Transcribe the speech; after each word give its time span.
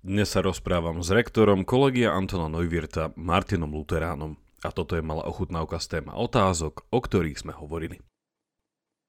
Dnes 0.00 0.32
sa 0.32 0.40
rozprávam 0.40 1.04
s 1.04 1.12
rektorom 1.12 1.60
kolegia 1.60 2.16
Antona 2.16 2.48
Neuwirta 2.48 3.12
Martinom 3.20 3.68
Luteránom 3.68 4.40
a 4.64 4.72
toto 4.72 4.96
je 4.96 5.04
malá 5.04 5.28
ochutnávka 5.28 5.76
z 5.76 6.00
téma 6.00 6.16
otázok, 6.16 6.88
o 6.88 7.04
ktorých 7.04 7.36
sme 7.36 7.52
hovorili. 7.52 8.00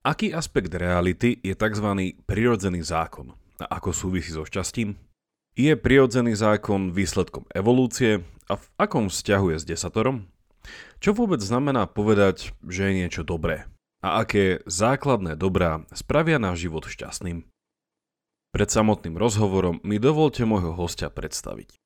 Aký 0.03 0.35
aspekt 0.35 0.75
reality 0.75 1.39
je 1.39 1.55
tzv. 1.55 2.11
prirodzený 2.27 2.83
zákon 2.83 3.31
a 3.63 3.79
ako 3.79 3.95
súvisí 3.95 4.35
so 4.35 4.43
šťastím? 4.43 4.99
Je 5.55 5.71
prirodzený 5.79 6.35
zákon 6.35 6.91
výsledkom 6.91 7.47
evolúcie 7.55 8.27
a 8.51 8.59
v 8.59 8.65
akom 8.75 9.07
vzťahu 9.07 9.55
je 9.55 9.57
s 9.63 9.67
desatorom? 9.71 10.27
Čo 10.99 11.15
vôbec 11.15 11.39
znamená 11.39 11.87
povedať, 11.87 12.51
že 12.67 12.91
je 12.91 12.97
niečo 12.99 13.23
dobré? 13.23 13.63
A 14.03 14.27
aké 14.27 14.59
základné 14.67 15.39
dobrá 15.39 15.87
spravia 15.95 16.35
náš 16.35 16.67
život 16.67 16.83
šťastným? 16.83 17.47
Pred 18.51 18.67
samotným 18.67 19.15
rozhovorom 19.15 19.79
mi 19.87 19.95
dovolte 19.95 20.43
môjho 20.43 20.75
hostia 20.75 21.07
predstaviť. 21.07 21.79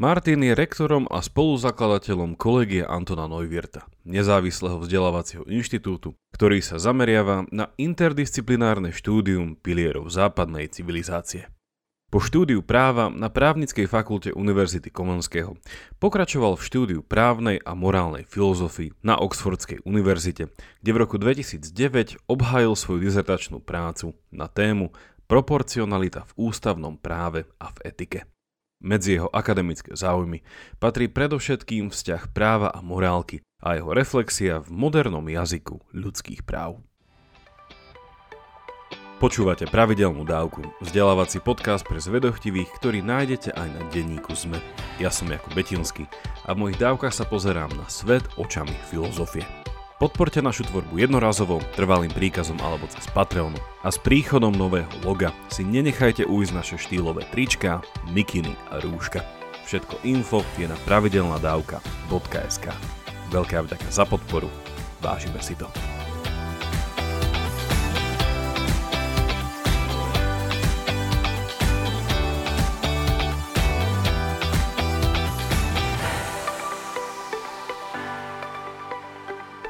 Martin 0.00 0.40
je 0.40 0.56
rektorom 0.56 1.04
a 1.12 1.20
spoluzakladateľom 1.20 2.40
kolegie 2.40 2.86
Antona 2.86 3.28
Neuwirta, 3.28 3.84
nezávislého 4.06 4.80
vzdelávacieho 4.80 5.44
inštitútu, 5.44 6.16
ktorý 6.32 6.64
sa 6.64 6.80
zameriava 6.80 7.44
na 7.52 7.68
interdisciplinárne 7.76 8.96
štúdium 8.96 9.60
pilierov 9.60 10.08
západnej 10.08 10.72
civilizácie. 10.72 11.52
Po 12.08 12.24
štúdiu 12.24 12.64
práva 12.64 13.12
na 13.12 13.28
právnickej 13.28 13.84
fakulte 13.84 14.32
Univerzity 14.32 14.88
Komenského 14.88 15.60
pokračoval 16.00 16.56
v 16.56 16.64
štúdiu 16.64 17.00
právnej 17.04 17.60
a 17.60 17.76
morálnej 17.76 18.24
filozofii 18.24 18.96
na 19.04 19.20
Oxfordskej 19.20 19.84
univerzite, 19.84 20.48
kde 20.80 20.90
v 20.96 21.00
roku 21.04 21.20
2009 21.20 22.16
obhájil 22.24 22.72
svoju 22.72 23.04
dizertačnú 23.04 23.60
prácu 23.60 24.16
na 24.32 24.48
tému 24.48 24.96
proporcionalita 25.28 26.24
v 26.32 26.50
ústavnom 26.50 26.96
práve 26.96 27.44
a 27.60 27.70
v 27.70 27.78
etike. 27.84 28.20
Medzi 28.78 29.18
jeho 29.18 29.28
akademické 29.28 29.92
záujmy 29.92 30.40
patrí 30.80 31.10
predovšetkým 31.10 31.90
vzťah 31.92 32.30
práva 32.32 32.72
a 32.72 32.80
morálky 32.80 33.44
a 33.58 33.76
jeho 33.76 33.90
reflexia 33.90 34.62
v 34.62 34.70
modernom 34.70 35.26
jazyku 35.26 35.82
ľudských 35.92 36.46
práv. 36.46 36.80
Počúvate 39.18 39.66
pravidelnú 39.66 40.22
dávku, 40.22 40.62
vzdelávací 40.78 41.42
podcast 41.42 41.82
pre 41.82 41.98
zvedochtivých, 41.98 42.70
ktorý 42.78 43.02
nájdete 43.02 43.50
aj 43.50 43.66
na 43.66 43.82
denníku 43.90 44.30
ZME. 44.30 44.62
Ja 45.02 45.10
som 45.10 45.26
Jakub 45.26 45.58
Betinský 45.58 46.06
a 46.46 46.54
v 46.54 46.60
mojich 46.62 46.78
dávkach 46.78 47.10
sa 47.10 47.26
pozerám 47.26 47.74
na 47.74 47.90
svet 47.90 48.22
očami 48.38 48.78
filozofie. 48.86 49.42
Podporte 49.98 50.38
našu 50.38 50.62
tvorbu 50.62 51.02
jednorazovo, 51.02 51.58
trvalým 51.74 52.14
príkazom 52.14 52.54
alebo 52.62 52.86
cez 52.86 53.02
Patreonu. 53.10 53.58
A 53.82 53.90
s 53.90 53.98
príchodom 53.98 54.54
nového 54.54 54.86
loga 55.02 55.34
si 55.50 55.66
nenechajte 55.66 56.22
ujsť 56.22 56.52
naše 56.54 56.76
štýlové 56.78 57.26
trička, 57.34 57.82
mikiny 58.14 58.54
a 58.70 58.78
rúška. 58.78 59.26
Všetko 59.66 60.06
info 60.06 60.46
je 60.54 60.70
na 60.70 60.78
pravidelnadavka.sk 60.86 62.66
Veľká 63.34 63.58
vďaka 63.66 63.90
za 63.90 64.06
podporu, 64.06 64.46
vážime 65.02 65.42
si 65.42 65.58
to. 65.58 65.66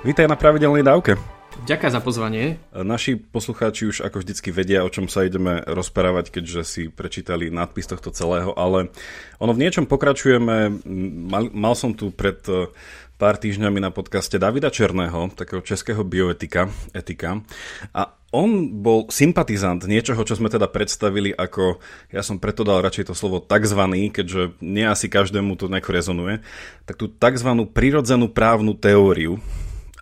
Vítaj 0.08 0.24
na 0.24 0.40
pravidelnej 0.40 0.80
dávke. 0.80 1.20
Ďakujem 1.68 1.92
za 1.92 2.00
pozvanie. 2.00 2.56
Naši 2.72 3.20
poslucháči 3.20 3.92
už 3.92 4.00
ako 4.00 4.24
vždycky 4.24 4.48
vedia, 4.48 4.80
o 4.80 4.88
čom 4.88 5.04
sa 5.04 5.28
ideme 5.28 5.60
rozprávať, 5.68 6.32
keďže 6.32 6.60
si 6.64 6.82
prečítali 6.88 7.52
nadpis 7.52 7.84
tohto 7.84 8.08
celého, 8.08 8.56
ale 8.56 8.88
ono 9.36 9.52
v 9.52 9.68
niečom 9.68 9.84
pokračujeme. 9.84 10.80
Mal, 11.28 11.52
mal 11.52 11.76
som 11.76 11.92
tu 11.92 12.08
pred 12.08 12.40
eh, 12.48 12.72
pár 13.20 13.36
týždňami 13.36 13.84
na 13.84 13.92
podcaste 13.92 14.40
Davida 14.40 14.72
Černého, 14.72 15.28
takého 15.36 15.60
českého 15.60 16.00
bioetika, 16.08 16.72
etika. 16.96 17.44
A 17.92 18.16
on 18.32 18.80
bol 18.80 19.12
sympatizant 19.12 19.84
niečoho, 19.84 20.24
čo 20.24 20.40
sme 20.40 20.48
teda 20.48 20.72
predstavili 20.72 21.36
ako, 21.36 21.84
ja 22.16 22.24
som 22.24 22.40
preto 22.40 22.64
dal 22.64 22.80
radšej 22.80 23.12
to 23.12 23.14
slovo 23.16 23.44
takzvaný, 23.44 24.08
keďže 24.08 24.56
nie 24.64 24.88
asi 24.88 25.12
každému 25.12 25.60
to 25.60 25.68
nejako 25.68 25.92
rezonuje, 25.92 26.40
tak 26.88 26.96
tú 26.96 27.12
takzvanú 27.12 27.68
prirodzenú 27.68 28.32
právnu 28.32 28.72
teóriu, 28.72 29.36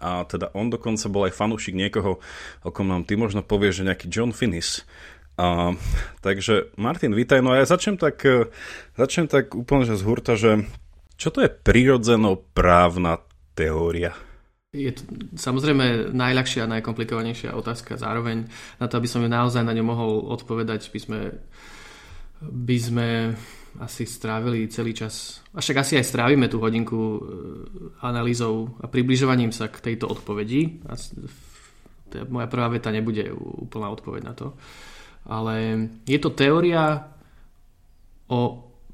a 0.01 0.25
teda 0.29 0.53
on 0.53 0.69
dokonca 0.69 1.07
bol 1.09 1.25
aj 1.29 1.37
fanúšik 1.37 1.77
niekoho, 1.77 2.21
o 2.65 2.71
kom 2.71 2.89
nám 2.89 3.09
ty 3.09 3.17
možno 3.17 3.41
povieš, 3.41 3.83
že 3.83 3.87
nejaký 3.89 4.07
John 4.13 4.33
Finnis. 4.33 4.85
A, 5.37 5.77
takže 6.25 6.73
Martin, 6.81 7.13
vítaj, 7.13 7.45
no 7.45 7.53
a 7.53 7.61
ja 7.61 7.69
začnem 7.69 8.01
tak, 8.01 8.25
e, 8.25 8.49
začnem 8.97 9.29
tak 9.29 9.53
úplne 9.53 9.85
že 9.85 10.01
z 10.01 10.03
hurta, 10.05 10.33
že 10.33 10.65
čo 11.21 11.29
to 11.29 11.45
je 11.45 11.53
prirodzeno 11.53 12.41
právna 12.57 13.21
teória? 13.53 14.17
Je 14.77 14.93
to 14.93 15.05
samozrejme 15.41 16.13
najľahšia 16.13 16.69
a 16.69 16.73
najkomplikovanejšia 16.77 17.57
otázka. 17.57 17.97
Zároveň 17.97 18.49
na 18.77 18.87
to, 18.89 19.01
aby 19.01 19.09
som 19.09 19.25
ju 19.25 19.29
naozaj 19.29 19.65
na 19.65 19.73
ňu 19.73 19.85
mohol 19.85 20.13
odpovedať, 20.37 20.93
by 20.93 21.01
sme, 21.01 21.21
by 22.45 22.77
sme 22.77 23.09
asi 23.81 24.09
strávili 24.09 24.69
celý 24.69 24.97
čas, 24.97 25.45
a 25.53 25.61
však 25.61 25.77
asi 25.83 25.93
aj 26.01 26.07
strávime 26.07 26.47
tú 26.47 26.61
hodinku 26.61 26.99
e, 26.99 27.19
analýzou 28.05 28.77
a 28.81 28.87
približovaním 28.89 29.51
sa 29.53 29.69
k 29.69 29.93
tejto 29.93 30.09
odpovedi. 30.09 30.81
Moja 32.31 32.47
prvá 32.47 32.71
veta 32.71 32.89
nebude 32.95 33.29
úplná 33.35 33.91
odpoveď 33.91 34.23
na 34.25 34.35
to. 34.35 34.57
Ale 35.27 35.55
je 36.07 36.19
to 36.23 36.31
teória 36.31 37.03
o 38.31 38.41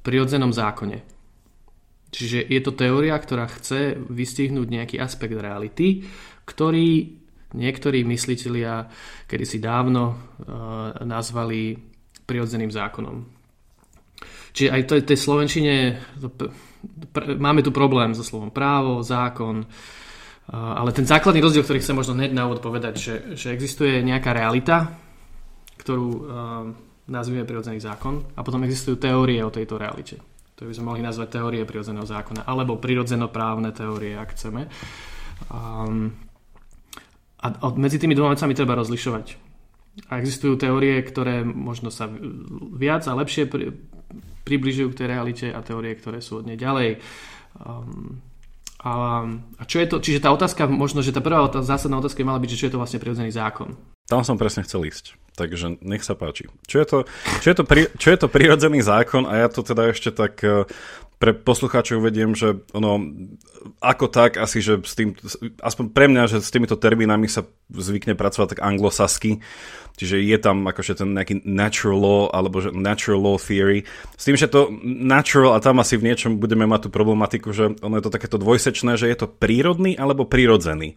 prirodzenom 0.00 0.50
zákone. 0.50 0.98
Čiže 2.12 2.44
je 2.44 2.60
to 2.60 2.76
teória, 2.76 3.16
ktorá 3.16 3.48
chce 3.48 3.96
vystihnúť 3.96 4.68
nejaký 4.68 4.96
aspekt 5.00 5.32
reality, 5.32 6.04
ktorý 6.44 7.20
niektorí 7.52 8.04
myslitelia 8.04 8.88
kedysi 9.28 9.60
dávno 9.60 10.12
uh, 10.12 10.96
nazvali 11.04 11.76
prirodzeným 12.24 12.72
zákonom. 12.72 13.41
Čiže 14.52 14.68
aj 14.68 14.82
to, 14.84 14.92
tej 15.00 15.18
slovenčine 15.18 15.74
máme 17.40 17.64
tu 17.64 17.72
problém 17.72 18.12
so 18.12 18.20
slovom 18.20 18.52
právo, 18.52 19.00
zákon, 19.00 19.64
ale 20.52 20.90
ten 20.92 21.08
základný 21.08 21.40
rozdiel, 21.40 21.64
ktorý 21.64 21.80
chcem 21.80 21.96
možno 21.96 22.12
hneď 22.16 22.36
na 22.36 22.44
úvod 22.44 22.60
povedať, 22.60 22.94
že, 23.00 23.14
že 23.32 23.48
existuje 23.56 24.04
nejaká 24.04 24.36
realita, 24.36 24.92
ktorú 25.80 26.28
nazvime 27.08 27.48
prirodzený 27.48 27.80
zákon 27.80 28.36
a 28.36 28.44
potom 28.44 28.62
existujú 28.62 29.00
teórie 29.00 29.40
o 29.42 29.50
tejto 29.50 29.80
realite. 29.80 30.20
To 30.60 30.68
by 30.68 30.76
sme 30.76 30.94
mohli 30.94 31.02
nazvať 31.02 31.40
teórie 31.40 31.66
prirodzeného 31.66 32.06
zákona 32.06 32.46
alebo 32.46 32.78
prirodzenoprávne 32.78 33.74
teórie, 33.74 34.14
ak 34.14 34.36
chceme. 34.38 34.70
Um, 35.50 36.14
a 37.42 37.66
medzi 37.74 37.98
tými 37.98 38.14
dvoma 38.14 38.38
vecami 38.38 38.54
treba 38.54 38.78
rozlišovať. 38.78 39.26
A 40.06 40.22
existujú 40.22 40.54
teórie, 40.54 41.02
ktoré 41.02 41.42
možno 41.42 41.90
sa 41.90 42.06
viac 42.78 43.02
a 43.10 43.18
lepšie 43.18 43.50
približujú 44.42 44.92
k 44.92 44.98
tej 44.98 45.06
realite 45.08 45.46
a 45.50 45.60
teórie, 45.62 45.94
ktoré 45.94 46.18
sú 46.18 46.42
od 46.42 46.48
nej 46.50 46.58
ďalej. 46.58 46.98
Um, 47.62 48.18
a, 48.82 49.22
a 49.58 49.62
čo 49.62 49.78
je 49.78 49.86
to, 49.86 50.02
čiže 50.02 50.26
tá 50.26 50.34
otázka, 50.34 50.66
možno, 50.66 51.06
že 51.06 51.14
tá 51.14 51.22
prvá 51.22 51.46
tá 51.46 51.62
zásadná 51.62 52.02
otázka 52.02 52.26
mala 52.26 52.42
byť, 52.42 52.50
že 52.50 52.58
čo 52.58 52.66
je 52.66 52.72
to 52.74 52.80
vlastne 52.82 52.98
prirodzený 52.98 53.30
zákon. 53.30 53.78
Tam 54.10 54.26
som 54.26 54.34
presne 54.34 54.66
chcel 54.66 54.82
ísť, 54.90 55.14
takže 55.38 55.78
nech 55.78 56.02
sa 56.02 56.18
páči. 56.18 56.50
Čo 56.66 56.76
je 56.82 56.86
to, 56.90 56.98
čo 57.38 57.46
je 57.54 57.56
to, 57.56 57.64
pri, 57.64 57.86
čo 57.94 58.10
je 58.10 58.18
to 58.18 58.26
prirodzený 58.26 58.82
zákon 58.82 59.30
a 59.30 59.46
ja 59.46 59.48
to 59.48 59.62
teda 59.62 59.94
ešte 59.94 60.10
tak 60.10 60.42
eh, 60.42 60.66
pre 61.22 61.30
poslucháčov 61.30 62.02
vediem, 62.02 62.34
že 62.34 62.58
ono, 62.74 62.98
ako 63.78 64.10
tak, 64.10 64.42
asi, 64.42 64.58
že 64.58 64.82
s 64.82 64.98
tým, 64.98 65.14
aspoň 65.62 65.94
pre 65.94 66.10
mňa, 66.10 66.26
že 66.26 66.42
s 66.42 66.50
týmito 66.50 66.74
termínami 66.74 67.30
sa 67.30 67.46
zvykne 67.70 68.18
pracovať 68.18 68.58
tak 68.58 68.66
anglosasky, 68.66 69.38
čiže 69.96 70.20
je 70.22 70.38
tam 70.40 70.64
akože 70.64 71.02
ten 71.02 71.12
nejaký 71.12 71.44
natural 71.44 71.98
law, 71.98 72.22
alebo 72.32 72.60
že 72.60 72.70
natural 72.72 73.20
law 73.20 73.36
theory, 73.36 73.84
s 74.16 74.24
tým, 74.24 74.36
že 74.36 74.48
to 74.48 74.72
natural, 74.84 75.56
a 75.56 75.62
tam 75.62 75.80
asi 75.80 75.96
v 76.00 76.12
niečom 76.12 76.40
budeme 76.40 76.64
mať 76.68 76.86
tú 76.86 76.90
problematiku, 76.90 77.50
že 77.52 77.76
ono 77.80 77.98
je 77.98 78.04
to 78.04 78.14
takéto 78.14 78.36
dvojsečné, 78.40 78.96
že 78.96 79.08
je 79.08 79.16
to 79.16 79.30
prírodný 79.30 79.96
alebo 79.96 80.28
prírodzený. 80.28 80.96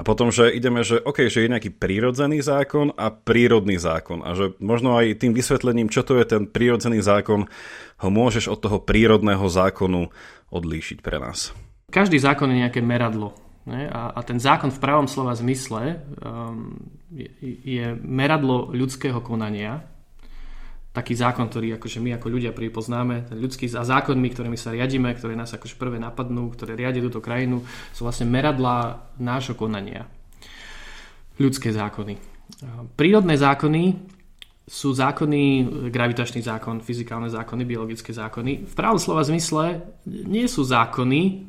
A 0.00 0.06
potom, 0.06 0.32
že 0.32 0.48
ideme, 0.48 0.80
že 0.80 0.96
OK, 0.96 1.28
že 1.28 1.44
je 1.44 1.52
nejaký 1.52 1.76
prírodzený 1.76 2.40
zákon 2.40 2.96
a 2.96 3.12
prírodný 3.12 3.76
zákon. 3.76 4.24
A 4.24 4.32
že 4.32 4.56
možno 4.56 4.96
aj 4.96 5.20
tým 5.20 5.36
vysvetlením, 5.36 5.92
čo 5.92 6.00
to 6.00 6.16
je 6.16 6.24
ten 6.24 6.48
prírodzený 6.48 7.04
zákon, 7.04 7.44
ho 8.00 8.08
môžeš 8.08 8.48
od 8.48 8.64
toho 8.64 8.80
prírodného 8.80 9.44
zákonu 9.44 10.08
odlíšiť 10.48 11.04
pre 11.04 11.20
nás. 11.20 11.52
Každý 11.92 12.16
zákon 12.16 12.48
je 12.48 12.64
nejaké 12.64 12.80
meradlo. 12.80 13.36
Ne? 13.68 13.92
A, 13.92 14.16
a 14.16 14.20
ten 14.24 14.40
zákon 14.40 14.72
v 14.72 14.80
pravom 14.80 15.04
slova 15.04 15.36
zmysle 15.36 16.00
um, 16.24 16.80
je, 17.14 17.86
meradlo 18.00 18.70
ľudského 18.70 19.18
konania, 19.20 19.82
taký 20.90 21.14
zákon, 21.14 21.46
ktorý 21.46 21.78
akože 21.78 22.02
my 22.02 22.18
ako 22.18 22.26
ľudia 22.26 22.50
pripoznáme, 22.50 23.30
ten 23.30 23.38
ľudský 23.38 23.70
a 23.78 23.86
zákonmi, 23.86 24.26
ktorými 24.30 24.58
sa 24.58 24.74
riadíme, 24.74 25.14
ktoré 25.14 25.38
nás 25.38 25.54
akože 25.54 25.78
prvé 25.78 26.02
napadnú, 26.02 26.50
ktoré 26.50 26.74
riadia 26.74 27.02
túto 27.02 27.22
krajinu, 27.22 27.62
sú 27.94 28.02
vlastne 28.02 28.26
meradlá 28.26 29.06
nášho 29.22 29.54
konania. 29.54 30.10
Ľudské 31.38 31.70
zákony. 31.70 32.18
Prírodné 32.98 33.38
zákony 33.38 33.82
sú 34.66 34.90
zákony, 34.94 35.66
gravitačný 35.90 36.42
zákon, 36.42 36.82
fyzikálne 36.82 37.30
zákony, 37.30 37.62
biologické 37.66 38.10
zákony. 38.10 38.70
V 38.70 38.74
pravom 38.74 38.98
slova 38.98 39.22
zmysle 39.22 39.82
nie 40.06 40.46
sú 40.50 40.66
zákony, 40.66 41.46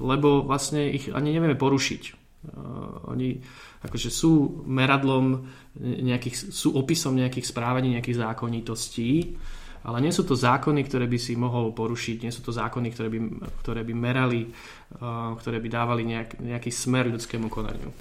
lebo 0.00 0.44
vlastne 0.44 0.88
ich 0.88 1.08
ani 1.12 1.32
nevieme 1.32 1.56
porušiť. 1.56 2.21
Uh, 2.42 3.14
oni 3.14 3.38
akože 3.86 4.10
sú 4.10 4.64
meradlom 4.66 5.46
nejakých, 5.78 6.50
sú 6.50 6.74
opisom 6.74 7.14
nejakých 7.14 7.46
správaní, 7.46 7.94
nejakých 7.94 8.18
zákonitostí, 8.18 9.38
ale 9.86 9.98
nie 10.02 10.10
sú 10.10 10.26
to 10.26 10.34
zákony, 10.34 10.82
ktoré 10.86 11.06
by 11.06 11.18
si 11.22 11.38
mohol 11.38 11.70
porušiť, 11.70 12.26
nie 12.26 12.34
sú 12.34 12.42
to 12.42 12.50
zákony, 12.50 12.90
ktoré 12.90 13.08
by, 13.10 13.18
ktoré 13.62 13.80
by 13.86 13.94
merali, 13.94 14.50
uh, 14.50 15.38
ktoré 15.38 15.62
by 15.62 15.68
dávali 15.70 16.02
nejak, 16.02 16.42
nejaký 16.42 16.70
smer 16.74 17.10
ľudskému 17.14 17.46
konaniu. 17.46 17.94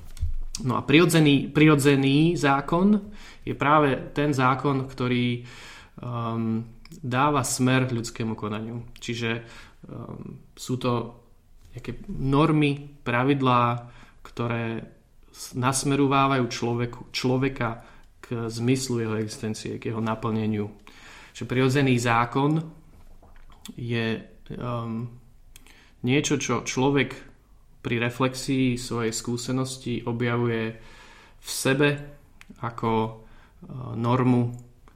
No 0.66 0.78
a 0.78 0.82
prirodzený, 0.86 1.50
prirodzený 1.50 2.38
zákon 2.38 2.98
je 3.42 3.54
práve 3.58 4.14
ten 4.14 4.36
zákon, 4.36 4.86
ktorý 4.86 5.42
um, 6.02 6.66
dáva 7.02 7.42
smer 7.42 7.90
ľudskému 7.90 8.38
konaniu. 8.38 8.84
Čiže 9.00 9.42
um, 9.88 10.44
sú 10.54 10.76
to 10.78 10.92
nejaké 11.72 12.04
normy, 12.12 13.00
pravidlá, 13.02 13.90
ktoré 14.42 14.82
nasmerovávajú 15.54 16.46
človeku, 16.50 17.14
človeka 17.14 17.86
k 18.18 18.50
zmyslu 18.50 19.06
jeho 19.06 19.16
existencie, 19.22 19.78
k 19.78 19.94
jeho 19.94 20.02
naplneniu. 20.02 20.66
Čiže 21.38 21.46
prirodzený 21.46 21.94
zákon 22.02 22.58
je 23.78 24.18
um, 24.58 25.06
niečo, 26.02 26.42
čo 26.42 26.66
človek 26.66 27.14
pri 27.86 28.02
reflexii 28.02 28.82
svojej 28.82 29.14
skúsenosti 29.14 30.02
objavuje 30.10 30.74
v 31.38 31.50
sebe 31.50 31.90
ako 32.66 32.90
e, 33.06 33.12
normu, 33.98 34.54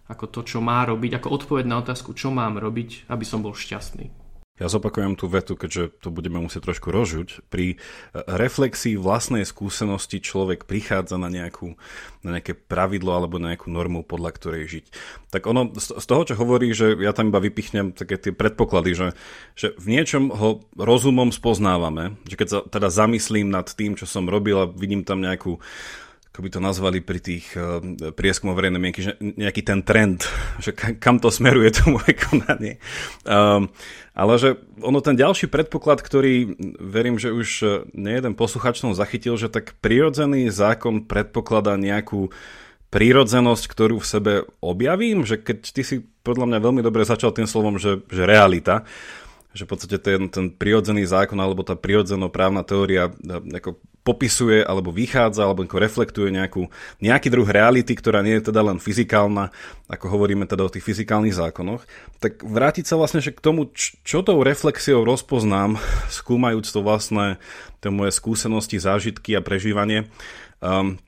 ako 0.10 0.26
to, 0.30 0.42
čo 0.46 0.60
má 0.62 0.86
robiť, 0.86 1.18
ako 1.22 1.28
odpoveď 1.34 1.66
na 1.66 1.82
otázku, 1.82 2.14
čo 2.18 2.30
mám 2.30 2.58
robiť, 2.62 3.10
aby 3.10 3.26
som 3.26 3.42
bol 3.42 3.58
šťastný. 3.58 4.25
Ja 4.56 4.72
zopakujem 4.72 5.20
tú 5.20 5.28
vetu, 5.28 5.60
keďže 5.60 6.00
to 6.00 6.08
budeme 6.16 6.40
musieť 6.40 6.72
trošku 6.72 6.88
rožuť. 6.88 7.44
Pri 7.52 7.76
e, 7.76 7.78
reflexii 8.24 8.96
vlastnej 8.96 9.44
skúsenosti 9.44 10.24
človek 10.24 10.64
prichádza 10.64 11.20
na, 11.20 11.28
nejakú, 11.28 11.76
na 12.24 12.40
nejaké 12.40 12.56
pravidlo 12.56 13.12
alebo 13.12 13.36
na 13.36 13.52
nejakú 13.52 13.68
normu, 13.68 14.08
podľa 14.08 14.32
ktorej 14.40 14.64
žiť. 14.80 14.86
Tak 15.36 15.44
ono, 15.44 15.76
z 15.76 16.06
toho, 16.08 16.24
čo 16.24 16.40
hovorí, 16.40 16.72
že 16.72 16.96
ja 17.04 17.12
tam 17.12 17.36
iba 17.36 17.44
vypichnem 17.44 17.92
také 17.92 18.16
tie 18.16 18.32
predpoklady, 18.32 18.96
že, 18.96 19.08
že 19.60 19.68
v 19.76 19.92
niečom 19.92 20.32
ho 20.32 20.64
rozumom 20.80 21.36
spoznávame, 21.36 22.16
že 22.24 22.40
keď 22.40 22.48
sa 22.48 22.60
teda 22.64 22.88
zamyslím 22.88 23.52
nad 23.52 23.68
tým, 23.68 24.00
čo 24.00 24.08
som 24.08 24.24
robil 24.32 24.56
a 24.56 24.72
vidím 24.72 25.04
tam 25.04 25.20
nejakú 25.20 25.60
ako 26.36 26.44
by 26.44 26.52
to 26.52 26.60
nazvali 26.60 27.00
pri 27.00 27.24
tých 27.24 27.56
uh, 27.56 27.80
prieskumoch 28.12 28.60
verejnej 28.60 28.82
mienky, 28.84 29.00
že 29.00 29.16
nejaký 29.24 29.64
ten 29.64 29.88
trend, 29.88 30.28
že 30.64 30.76
kam 30.76 31.24
to 31.24 31.32
smeruje 31.32 31.72
to 31.72 31.88
moje 31.88 32.12
konanie. 32.28 32.84
Um, 33.24 33.72
ale 34.12 34.36
že 34.36 34.60
ono 34.84 35.00
ten 35.00 35.16
ďalší 35.16 35.48
predpoklad, 35.48 36.04
ktorý 36.04 36.60
verím, 36.84 37.16
že 37.16 37.32
už 37.32 37.50
nejeden 37.96 38.36
posluchač 38.36 38.84
zachytil, 38.84 39.40
že 39.40 39.48
tak 39.48 39.80
prirodzený 39.80 40.52
zákon 40.52 41.08
predpokladá 41.08 41.80
nejakú 41.80 42.36
prírodzenosť, 42.92 43.64
ktorú 43.72 44.04
v 44.04 44.08
sebe 44.08 44.34
objavím, 44.60 45.24
že 45.24 45.40
keď 45.40 45.58
ty 45.72 45.82
si 45.88 45.96
podľa 46.24 46.52
mňa 46.52 46.60
veľmi 46.60 46.82
dobre 46.84 47.08
začal 47.08 47.32
tým 47.32 47.48
slovom, 47.48 47.80
že, 47.80 48.04
že 48.12 48.28
realita, 48.28 48.84
že 49.56 49.64
v 49.64 49.72
podstate 49.72 49.98
ten, 50.00 50.28
ten 50.28 50.52
prirodzený 50.52 51.08
zákon 51.08 51.40
alebo 51.40 51.64
tá 51.64 51.80
prirodzeno-právna 51.80 52.68
teória 52.68 53.12
e, 53.12 53.56
ako 53.56 53.80
popisuje 54.06 54.62
alebo 54.62 54.94
vychádza 54.94 55.50
alebo 55.50 55.66
ako 55.66 55.82
reflektuje 55.82 56.30
nejakú, 56.30 56.70
nejaký 57.02 57.34
druh 57.34 57.50
reality, 57.50 57.98
ktorá 57.98 58.22
nie 58.22 58.38
je 58.38 58.54
teda 58.54 58.62
len 58.62 58.78
fyzikálna, 58.78 59.50
ako 59.90 60.06
hovoríme 60.14 60.46
teda 60.46 60.62
o 60.62 60.70
tých 60.70 60.86
fyzikálnych 60.86 61.34
zákonoch, 61.34 61.82
tak 62.22 62.46
vrátiť 62.46 62.86
sa 62.86 63.02
vlastne 63.02 63.26
k 63.26 63.42
tomu, 63.42 63.74
čo 63.76 64.22
tou 64.22 64.46
reflexiou 64.46 65.02
rozpoznám, 65.02 65.82
skúmajúc 66.22 66.70
to 66.70 66.86
vlastné 66.86 67.42
tie 67.82 67.90
moje 67.90 68.14
skúsenosti, 68.14 68.78
zážitky 68.78 69.34
a 69.34 69.42
prežívanie. 69.42 70.06
Um, 70.62 71.02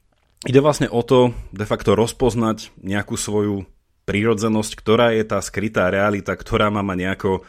ide 0.50 0.58
vlastne 0.58 0.90
o 0.90 1.06
to 1.06 1.38
de 1.54 1.70
facto 1.70 1.94
rozpoznať 1.94 2.74
nejakú 2.82 3.14
svoju 3.14 3.70
prírodzenosť, 4.10 4.72
ktorá 4.74 5.14
je 5.14 5.22
tá 5.22 5.38
skrytá 5.38 5.94
realita, 5.94 6.34
ktorá 6.34 6.74
ma 6.74 6.82
má 6.82 6.98
nejako 6.98 7.46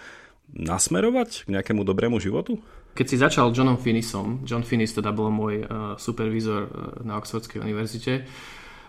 nasmerovať 0.52 1.48
k 1.48 1.56
nejakému 1.56 1.88
dobrému 1.88 2.20
životu? 2.20 2.60
Keď 2.98 3.06
si 3.06 3.14
začal 3.14 3.54
Johnom 3.54 3.78
Finnisom, 3.78 4.42
John 4.42 4.66
Finnis 4.66 4.90
teda 4.90 5.14
bol 5.14 5.30
môj 5.30 5.62
uh, 5.62 5.94
supervizor 5.94 6.66
uh, 6.66 6.70
na 7.06 7.14
Oxfordskej 7.22 7.62
univerzite 7.62 8.26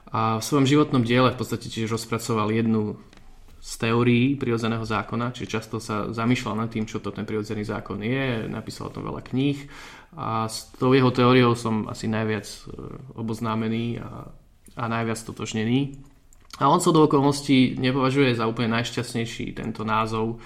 a 0.10 0.42
v 0.42 0.44
svojom 0.44 0.66
životnom 0.66 1.06
diele 1.06 1.30
v 1.30 1.38
podstate 1.38 1.70
tiež 1.70 1.94
rozpracoval 1.94 2.50
jednu 2.50 2.98
z 3.62 3.72
teórií 3.78 4.34
prirodzeného 4.34 4.82
zákona, 4.82 5.30
čiže 5.38 5.62
často 5.62 5.78
sa 5.78 6.10
zamýšľal 6.10 6.58
nad 6.58 6.74
tým, 6.74 6.90
čo 6.90 6.98
to 6.98 7.14
ten 7.14 7.22
prirodzený 7.22 7.62
zákon 7.70 8.02
je, 8.02 8.50
napísal 8.50 8.90
o 8.90 8.96
tom 8.98 9.06
veľa 9.06 9.22
kníh 9.22 9.70
a 10.18 10.50
s 10.50 10.74
tou 10.74 10.90
jeho 10.98 11.14
teóriou 11.14 11.54
som 11.54 11.86
asi 11.86 12.10
najviac 12.10 12.50
uh, 12.50 12.98
oboznámený 13.14 14.02
a, 14.02 14.26
a 14.74 14.84
najviac 14.90 15.22
totožnený. 15.22 16.02
A 16.58 16.66
on 16.66 16.82
sa 16.82 16.90
do 16.90 17.06
okolností 17.06 17.78
nepovažuje 17.78 18.34
za 18.34 18.50
úplne 18.50 18.74
najšťastnejší 18.74 19.54
tento 19.54 19.86
názov 19.86 20.42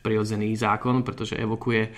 prirodzený 0.00 0.56
zákon, 0.56 1.04
pretože 1.04 1.36
evokuje, 1.36 1.92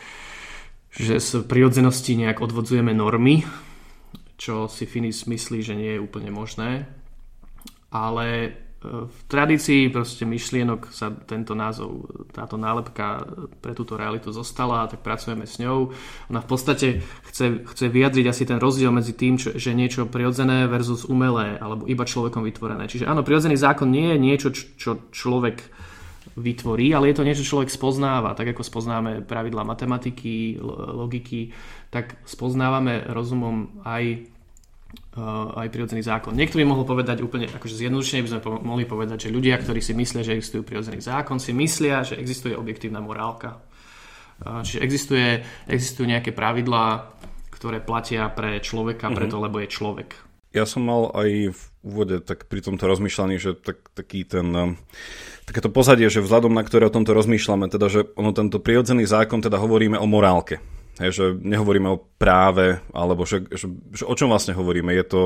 že 0.95 1.19
z 1.19 1.43
prirodzenosti 1.43 2.15
nejak 2.15 2.39
odvodzujeme 2.39 2.95
normy, 2.95 3.43
čo 4.39 4.71
si 4.71 4.87
Finis 4.87 5.27
myslí, 5.27 5.59
že 5.63 5.75
nie 5.75 5.99
je 5.99 6.03
úplne 6.03 6.31
možné. 6.31 6.87
Ale 7.91 8.27
e, 8.27 8.51
v 9.07 9.21
tradícii 9.27 9.91
proste 9.91 10.23
myšlienok 10.23 10.91
sa 10.95 11.11
tento 11.11 11.59
názov, 11.59 12.07
táto 12.31 12.55
nálepka 12.55 13.27
pre 13.59 13.75
túto 13.75 13.99
realitu 13.99 14.31
zostala, 14.31 14.87
tak 14.87 15.03
pracujeme 15.03 15.47
s 15.47 15.59
ňou. 15.59 15.91
Ona 16.31 16.41
v 16.43 16.49
podstate 16.51 16.87
chce, 17.31 17.67
chce 17.67 17.87
vyjadriť 17.91 18.27
asi 18.31 18.47
ten 18.47 18.63
rozdiel 18.63 18.95
medzi 18.95 19.19
tým, 19.19 19.35
čo, 19.35 19.55
že 19.55 19.75
niečo 19.75 20.07
prirodzené 20.07 20.71
versus 20.71 21.07
umelé, 21.07 21.59
alebo 21.59 21.91
iba 21.91 22.07
človekom 22.07 22.47
vytvorené. 22.47 22.87
Čiže 22.87 23.11
áno, 23.11 23.27
prirodzený 23.27 23.59
zákon 23.59 23.91
nie 23.91 24.15
je 24.15 24.19
niečo, 24.19 24.49
čo 24.55 25.11
človek 25.11 25.63
vytvorí, 26.33 26.97
ale 26.97 27.13
je 27.13 27.17
to 27.21 27.27
niečo, 27.27 27.45
čo 27.45 27.57
človek 27.57 27.71
spoznáva. 27.71 28.33
Tak 28.33 28.57
ako 28.57 28.65
spoznáme 28.65 29.23
pravidla 29.23 29.63
matematiky, 29.63 30.57
logiky, 30.97 31.53
tak 31.93 32.17
spoznávame 32.25 33.05
rozumom 33.13 33.85
aj, 33.85 34.25
uh, 35.21 35.61
aj 35.61 35.69
prirodzený 35.69 36.03
zákon. 36.03 36.33
Niekto 36.33 36.59
by 36.59 36.65
mohol 36.65 36.89
povedať 36.89 37.21
úplne, 37.21 37.47
akože 37.53 37.77
zjednodušene 37.77 38.25
by 38.25 38.31
sme 38.35 38.41
mohli 38.65 38.89
povedať, 38.89 39.29
že 39.29 39.35
ľudia, 39.35 39.61
ktorí 39.61 39.85
si 39.85 39.93
myslia, 39.93 40.27
že 40.27 40.35
existujú 40.35 40.65
prirodzený 40.65 41.05
zákon, 41.05 41.39
si 41.39 41.53
myslia, 41.53 42.03
že 42.03 42.19
existuje 42.19 42.57
objektívna 42.57 43.05
morálka. 43.05 43.61
Uh, 44.43 44.65
čiže 44.67 44.83
existuje, 44.83 45.45
existujú 45.71 46.11
nejaké 46.11 46.35
pravidlá, 46.35 47.15
ktoré 47.55 47.79
platia 47.79 48.27
pre 48.33 48.59
človeka 48.59 49.07
mm-hmm. 49.07 49.19
preto, 49.21 49.37
lebo 49.39 49.63
je 49.63 49.71
človek. 49.71 50.19
Ja 50.55 50.71
som 50.71 50.87
mal 50.87 51.11
aj 51.15 51.51
v 51.51 51.63
úvode 51.83 52.23
tak 52.23 52.47
pri 52.47 52.63
tomto 52.63 52.87
rozmýšľaní, 52.87 53.43
že 53.43 53.59
tak, 53.59 53.91
taký 53.91 54.23
ten 54.23 54.79
takéto 55.45 55.69
pozadie, 55.69 56.09
že 56.09 56.25
vzhľadom 56.25 56.53
na 56.53 56.65
ktoré 56.65 56.89
o 56.89 56.95
tomto 56.95 57.13
rozmýšľame, 57.13 57.69
teda, 57.69 57.87
že 57.89 58.01
ono 58.17 58.33
tento 58.33 58.61
prirodzený 58.61 59.05
zákon, 59.05 59.45
teda 59.45 59.61
hovoríme 59.61 60.01
o 60.01 60.09
morálke. 60.09 60.61
Hej, 60.95 61.11
že 61.11 61.25
nehovoríme 61.35 61.91
o 61.91 61.99
práve, 62.23 62.79
alebo 62.95 63.27
že, 63.27 63.43
že, 63.51 63.67
že 63.91 64.07
o 64.07 64.15
čom 64.15 64.31
vlastne 64.31 64.55
hovoríme. 64.55 64.95
Je 64.95 65.03
to 65.03 65.23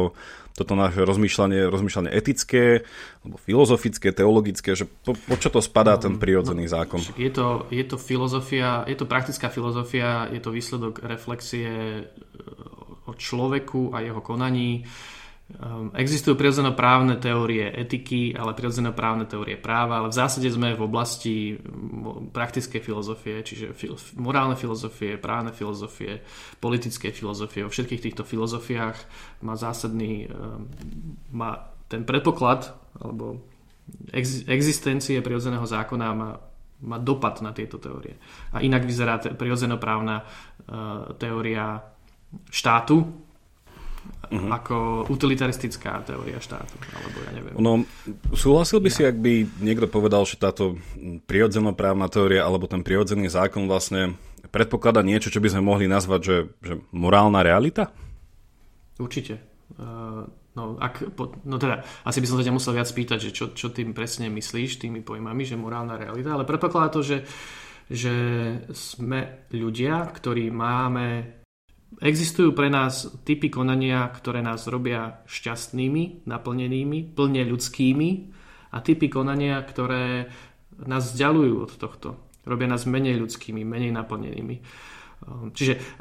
toto 0.57 0.75
naše 0.75 1.07
rozmýšľanie, 1.07 1.71
rozmýšľanie 1.71 2.11
etické, 2.11 2.83
alebo 3.23 3.37
filozofické, 3.39 4.11
teologické, 4.11 4.75
že 4.75 4.89
po, 4.89 5.15
po 5.15 5.37
čo 5.39 5.55
to 5.55 5.63
spadá 5.63 5.95
ten 6.01 6.19
prirodzený 6.19 6.67
no, 6.67 6.73
zákon? 6.73 7.01
Je 7.15 7.31
to, 7.31 7.71
je 7.71 7.85
to 7.87 7.95
filozofia, 7.95 8.83
je 8.91 8.97
to 8.99 9.07
praktická 9.07 9.53
filozofia, 9.53 10.27
je 10.35 10.41
to 10.43 10.51
výsledok 10.51 11.05
reflexie 11.07 11.71
e, 11.71 12.03
o 13.07 13.13
človeku 13.15 13.95
a 13.95 14.03
jeho 14.03 14.19
konaní 14.19 14.83
existujú 15.97 16.37
prirodzenoprávne 16.37 17.17
teórie 17.17 17.73
etiky, 17.73 18.37
ale 18.37 18.52
prirodzenoprávne 18.52 19.25
teórie 19.25 19.57
práva, 19.57 20.05
ale 20.05 20.12
v 20.12 20.19
zásade 20.21 20.45
sme 20.52 20.76
v 20.76 20.85
oblasti 20.85 21.57
praktickej 22.37 22.85
filozofie, 22.85 23.40
čiže 23.40 23.73
fil- 23.73 23.97
morálne 24.21 24.61
filozofie, 24.61 25.17
právne 25.17 25.57
filozofie, 25.57 26.21
politické 26.61 27.17
filozofie. 27.17 27.64
Vo 27.64 27.73
všetkých 27.73 28.05
týchto 28.05 28.28
filozofiách 28.28 28.97
má 29.40 29.57
zásadný, 29.57 30.28
um, 30.28 30.69
má 31.33 31.73
ten 31.88 32.05
predpoklad, 32.05 32.69
alebo 33.00 33.40
ex- 34.12 34.45
existencie 34.45 35.25
prirodzeného 35.25 35.64
zákona 35.64 36.07
má, 36.12 36.45
má 36.85 37.00
dopad 37.00 37.40
na 37.40 37.57
tieto 37.57 37.81
teórie. 37.81 38.21
A 38.52 38.61
inak 38.61 38.85
vyzerá 38.85 39.17
te- 39.17 39.33
prirodzenoprávna 39.33 40.21
uh, 40.21 41.17
teória 41.17 41.81
štátu, 42.52 43.25
uh-huh. 44.29 44.50
ako 44.53 44.77
utilitaristická 45.09 46.05
teória 46.05 46.38
štátu, 46.38 46.77
alebo 46.93 47.17
ja 47.25 47.31
neviem. 47.33 47.55
No, 47.57 47.83
súhlasil 48.37 48.79
by 48.81 48.91
ja. 48.93 48.95
si, 48.95 49.03
ak 49.05 49.17
by 49.17 49.33
niekto 49.65 49.87
povedal, 49.88 50.23
že 50.29 50.41
táto 50.41 50.77
prirodzenoprávna 51.27 52.07
teória 52.12 52.45
alebo 52.45 52.69
ten 52.69 52.85
prirodzený 52.85 53.33
zákon 53.33 53.65
vlastne 53.67 54.17
predpokladá 54.53 55.00
niečo, 55.00 55.33
čo 55.33 55.43
by 55.43 55.53
sme 55.53 55.62
mohli 55.65 55.87
nazvať, 55.91 56.21
že, 56.21 56.37
že 56.62 56.75
morálna 56.93 57.41
realita? 57.45 57.91
Určite. 58.99 59.41
Uh, 59.79 60.27
No, 60.59 60.75
ak, 60.75 61.15
no 61.47 61.55
teda, 61.55 61.87
asi 62.03 62.19
by 62.19 62.27
som 62.27 62.37
sa 62.43 62.43
ťa 62.43 62.57
musel 62.59 62.75
viac 62.75 62.91
spýtať, 62.91 63.19
že 63.21 63.31
čo, 63.31 63.55
čo 63.55 63.71
tým 63.71 63.95
presne 63.95 64.27
myslíš, 64.27 64.83
tými 64.83 65.07
pojmami, 65.07 65.47
že 65.47 65.55
morálna 65.55 65.95
realita, 65.95 66.35
ale 66.35 66.43
predpokladá 66.43 66.91
to, 66.91 67.07
že, 67.07 67.23
že 67.87 68.15
sme 68.75 69.47
ľudia, 69.55 70.11
ktorí 70.11 70.50
máme 70.50 71.38
Existujú 71.88 72.52
pre 72.52 72.68
nás 72.68 73.09
typy 73.25 73.49
konania, 73.49 74.04
ktoré 74.12 74.45
nás 74.45 74.68
robia 74.68 75.25
šťastnými, 75.25 76.28
naplnenými, 76.28 77.16
plne 77.16 77.42
ľudskými 77.49 78.09
a 78.71 78.78
typy 78.85 79.09
konania, 79.09 79.57
ktoré 79.64 80.28
nás 80.85 81.11
vzdialujú 81.11 81.54
od 81.64 81.73
tohto. 81.80 82.09
Robia 82.45 82.68
nás 82.68 82.85
menej 82.85 83.18
ľudskými, 83.18 83.64
menej 83.64 83.90
naplnenými. 83.97 84.57
Ehm, 85.18 85.50
čiže 85.50 85.99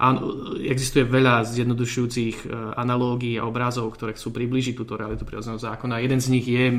existuje 0.70 1.08
veľa 1.08 1.48
zjednodušujúcich 1.50 2.46
e, 2.46 2.48
analógií 2.78 3.40
a 3.42 3.48
obrázov, 3.50 3.98
ktoré 3.98 4.14
chcú 4.14 4.30
priblížiť 4.36 4.78
túto 4.78 5.00
realitu 5.00 5.26
prírodzeného 5.26 5.58
zákona. 5.58 6.04
Jeden 6.04 6.22
z 6.22 6.28
nich 6.30 6.46
je 6.46 6.70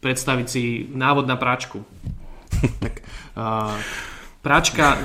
predstaviť 0.00 0.46
si 0.48 0.88
návod 0.88 1.28
na 1.28 1.36
práčku. 1.36 1.84
tak, 2.82 3.04
práčka, 4.48 4.96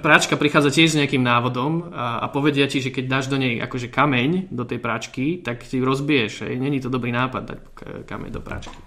práčka 0.00 0.40
prichádza 0.40 0.72
tiež 0.72 0.96
s 0.96 0.98
nejakým 1.04 1.20
návodom 1.20 1.92
a, 1.92 2.24
a 2.24 2.26
povedia 2.32 2.64
ti, 2.64 2.80
že 2.80 2.88
keď 2.88 3.04
dáš 3.04 3.28
do 3.28 3.36
nej 3.36 3.60
akože 3.60 3.92
kameň 3.92 4.48
do 4.48 4.64
tej 4.64 4.80
práčky, 4.80 5.44
tak 5.44 5.60
ti 5.68 5.76
rozbiješ. 5.76 6.48
Není 6.48 6.80
to 6.80 6.88
dobrý 6.88 7.12
nápad 7.12 7.42
dať 7.44 7.58
kameň 8.08 8.30
do 8.32 8.40
práčky. 8.40 8.78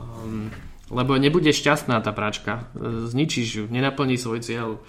Um, 0.00 0.48
lebo 0.88 1.20
nebude 1.20 1.52
šťastná 1.52 2.00
tá 2.00 2.16
práčka. 2.16 2.72
Zničíš 2.80 3.48
ju, 3.52 3.64
nenaplní 3.68 4.16
svoj 4.16 4.40
cieľ. 4.40 4.80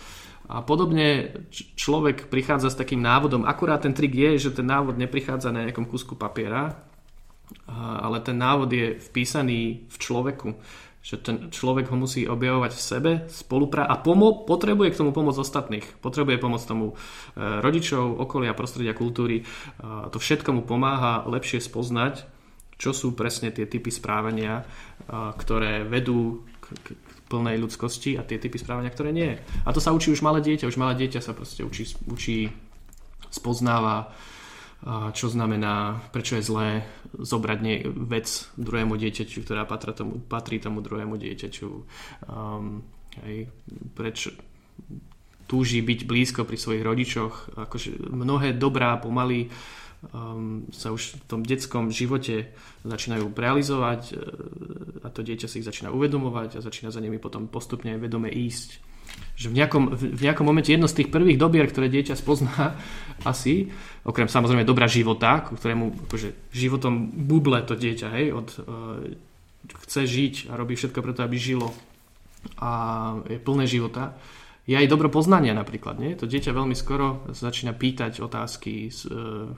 A 0.48 0.64
podobne 0.64 1.40
človek 1.52 2.32
prichádza 2.32 2.72
s 2.72 2.80
takým 2.80 3.04
návodom. 3.04 3.44
Akurát 3.44 3.84
ten 3.84 3.92
trik 3.92 4.16
je, 4.16 4.48
že 4.48 4.56
ten 4.56 4.68
návod 4.68 4.96
neprichádza 4.96 5.52
na 5.52 5.68
nejakom 5.68 5.88
kusku 5.88 6.16
papiera, 6.16 6.84
ale 7.68 8.20
ten 8.24 8.36
návod 8.40 8.72
je 8.72 8.88
vpísaný 9.00 9.88
v 9.88 9.96
človeku. 10.00 10.50
Že 11.04 11.16
ten 11.20 11.36
človek 11.52 11.92
ho 11.92 12.00
musí 12.00 12.24
objavovať 12.24 12.72
v 12.72 12.82
sebe, 12.82 13.12
spolupra 13.28 13.84
a 13.84 14.00
pomo- 14.00 14.48
potrebuje 14.48 14.96
k 14.96 15.00
tomu 15.04 15.12
pomoc 15.12 15.36
ostatných. 15.36 15.84
Potrebuje 16.00 16.40
pomoc 16.40 16.64
tomu 16.64 16.96
e, 17.36 17.60
rodičov, 17.60 18.24
okolia, 18.24 18.56
prostredia, 18.56 18.96
kultúry. 18.96 19.44
To 19.84 20.16
všetko 20.16 20.56
mu 20.56 20.62
pomáha 20.64 21.28
lepšie 21.28 21.60
spoznať, 21.60 22.24
čo 22.80 22.96
sú 22.96 23.14
presne 23.14 23.52
tie 23.52 23.68
typy 23.68 23.92
správania, 23.92 24.64
ktoré 25.12 25.84
vedú 25.84 26.48
k, 26.64 26.66
k, 26.80 26.88
plnej 27.32 27.58
ľudskosti 27.58 28.20
a 28.20 28.22
tie 28.22 28.38
typy 28.38 28.62
správania, 28.62 28.94
ktoré 28.94 29.10
nie. 29.10 29.40
A 29.66 29.70
to 29.74 29.82
sa 29.82 29.90
učí 29.90 30.14
už 30.14 30.22
malé 30.22 30.44
dieťa. 30.44 30.70
Už 30.70 30.78
malé 30.78 30.94
dieťa 31.02 31.20
sa 31.24 31.34
proste 31.34 31.66
učí, 31.66 31.90
učí 32.06 32.54
spoznáva, 33.34 34.14
čo 35.16 35.32
znamená, 35.32 36.04
prečo 36.12 36.36
je 36.36 36.44
zlé 36.44 36.70
zobrať 37.16 37.60
nie, 37.64 37.88
vec 37.88 38.28
druhému 38.60 39.00
dieťaťu, 39.00 39.40
ktorá 39.48 39.64
patrí 39.64 39.96
tomu, 39.96 40.20
patrí 40.20 40.60
tomu 40.60 40.84
druhému 40.84 41.16
dieťaťu. 41.16 41.70
Um, 42.28 42.84
hej, 43.24 43.48
prečo 43.96 44.36
túži 45.48 45.80
byť 45.80 46.00
blízko 46.04 46.44
pri 46.44 46.58
svojich 46.60 46.84
rodičoch. 46.84 47.56
Akože 47.56 48.12
mnohé 48.12 48.52
dobrá 48.58 49.00
pomaly 49.00 49.48
um, 50.12 50.68
sa 50.76 50.92
už 50.92 51.16
v 51.16 51.24
tom 51.32 51.42
detskom 51.48 51.88
živote 51.88 52.52
začínajú 52.84 53.32
realizovať 53.32 54.02
uh, 54.12 55.06
a 55.06 55.08
to 55.14 55.24
dieťa 55.24 55.48
si 55.48 55.64
ich 55.64 55.68
začína 55.68 55.96
uvedomovať 55.96 56.60
a 56.60 56.66
začína 56.66 56.92
za 56.92 57.00
nimi 57.00 57.24
potom 57.24 57.48
postupne 57.48 57.96
vedome 57.96 58.28
ísť. 58.28 58.93
Že 59.34 59.50
v 59.50 59.56
nejakom, 59.58 59.84
v 59.98 60.22
nejakom 60.22 60.46
momente 60.46 60.70
jedno 60.70 60.86
z 60.86 61.04
tých 61.04 61.10
prvých 61.10 61.42
dobier, 61.42 61.66
ktoré 61.66 61.90
dieťa 61.90 62.14
spozná 62.16 62.78
asi, 63.32 63.74
okrem 64.06 64.30
samozrejme 64.30 64.68
dobra 64.68 64.86
života, 64.86 65.42
ku 65.42 65.58
ktorému 65.58 66.10
akože, 66.10 66.54
životom 66.54 67.10
buble 67.12 67.62
to 67.66 67.74
dieťa, 67.74 68.08
hej, 68.14 68.28
od, 68.32 68.48
uh, 68.62 69.00
chce 69.88 70.06
žiť 70.06 70.36
a 70.52 70.60
robí 70.60 70.76
všetko 70.76 71.00
preto, 71.00 71.24
aby 71.24 71.40
žilo 71.40 71.72
a 72.60 72.72
je 73.32 73.40
plné 73.40 73.64
života, 73.66 74.20
je 74.68 74.76
aj 74.76 74.92
dobro 74.92 75.08
poznania 75.08 75.56
napríklad. 75.56 75.96
Nie? 76.00 76.16
To 76.20 76.28
dieťa 76.28 76.52
veľmi 76.52 76.76
skoro 76.76 77.28
začína 77.32 77.76
pýtať 77.76 78.20
otázky, 78.20 78.92
uh, 78.92 79.52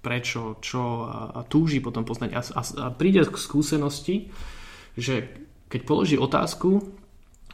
prečo, 0.00 0.56
čo 0.64 1.04
a, 1.04 1.36
a 1.36 1.40
túži 1.44 1.78
potom 1.84 2.08
poznať 2.08 2.30
a, 2.32 2.40
a, 2.40 2.62
a 2.64 2.86
príde 2.88 3.20
k 3.28 3.36
skúsenosti, 3.36 4.32
že 4.96 5.28
keď 5.68 5.80
položí 5.84 6.16
otázku, 6.16 6.82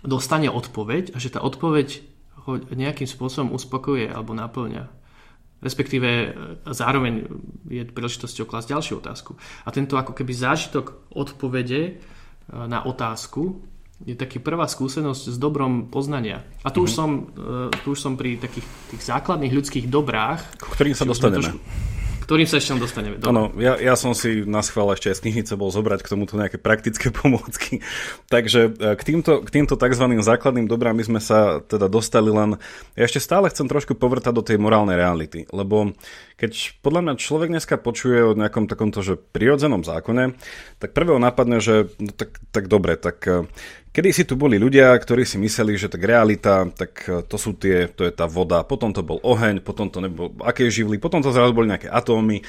dostane 0.06 0.48
odpoveď 0.48 1.12
a 1.12 1.18
že 1.18 1.34
tá 1.34 1.42
odpoveď 1.42 2.00
ho 2.46 2.62
nejakým 2.62 3.10
spôsobom 3.10 3.52
uspokojuje 3.52 4.06
alebo 4.06 4.32
naplňa. 4.32 4.86
Respektíve 5.58 6.08
e, 6.08 6.28
zároveň 6.70 7.26
je 7.66 7.82
príležitosťou 7.88 8.46
klasť 8.46 8.76
ďalšiu 8.76 8.94
otázku. 9.02 9.34
A 9.66 9.68
tento 9.74 9.98
ako 9.98 10.14
keby 10.14 10.30
zážitok 10.30 11.10
odpovede 11.10 11.82
e, 11.82 11.92
na 12.52 12.86
otázku 12.86 13.66
je 14.04 14.12
taký 14.12 14.38
prvá 14.44 14.68
skúsenosť 14.68 15.32
s 15.32 15.36
dobrom 15.40 15.88
poznania. 15.88 16.44
A 16.60 16.68
tu, 16.68 16.84
mm-hmm. 16.84 16.86
už, 16.86 16.90
som, 16.92 17.10
e, 17.72 17.82
tu 17.82 17.96
už 17.96 18.00
som 18.00 18.12
pri 18.14 18.36
takých 18.36 18.68
tých 18.92 19.02
základných 19.02 19.52
ľudských 19.56 19.86
dobrách. 19.88 20.44
K 20.60 20.64
ktorým 20.70 20.94
sa 20.94 21.08
dostaneme. 21.08 21.50
Trošku, 21.50 21.58
ktorým 22.26 22.50
sa 22.50 22.58
ešte 22.58 22.74
dostaneme. 22.74 23.22
Áno, 23.22 23.54
ja, 23.54 23.78
ja 23.78 23.94
som 23.94 24.10
si 24.10 24.42
na 24.42 24.58
schvál 24.58 24.90
ešte 24.98 25.14
aj 25.14 25.16
z 25.16 25.22
knižnice 25.22 25.54
bol 25.54 25.70
zobrať 25.70 26.02
k 26.02 26.10
tomuto 26.10 26.34
nejaké 26.34 26.58
praktické 26.58 27.14
pomôcky. 27.22 27.86
Takže 28.26 28.74
e, 28.74 28.98
k 28.98 29.02
týmto, 29.06 29.46
k 29.46 29.48
týmto 29.48 29.78
tzv. 29.78 30.04
základným 30.10 30.66
dobrám 30.66 30.98
my 30.98 31.06
sme 31.06 31.20
sa 31.22 31.62
teda 31.62 31.86
dostali 31.86 32.34
len... 32.34 32.58
Ja 32.98 33.06
ešte 33.06 33.22
stále 33.22 33.46
chcem 33.46 33.70
trošku 33.70 33.94
povrtať 33.94 34.34
do 34.34 34.42
tej 34.42 34.58
morálnej 34.58 34.98
reality, 34.98 35.46
lebo 35.54 35.94
keď 36.34 36.82
podľa 36.82 37.00
mňa 37.06 37.14
človek 37.22 37.48
dneska 37.54 37.78
počuje 37.78 38.18
o 38.26 38.36
nejakom 38.36 38.66
takomto, 38.66 39.00
že 39.06 39.14
prirodzenom 39.16 39.86
zákone, 39.86 40.34
tak 40.82 40.92
prvého 40.92 41.22
napadne, 41.22 41.62
že 41.62 41.94
no 42.02 42.10
tak, 42.10 42.42
tak 42.50 42.66
dobre, 42.66 42.98
tak 42.98 43.22
e, 43.22 43.46
Kedy 43.96 44.12
si 44.12 44.28
tu 44.28 44.36
boli 44.36 44.60
ľudia, 44.60 44.92
ktorí 44.92 45.24
si 45.24 45.40
mysleli, 45.40 45.72
že 45.80 45.88
tak 45.88 46.04
realita, 46.04 46.68
tak 46.68 47.00
e, 47.08 47.24
to 47.24 47.40
sú 47.40 47.56
tie, 47.56 47.88
to 47.88 48.04
je 48.04 48.12
tá 48.12 48.28
voda, 48.28 48.60
potom 48.60 48.92
to 48.92 49.00
bol 49.00 49.16
oheň, 49.24 49.64
potom 49.64 49.88
to 49.88 50.04
nebolo 50.04 50.36
aké 50.44 50.68
živly, 50.68 51.00
potom 51.00 51.24
to 51.24 51.32
zrazu 51.32 51.56
boli 51.56 51.72
nejaké 51.72 51.88
atómy, 51.88 52.44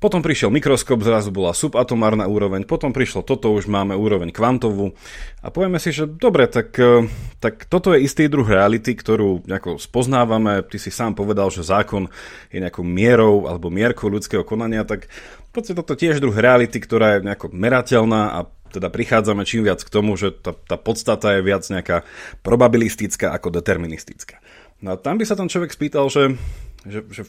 potom 0.00 0.24
prišiel 0.24 0.48
mikroskop, 0.48 1.04
zrazu 1.04 1.28
bola 1.28 1.52
subatomárna 1.52 2.24
úroveň, 2.24 2.64
potom 2.64 2.96
prišlo 2.96 3.20
toto, 3.20 3.52
už 3.52 3.68
máme 3.68 3.92
úroveň 3.92 4.32
kvantovú. 4.32 4.96
A 5.44 5.52
povieme 5.52 5.76
si, 5.76 5.92
že 5.92 6.08
dobre, 6.08 6.48
tak, 6.48 6.72
e, 6.80 7.12
tak 7.44 7.68
toto 7.68 7.92
je 7.92 8.00
istý 8.00 8.32
druh 8.32 8.48
reality, 8.48 8.96
ktorú 8.96 9.44
nejako 9.44 9.76
spoznávame, 9.76 10.64
ty 10.64 10.80
si 10.80 10.88
sám 10.88 11.12
povedal, 11.12 11.52
že 11.52 11.60
zákon 11.60 12.08
je 12.48 12.56
nejakou 12.56 12.88
mierou 12.88 13.44
alebo 13.52 13.68
mierkou 13.68 14.08
ľudského 14.08 14.48
konania, 14.48 14.88
tak 14.88 15.12
v 15.44 15.50
podstate 15.52 15.76
toto 15.76 15.92
tiež 15.92 16.24
druh 16.24 16.32
reality, 16.32 16.80
ktorá 16.80 17.20
je 17.20 17.28
nejako 17.28 17.52
merateľná 17.52 18.22
a 18.32 18.40
teda 18.70 18.88
prichádzame 18.88 19.42
čím 19.42 19.66
viac 19.66 19.82
k 19.82 19.92
tomu, 19.92 20.14
že 20.14 20.30
tá, 20.30 20.54
tá 20.54 20.78
podstata 20.78 21.36
je 21.36 21.42
viac 21.42 21.66
nejaká 21.66 22.06
probabilistická 22.46 23.34
ako 23.34 23.50
deterministická. 23.50 24.38
No 24.80 24.94
a 24.94 24.96
tam 24.96 25.20
by 25.20 25.24
sa 25.28 25.36
ten 25.36 25.50
človek 25.50 25.74
spýtal, 25.74 26.08
že, 26.08 26.38
že, 26.88 27.04
že 27.12 27.22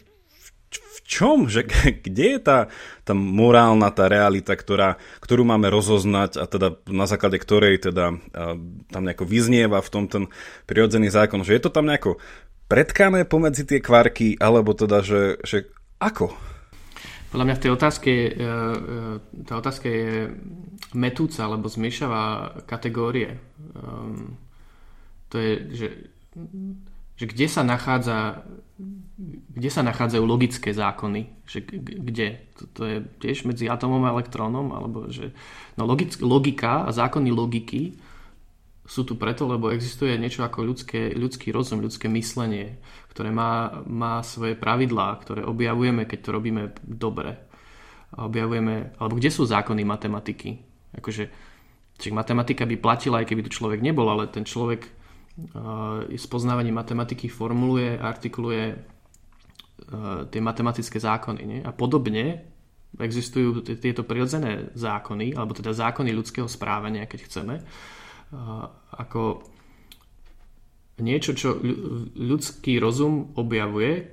v 0.72 1.00
čom, 1.04 1.52
že 1.52 1.68
kde 2.06 2.38
je 2.38 2.40
tá, 2.40 2.72
tá 3.04 3.12
morálna, 3.12 3.92
tá 3.92 4.08
realita, 4.08 4.56
ktorá, 4.56 4.96
ktorú 5.20 5.44
máme 5.44 5.68
rozoznať 5.68 6.40
a 6.40 6.46
teda 6.48 6.80
na 6.88 7.06
základe 7.10 7.42
ktorej 7.42 7.92
teda 7.92 8.16
tam 8.88 9.02
nejako 9.04 9.28
vyznieva 9.28 9.84
v 9.84 9.92
tom 9.92 10.06
ten 10.08 10.24
prirodzený 10.70 11.12
zákon, 11.12 11.44
že 11.44 11.60
je 11.60 11.64
to 11.68 11.74
tam 11.74 11.92
nejako 11.92 12.22
predkané 12.72 13.28
pomedzi 13.28 13.68
tie 13.68 13.84
kvarky, 13.84 14.40
alebo 14.40 14.72
teda, 14.72 15.04
že, 15.04 15.44
že 15.44 15.68
ako? 16.00 16.32
Podľa 17.36 17.46
mňa 17.48 17.56
v 17.60 17.64
tej 17.64 17.72
otázke, 17.72 18.12
e, 18.12 18.32
e, 18.32 18.48
tá 19.44 19.60
otázka 19.60 19.88
je 19.92 20.32
metúca, 20.98 21.48
alebo 21.48 21.72
zmiešavá 21.72 22.24
kategórie. 22.68 23.40
Um, 23.78 24.36
to 25.32 25.40
je, 25.40 25.54
že, 25.72 25.88
že 27.16 27.26
kde 27.26 27.48
sa 27.48 27.64
nachádza 27.64 28.44
kde 29.52 29.70
sa 29.70 29.86
nachádzajú 29.86 30.24
logické 30.26 30.74
zákony, 30.74 31.46
že 31.46 31.62
kde, 31.70 32.42
to, 32.74 32.82
je 32.82 32.98
tiež 33.22 33.46
medzi 33.46 33.70
atomom 33.70 34.02
a 34.08 34.14
elektrónom, 34.18 34.74
alebo 34.74 35.12
že 35.14 35.36
no 35.78 35.86
logick, 35.86 36.18
logika 36.18 36.88
a 36.88 36.90
zákony 36.90 37.30
logiky 37.30 37.94
sú 38.82 39.06
tu 39.06 39.14
preto, 39.16 39.46
lebo 39.46 39.70
existuje 39.70 40.18
niečo 40.18 40.42
ako 40.42 40.66
ľudské, 40.66 41.14
ľudský 41.14 41.54
rozum, 41.54 41.86
ľudské 41.86 42.10
myslenie, 42.10 42.82
ktoré 43.14 43.30
má, 43.30 43.86
má 43.86 44.26
svoje 44.26 44.58
pravidlá, 44.58 45.22
ktoré 45.22 45.46
objavujeme, 45.46 46.10
keď 46.10 46.20
to 46.20 46.30
robíme 46.34 46.64
dobre. 46.82 47.38
Objavujeme, 48.18 48.98
alebo 48.98 49.16
kde 49.16 49.32
sú 49.32 49.46
zákony 49.48 49.86
matematiky? 49.86 50.71
Akože, 50.98 51.32
čiže 51.96 52.16
matematika 52.16 52.68
by 52.68 52.76
platila, 52.80 53.24
aj 53.24 53.30
keby 53.32 53.48
tu 53.48 53.52
človek 53.52 53.80
nebol, 53.80 54.08
ale 54.08 54.28
ten 54.28 54.44
človek 54.44 54.82
uh, 54.86 56.08
s 56.12 56.26
poznávaním 56.28 56.76
matematiky 56.76 57.32
formuluje, 57.32 57.96
artikuluje 57.96 58.66
uh, 58.76 60.28
tie 60.28 60.42
matematické 60.44 61.00
zákony. 61.00 61.42
Nie? 61.48 61.60
A 61.64 61.72
podobne 61.72 62.52
existujú 63.00 63.64
tieto 63.64 64.04
prirodzené 64.04 64.76
zákony, 64.76 65.32
alebo 65.32 65.56
teda 65.56 65.72
zákony 65.72 66.12
ľudského 66.12 66.44
správania, 66.52 67.08
keď 67.08 67.20
chceme, 67.24 67.56
ako 69.00 69.48
niečo, 71.00 71.32
čo 71.32 71.56
ľudský 72.20 72.84
rozum 72.84 73.32
objavuje, 73.40 74.12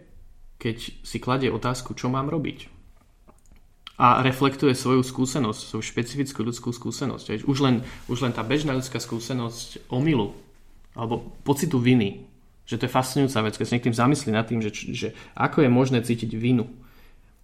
keď 0.62 0.76
si 1.02 1.18
kladie 1.18 1.50
otázku, 1.50 1.94
čo 1.99 2.06
mám 2.06 2.30
robiť. 2.30 2.77
A 3.99 4.23
reflektuje 4.23 4.78
svoju 4.78 5.02
skúsenosť, 5.02 5.75
svoju 5.75 5.83
špecifickú 5.83 6.47
ľudskú 6.47 6.71
skúsenosť. 6.71 7.43
Už 7.43 7.59
len, 7.67 7.83
už 8.07 8.23
len 8.23 8.31
tá 8.31 8.47
bežná 8.47 8.71
ľudská 8.71 9.02
skúsenosť 9.02 9.90
omylu 9.90 10.38
alebo 10.95 11.35
pocitu 11.43 11.83
viny, 11.83 12.23
že 12.62 12.78
to 12.78 12.87
je 12.87 12.95
fascinujúca 12.95 13.43
vec, 13.43 13.55
keď 13.59 13.67
sa 13.67 13.75
niekým 13.75 13.97
zamyslí 13.97 14.31
nad 14.31 14.47
tým, 14.47 14.62
že, 14.62 14.71
že 14.95 15.09
ako 15.35 15.67
je 15.67 15.71
možné 15.71 15.99
cítiť 16.07 16.31
vinu. 16.38 16.71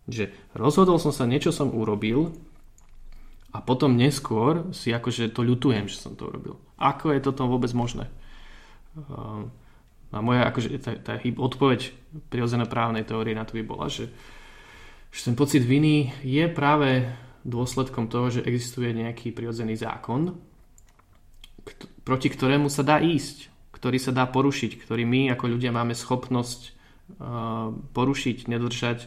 Že 0.07 0.31
rozhodol 0.55 1.03
som 1.03 1.11
sa, 1.11 1.27
niečo 1.27 1.51
som 1.51 1.75
urobil 1.75 2.31
a 3.51 3.59
potom 3.59 3.99
neskôr 3.99 4.71
si 4.71 4.95
akože 4.95 5.35
to 5.35 5.43
ľutujem, 5.43 5.91
že 5.91 5.99
som 5.99 6.15
to 6.15 6.31
urobil. 6.31 6.61
Ako 6.79 7.11
je 7.15 7.25
toto 7.25 7.51
vôbec 7.51 7.73
možné? 7.75 8.07
Ehm, 8.95 9.51
a 10.15 10.23
moja 10.23 10.47
akože, 10.47 10.69
tá, 10.79 10.95
tá 11.03 11.13
odpoveď 11.19 11.91
prirodzené 12.31 12.71
právnej 12.71 13.03
teórie 13.03 13.35
na 13.35 13.43
to 13.43 13.59
by 13.59 13.67
bola, 13.67 13.91
že 13.91 14.07
že 15.14 15.30
ten 15.30 15.38
pocit 15.38 15.62
viny 15.62 16.11
je 16.26 16.50
práve 16.50 17.06
dôsledkom 17.47 18.11
toho, 18.11 18.35
že 18.35 18.42
existuje 18.42 18.90
nejaký 18.90 19.30
prirodzený 19.30 19.78
zákon, 19.78 20.35
proti 22.02 22.28
ktorému 22.35 22.66
sa 22.66 22.83
dá 22.83 22.99
ísť, 22.99 23.71
ktorý 23.71 24.02
sa 24.02 24.11
dá 24.11 24.26
porušiť, 24.26 24.75
ktorý 24.83 25.06
my 25.06 25.21
ako 25.38 25.54
ľudia 25.54 25.71
máme 25.71 25.94
schopnosť 25.94 26.61
uh, 26.66 27.71
porušiť, 27.94 28.50
nedržať. 28.50 29.06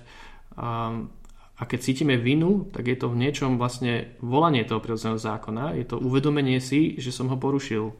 Uh, 0.55 1.11
a 1.57 1.63
keď 1.67 1.79
cítime 1.83 2.15
vinu, 2.15 2.71
tak 2.71 2.87
je 2.87 2.95
to 2.95 3.11
v 3.11 3.19
niečom 3.27 3.59
vlastne 3.59 4.15
volanie 4.23 4.63
toho 4.63 4.79
prirodzeného 4.79 5.19
zákona. 5.19 5.75
Je 5.75 5.85
to 5.89 5.99
uvedomenie 5.99 6.63
si, 6.63 6.95
že 7.01 7.11
som 7.11 7.27
ho 7.27 7.35
porušil. 7.35 7.91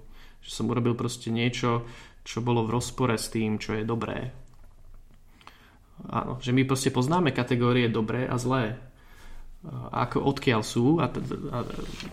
Že 0.46 0.52
som 0.54 0.70
urobil 0.70 0.94
proste 0.94 1.34
niečo, 1.34 1.84
čo 2.22 2.40
bolo 2.46 2.64
v 2.64 2.78
rozpore 2.78 3.18
s 3.18 3.34
tým, 3.34 3.58
čo 3.58 3.74
je 3.74 3.84
dobré 3.84 4.47
Áno, 6.06 6.38
že 6.38 6.54
my 6.54 6.62
proste 6.62 6.94
poznáme 6.94 7.34
kategórie 7.34 7.90
dobré 7.90 8.30
a 8.30 8.38
zlé. 8.38 8.78
A 9.66 10.06
ako 10.06 10.22
odkiaľ 10.30 10.62
sú, 10.62 11.02
a, 11.02 11.10
t- 11.10 11.20
a, 11.50 11.60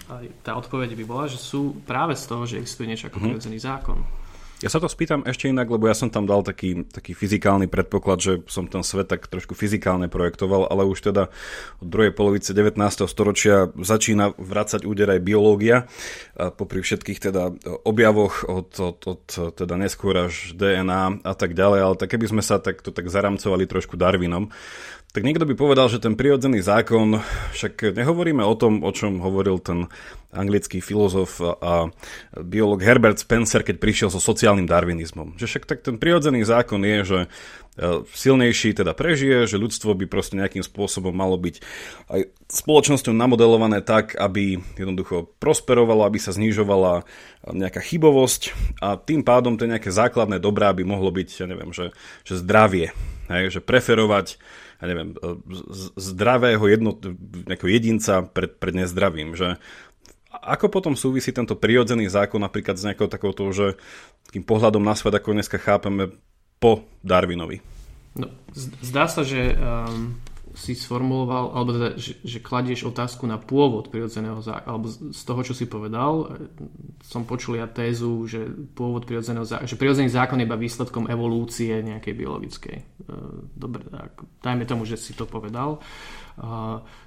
a 0.09 0.15
tá 0.41 0.57
odpoveď 0.57 0.97
by 0.97 1.05
bola, 1.05 1.29
že 1.29 1.37
sú 1.37 1.85
práve 1.85 2.17
z 2.17 2.25
toho, 2.25 2.43
že 2.49 2.57
existuje 2.57 2.89
niečo 2.89 3.13
ako 3.13 3.21
mm-hmm. 3.21 3.31
prirodzený 3.37 3.59
zákon. 3.61 3.99
Ja 4.65 4.73
sa 4.73 4.81
to 4.81 4.89
spýtam 4.89 5.29
ešte 5.29 5.53
inak, 5.53 5.69
lebo 5.69 5.85
ja 5.85 5.93
som 5.93 6.09
tam 6.09 6.25
dal 6.25 6.41
taký, 6.41 6.89
taký 6.89 7.13
fyzikálny 7.13 7.69
predpoklad, 7.69 8.19
že 8.25 8.33
som 8.49 8.65
ten 8.65 8.81
svet 8.81 9.13
tak 9.13 9.29
trošku 9.29 9.53
fyzikálne 9.53 10.09
projektoval, 10.09 10.73
ale 10.73 10.89
už 10.89 11.13
teda 11.13 11.29
od 11.85 11.89
druhej 11.93 12.17
polovice 12.17 12.57
19. 12.57 12.81
storočia 13.05 13.69
začína 13.77 14.33
vracať 14.41 14.89
úder 14.89 15.13
aj 15.13 15.21
biológia, 15.21 15.85
popri 16.57 16.81
všetkých 16.81 17.21
teda 17.21 17.53
objavoch 17.85 18.49
od, 18.49 18.73
od, 18.81 18.99
od 19.05 19.25
teda 19.53 19.77
neskôr 19.77 20.33
až 20.33 20.57
DNA 20.57 21.21
a 21.21 21.35
tak 21.37 21.53
ďalej, 21.53 21.81
ale 21.85 21.95
tak 22.01 22.17
keby 22.17 22.33
sme 22.33 22.41
sa 22.41 22.57
takto 22.57 22.89
tak 22.89 23.13
zaramcovali 23.13 23.69
trošku 23.69 24.01
Darwinom, 24.01 24.49
tak 25.15 25.23
niekto 25.23 25.47
by 25.47 25.55
povedal, 25.55 25.87
že 25.87 26.03
ten 26.03 26.19
prirodzený 26.19 26.59
zákon, 26.59 27.23
však 27.55 27.95
nehovoríme 27.95 28.43
o 28.43 28.55
tom, 28.59 28.83
o 28.83 28.91
čom 28.91 29.23
hovoril 29.23 29.63
ten 29.63 29.87
anglický 30.35 30.83
filozof 30.83 31.39
a 31.39 31.95
biolog 32.35 32.83
Herbert 32.83 33.23
Spencer, 33.23 33.63
keď 33.63 33.79
prišiel 33.79 34.09
so 34.11 34.19
sociálnym 34.19 34.67
darwinizmom. 34.67 35.39
Že 35.39 35.47
však 35.47 35.65
tak 35.71 35.87
ten 35.87 36.03
prirodzený 36.03 36.43
zákon 36.43 36.83
je, 36.83 36.99
že 37.07 37.19
e, 37.23 37.29
silnejší 38.11 38.75
teda 38.75 38.91
prežije, 38.91 39.47
že 39.47 39.63
ľudstvo 39.63 39.95
by 39.95 40.11
proste 40.11 40.35
nejakým 40.35 40.67
spôsobom 40.67 41.15
malo 41.15 41.39
byť 41.39 41.63
aj 42.11 42.21
spoločnosťou 42.51 43.15
namodelované 43.15 43.87
tak, 43.87 44.19
aby 44.19 44.59
jednoducho 44.75 45.31
prosperovalo, 45.39 46.11
aby 46.11 46.19
sa 46.19 46.35
znižovala 46.35 47.07
nejaká 47.55 47.79
chybovosť 47.79 48.51
a 48.83 48.99
tým 48.99 49.23
pádom 49.23 49.55
tie 49.55 49.71
nejaké 49.71 49.95
základné 49.95 50.43
dobrá 50.43 50.75
by 50.75 50.83
mohlo 50.83 51.15
byť, 51.15 51.29
ja 51.39 51.47
neviem, 51.47 51.71
že, 51.71 51.95
že 52.27 52.43
zdravie, 52.43 52.91
hej, 53.31 53.55
že 53.55 53.61
preferovať 53.63 54.43
ja 54.85 54.87
neviem, 54.93 55.17
e, 55.17 55.33
zdravého 55.97 56.61
jedno, 56.69 56.93
jedinca 57.65 58.21
pred, 58.29 58.61
pred 58.61 58.75
nezdravým, 58.85 59.33
že 59.33 59.57
ako 60.29 60.69
potom 60.69 60.95
súvisí 60.99 61.33
tento 61.33 61.57
prirodzený 61.57 62.13
zákon 62.13 62.43
napríklad 62.43 62.77
s 62.77 62.85
nejakou 62.85 63.09
takouto, 63.09 63.49
že 63.55 63.81
takým 64.29 64.45
pohľadom 64.45 64.85
na 64.85 64.93
svet, 64.93 65.17
ako 65.17 65.33
dneska 65.33 65.57
chápeme 65.57 66.13
po 66.61 66.85
Darwinovi? 67.01 67.65
No, 68.15 68.31
zdá 68.83 69.09
sa, 69.11 69.25
že 69.27 69.57
um, 69.57 70.19
si 70.55 70.79
sformuloval, 70.79 71.51
alebo 71.51 71.71
teda, 71.75 71.89
že, 71.99 72.23
že 72.23 72.39
kladieš 72.39 72.87
otázku 72.87 73.27
na 73.27 73.43
pôvod 73.43 73.91
prirodzeného 73.91 74.39
zákona, 74.39 74.71
alebo 74.71 74.87
z 74.89 75.23
toho, 75.27 75.41
čo 75.43 75.51
si 75.51 75.67
povedal, 75.67 76.31
som 77.03 77.27
počul 77.27 77.59
ja 77.59 77.67
tézu, 77.67 78.23
že 78.31 78.47
pôvod 78.73 79.03
prirodzeného 79.03 79.43
zákona, 79.43 79.67
že 79.67 79.75
prirodzený 79.75 80.15
zákon 80.15 80.39
je 80.39 80.47
iba 80.47 80.55
výsledkom 80.55 81.11
evolúcie 81.11 81.83
nejakej 81.83 82.15
biologickej. 82.15 82.77
E, 82.79 82.85
dobre, 83.59 83.83
tak, 83.91 84.23
dajme 84.47 84.65
tomu, 84.65 84.87
že 84.87 84.95
si 84.95 85.11
to 85.19 85.27
povedal. 85.27 85.83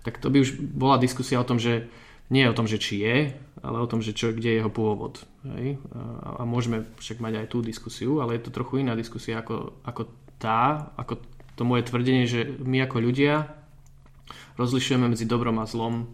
Tak 0.03 0.19
to 0.19 0.27
by 0.27 0.43
už 0.43 0.59
bola 0.59 0.99
diskusia 0.99 1.39
o 1.39 1.47
tom, 1.47 1.59
že 1.59 1.87
nie 2.27 2.43
o 2.47 2.55
tom, 2.55 2.67
že 2.67 2.79
či 2.79 3.03
je, 3.03 3.17
ale 3.63 3.77
o 3.79 3.87
tom, 3.87 4.03
že 4.03 4.11
čo, 4.11 4.35
kde 4.35 4.51
je 4.51 4.59
jeho 4.59 4.71
pôvod. 4.71 5.23
Hej? 5.55 5.79
A, 5.95 6.39
a 6.39 6.47
môžeme 6.47 6.83
však 6.99 7.23
mať 7.23 7.43
aj 7.43 7.47
tú 7.47 7.63
diskusiu, 7.63 8.19
ale 8.19 8.35
je 8.35 8.47
to 8.47 8.55
trochu 8.55 8.83
iná 8.83 8.95
diskusia 8.95 9.39
ako, 9.39 9.79
ako 9.87 10.11
tá, 10.35 10.91
ako 10.99 11.23
to 11.57 11.65
moje 11.65 11.89
tvrdenie, 11.89 12.29
že 12.29 12.45
my 12.61 12.85
ako 12.85 13.01
ľudia 13.01 13.49
rozlišujeme 14.61 15.09
medzi 15.09 15.25
dobrom 15.25 15.57
a 15.57 15.65
zlom, 15.65 16.13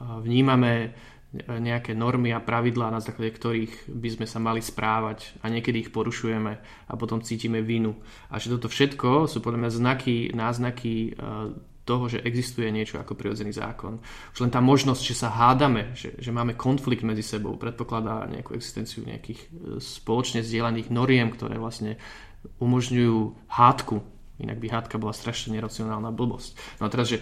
vnímame 0.00 0.96
nejaké 1.46 1.94
normy 1.94 2.34
a 2.34 2.42
pravidlá, 2.42 2.90
na 2.90 2.98
základe 2.98 3.30
ktorých 3.38 3.86
by 3.86 4.08
sme 4.18 4.26
sa 4.26 4.42
mali 4.42 4.58
správať 4.58 5.38
a 5.46 5.46
niekedy 5.46 5.86
ich 5.86 5.94
porušujeme 5.94 6.52
a 6.90 6.92
potom 6.98 7.22
cítime 7.22 7.62
vinu. 7.62 7.94
A 8.34 8.42
že 8.42 8.50
toto 8.50 8.66
všetko 8.66 9.30
sú 9.30 9.38
podľa 9.38 9.62
mňa 9.62 9.70
znaky, 9.70 10.16
náznaky 10.34 10.94
e, 11.06 11.10
toho, 11.86 12.10
že 12.10 12.26
existuje 12.26 12.66
niečo 12.74 12.98
ako 12.98 13.14
prirodzený 13.14 13.54
zákon. 13.54 14.02
Už 14.34 14.42
len 14.42 14.50
tá 14.50 14.58
možnosť, 14.58 15.02
že 15.06 15.14
sa 15.14 15.30
hádame, 15.30 15.94
že, 15.94 16.18
že 16.18 16.34
máme 16.34 16.58
konflikt 16.58 17.06
medzi 17.06 17.22
sebou, 17.22 17.54
predpokladá 17.54 18.26
nejakú 18.26 18.58
existenciu 18.58 19.06
nejakých 19.06 19.38
e, 19.38 19.48
spoločne 19.78 20.42
zdieľaných 20.42 20.90
noriem, 20.90 21.30
ktoré 21.30 21.62
vlastne 21.62 21.94
umožňujú 22.58 23.46
hádku 23.46 24.02
Inak 24.40 24.58
by 24.58 24.66
hádka 24.72 24.96
bola 24.96 25.12
strašne 25.12 25.52
neracionálna 25.54 26.10
blbosť. 26.10 26.80
No 26.80 26.88
a 26.88 26.92
teraz, 26.92 27.12
že 27.12 27.20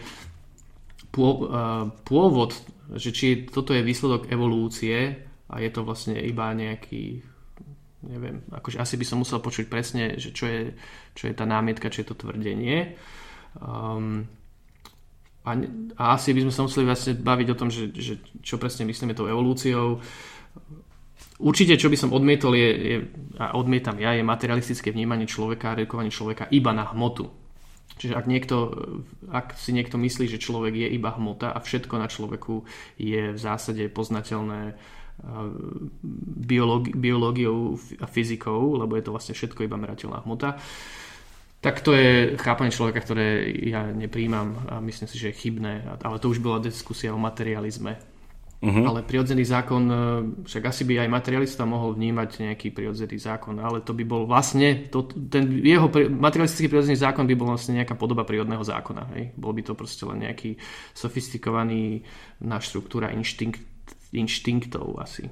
pôvod, 1.11 2.55
že 2.95 3.11
či 3.11 3.49
toto 3.49 3.75
je 3.75 3.83
výsledok 3.83 4.31
evolúcie 4.31 5.25
a 5.49 5.55
je 5.59 5.71
to 5.73 5.83
vlastne 5.83 6.15
iba 6.15 6.53
nejaký 6.53 7.25
neviem, 7.99 8.47
akože 8.55 8.79
asi 8.79 8.95
by 8.95 9.03
som 9.03 9.19
musel 9.19 9.43
počuť 9.43 9.67
presne, 9.67 10.23
že 10.23 10.31
čo 10.31 10.47
je, 10.47 10.79
čo 11.19 11.27
je 11.27 11.35
tá 11.35 11.43
námietka, 11.43 11.91
čo 11.91 12.07
je 12.07 12.09
to 12.15 12.21
tvrdenie. 12.23 12.95
Um, 13.59 14.31
a, 15.43 15.59
a 15.99 16.03
asi 16.15 16.31
by 16.31 16.47
sme 16.47 16.53
sa 16.55 16.63
museli 16.63 16.87
vlastne 16.87 17.19
baviť 17.19 17.49
o 17.51 17.59
tom, 17.59 17.75
že, 17.75 17.91
že 17.97 18.23
čo 18.45 18.61
presne 18.61 18.87
myslíme 18.87 19.19
tou 19.19 19.27
evolúciou. 19.27 19.99
Určite, 21.39 21.79
čo 21.79 21.87
by 21.87 21.95
som 21.95 22.11
odmietol, 22.11 22.59
je, 22.59 22.71
je, 22.75 22.97
a 23.39 23.55
odmietam 23.55 23.95
ja, 24.03 24.11
je 24.11 24.27
materialistické 24.27 24.91
vnímanie 24.91 25.31
človeka 25.31 25.71
a 25.71 25.77
redukovanie 25.79 26.11
človeka 26.11 26.51
iba 26.51 26.75
na 26.75 26.91
hmotu. 26.91 27.31
Čiže 27.99 28.15
ak, 28.15 28.27
niekto, 28.27 28.57
ak 29.31 29.47
si 29.59 29.71
niekto 29.75 29.99
myslí, 29.99 30.27
že 30.31 30.43
človek 30.43 30.75
je 30.75 30.89
iba 30.91 31.15
hmota 31.15 31.51
a 31.51 31.59
všetko 31.59 31.95
na 31.99 32.07
človeku 32.11 32.63
je 32.99 33.35
v 33.35 33.39
zásade 33.39 33.87
poznateľné 33.91 34.79
biológi- 36.47 36.95
biológiou 36.95 37.75
a 37.99 38.07
fyzikou, 38.07 38.79
lebo 38.79 38.95
je 38.95 39.03
to 39.03 39.15
vlastne 39.15 39.35
všetko 39.35 39.67
iba 39.67 39.75
merateľná 39.75 40.23
hmota, 40.23 40.59
tak 41.59 41.83
to 41.83 41.91
je 41.91 42.39
chápanie 42.39 42.71
človeka, 42.71 43.03
ktoré 43.03 43.51
ja 43.67 43.83
nepríjmam 43.91 44.63
a 44.71 44.79
myslím 44.79 45.11
si, 45.11 45.19
že 45.19 45.35
je 45.35 45.41
chybné. 45.43 45.91
Ale 46.07 46.23
to 46.23 46.31
už 46.31 46.39
bola 46.39 46.63
diskusia 46.63 47.11
o 47.11 47.19
materializme 47.19 47.99
Uh-huh. 48.59 48.91
Ale 48.91 49.07
prirodzený 49.07 49.47
zákon, 49.47 49.87
e, 49.87 49.97
však 50.43 50.63
asi 50.67 50.83
by 50.83 51.07
aj 51.07 51.15
materialista 51.15 51.63
mohol 51.63 51.95
vnímať 51.95 52.43
nejaký 52.43 52.75
prirodzený 52.75 53.15
zákon, 53.15 53.55
ale 53.63 53.87
to 53.87 53.95
by 53.95 54.03
bol 54.03 54.27
vlastne, 54.27 54.91
to, 54.91 55.07
ten 55.31 55.63
jeho 55.63 55.87
materialistický 56.11 56.67
prirodzený 56.67 56.99
zákon 56.99 57.23
by 57.23 57.39
bol 57.39 57.55
vlastne 57.55 57.79
nejaká 57.79 57.95
podoba 57.95 58.27
prírodného 58.27 58.67
zákona. 58.67 59.15
Hej? 59.15 59.25
Bol 59.39 59.55
by 59.55 59.63
to 59.63 59.79
proste 59.79 60.03
len 60.11 60.27
nejaký 60.27 60.59
sofistikovaný 60.91 62.03
štruktúra 62.43 63.15
inštinkt, 63.15 63.63
inštinktov 64.11 64.91
asi. 64.99 65.31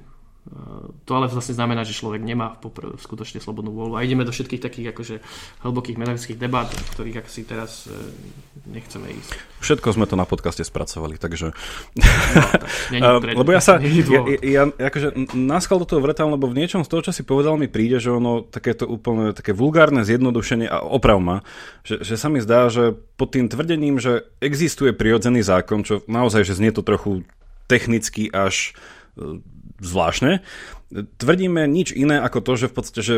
To 1.07 1.11
ale 1.11 1.27
vlastne 1.27 1.55
znamená, 1.55 1.83
že 1.83 1.91
človek 1.91 2.23
nemá 2.23 2.55
popr- 2.55 2.95
skutočne 2.95 3.43
slobodnú 3.43 3.75
voľbu. 3.75 3.99
A 3.99 4.05
ideme 4.07 4.23
do 4.23 4.31
všetkých 4.31 4.63
takých 4.63 4.87
akože 4.95 5.15
hlbokých 5.67 5.99
metodických 5.99 6.39
debát, 6.39 6.71
v 6.71 6.91
ktorých 6.95 7.17
ak 7.19 7.27
si 7.27 7.43
teraz 7.43 7.87
e, 7.87 7.95
nechceme 8.71 9.11
ísť. 9.11 9.31
Všetko 9.59 9.87
sme 9.99 10.07
to 10.07 10.15
na 10.15 10.23
podcaste 10.23 10.63
spracovali, 10.63 11.19
takže... 11.19 11.51
No, 12.95 13.19
tak, 13.19 13.35
lebo 13.39 13.49
ja 13.51 13.59
sa... 13.59 13.79
Ja, 14.07 14.23
ja, 14.39 14.63
akože 14.71 15.35
náskal 15.35 15.83
do 15.83 15.87
toho 15.89 15.99
vretal, 15.99 16.31
lebo 16.31 16.47
v 16.47 16.63
niečom 16.63 16.85
z 16.85 16.89
toho, 16.89 17.01
čo 17.03 17.11
si 17.11 17.27
povedal, 17.27 17.59
mi 17.59 17.67
príde, 17.67 17.99
že 17.99 18.13
ono 18.13 18.45
takéto 18.45 18.87
úplne 18.87 19.35
také 19.35 19.51
vulgárne 19.51 20.05
zjednodušenie, 20.07 20.69
a 20.69 20.79
oprav 20.85 21.19
ma, 21.19 21.43
že, 21.83 21.99
že 22.05 22.15
sa 22.15 22.31
mi 22.31 22.39
zdá, 22.39 22.71
že 22.71 22.95
pod 23.19 23.35
tým 23.35 23.51
tvrdením, 23.51 23.99
že 23.99 24.23
existuje 24.39 24.95
prirodzený 24.95 25.43
zákon, 25.43 25.83
čo 25.83 26.05
naozaj, 26.07 26.47
že 26.47 26.55
znie 26.55 26.71
to 26.71 26.85
trochu 26.85 27.27
technicky 27.67 28.31
až 28.31 28.77
zvláštne. 29.81 30.41
Tvrdíme 30.93 31.67
nič 31.67 31.91
iné 31.91 32.17
ako 32.23 32.39
to, 32.41 32.53
že 32.55 32.69
v 32.71 32.75
podstate, 32.75 33.01
že 33.03 33.15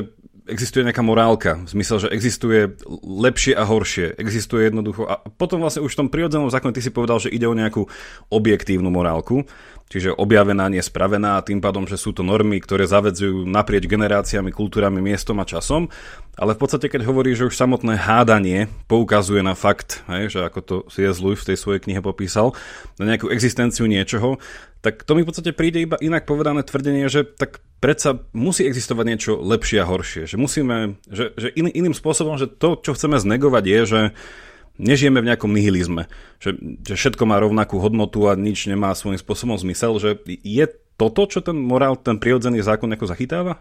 existuje 0.49 0.81
nejaká 0.81 1.05
morálka, 1.05 1.61
v 1.61 1.69
zmysle, 1.77 2.09
že 2.09 2.09
existuje 2.09 2.59
lepšie 3.05 3.53
a 3.53 3.63
horšie, 3.63 4.17
existuje 4.17 4.65
jednoducho 4.67 5.05
a 5.05 5.21
potom 5.29 5.61
vlastne 5.61 5.85
už 5.85 5.93
v 5.93 5.99
tom 6.05 6.09
prirodzenom 6.09 6.49
zákone 6.49 6.73
ty 6.73 6.81
si 6.81 6.89
povedal, 6.89 7.21
že 7.21 7.29
ide 7.29 7.45
o 7.45 7.53
nejakú 7.53 7.85
objektívnu 8.33 8.89
morálku, 8.89 9.45
čiže 9.89 10.13
objavená, 10.13 10.69
nespravená 10.69 11.41
a 11.41 11.45
tým 11.45 11.59
pádom, 11.59 11.89
že 11.89 11.97
sú 11.97 12.13
to 12.13 12.21
normy, 12.21 12.61
ktoré 12.61 12.85
zavedzujú 12.85 13.49
naprieč 13.49 13.89
generáciami, 13.89 14.53
kultúrami, 14.53 15.01
miestom 15.01 15.41
a 15.41 15.49
časom, 15.49 15.89
ale 16.37 16.53
v 16.53 16.61
podstate 16.61 16.87
keď 16.87 17.09
hovorí, 17.09 17.33
že 17.33 17.49
už 17.49 17.57
samotné 17.57 17.97
hádanie 17.97 18.69
poukazuje 18.85 19.41
na 19.41 19.57
fakt, 19.57 20.05
hej, 20.07 20.29
že 20.29 20.39
ako 20.45 20.59
to 20.61 20.75
C.S. 20.93 21.17
Lewis 21.19 21.41
v 21.41 21.53
tej 21.53 21.57
svojej 21.57 21.81
knihe 21.81 21.99
popísal, 22.05 22.53
na 23.01 23.09
nejakú 23.09 23.33
existenciu 23.33 23.89
niečoho, 23.89 24.37
tak 24.79 25.03
to 25.03 25.11
mi 25.11 25.25
v 25.25 25.29
podstate 25.33 25.51
príde 25.51 25.83
iba 25.83 25.99
inak 25.99 26.23
povedané 26.23 26.63
tvrdenie, 26.63 27.11
že 27.11 27.27
tak 27.27 27.59
predsa 27.83 28.23
musí 28.31 28.63
existovať 28.63 29.05
niečo 29.09 29.31
lepšie 29.35 29.83
a 29.83 29.89
horšie. 29.89 30.23
Že 30.23 30.37
musíme, 30.39 30.75
že, 31.11 31.35
že 31.35 31.51
in, 31.51 31.67
iným 31.67 31.91
spôsobom, 31.91 32.39
že 32.39 32.47
to, 32.47 32.79
čo 32.79 32.95
chceme 32.95 33.19
znegovať 33.19 33.63
je, 33.67 33.81
že 33.83 34.01
nežijeme 34.79 35.19
v 35.19 35.29
nejakom 35.29 35.51
nihilizme. 35.51 36.07
Že, 36.39 36.81
že 36.87 36.95
všetko 36.95 37.23
má 37.27 37.37
rovnakú 37.37 37.77
hodnotu 37.83 38.25
a 38.25 38.39
nič 38.39 38.65
nemá 38.71 38.95
svojím 38.95 39.19
spôsobom 39.19 39.59
zmysel. 39.59 39.99
Že 39.99 40.23
je 40.25 40.65
toto, 40.95 41.27
čo 41.27 41.43
ten 41.43 41.59
morál, 41.59 41.99
ten 41.99 42.17
prirodzený 42.17 42.63
zákon 42.63 42.89
ako 42.89 43.05
zachytáva? 43.05 43.59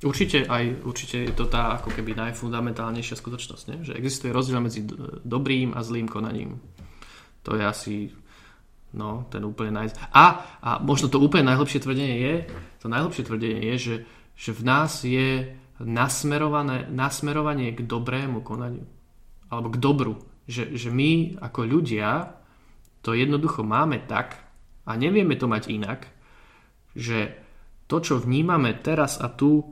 Určite 0.00 0.48
aj, 0.48 0.84
určite 0.84 1.28
je 1.28 1.34
to 1.36 1.44
tá 1.46 1.76
ako 1.76 1.92
keby 1.92 2.16
najfundamentálnejšia 2.16 3.20
skutočnosť, 3.20 3.64
ne? 3.68 3.76
že 3.84 3.92
existuje 3.92 4.32
rozdiel 4.32 4.56
medzi 4.56 4.80
dobrým 5.24 5.76
a 5.76 5.84
zlým 5.84 6.08
konaním. 6.08 6.56
To 7.44 7.52
je 7.56 7.64
asi 7.64 7.94
No, 8.90 9.30
ten 9.30 9.46
úplne 9.46 9.70
naj... 9.70 9.94
A, 10.10 10.58
a 10.58 10.70
možno 10.82 11.06
to 11.06 11.22
úplne 11.22 11.46
najlepšie 11.46 11.78
tvrdenie 11.78 12.16
je, 12.18 12.34
to 12.82 12.90
najlepšie 12.90 13.22
tvrdenie 13.22 13.62
je, 13.70 13.76
že, 13.78 13.96
že 14.34 14.50
v 14.50 14.62
nás 14.66 15.06
je 15.06 15.54
nasmerované, 15.78 16.90
nasmerovanie 16.90 17.70
k 17.70 17.86
dobrému 17.86 18.42
konaniu. 18.42 18.82
Alebo 19.46 19.70
k 19.70 19.78
dobru. 19.78 20.14
Že, 20.50 20.74
že 20.74 20.88
my 20.90 21.38
ako 21.38 21.60
ľudia 21.62 22.34
to 23.06 23.14
jednoducho 23.14 23.62
máme 23.62 24.02
tak 24.10 24.34
a 24.82 24.98
nevieme 24.98 25.38
to 25.38 25.46
mať 25.46 25.70
inak, 25.70 26.10
že 26.98 27.38
to, 27.86 28.02
čo 28.02 28.18
vnímame 28.18 28.74
teraz 28.82 29.22
a 29.22 29.30
tu 29.30 29.62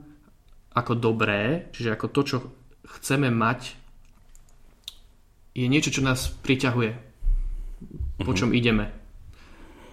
ako 0.71 0.93
dobré, 0.95 1.67
čiže 1.75 1.99
ako 1.99 2.07
to, 2.15 2.21
čo 2.23 2.37
chceme 2.99 3.27
mať, 3.27 3.75
je 5.51 5.67
niečo, 5.67 5.91
čo 5.91 6.05
nás 6.05 6.31
priťahuje, 6.31 6.91
po 8.23 8.31
čom 8.31 8.55
uh-huh. 8.55 8.59
ideme 8.59 8.98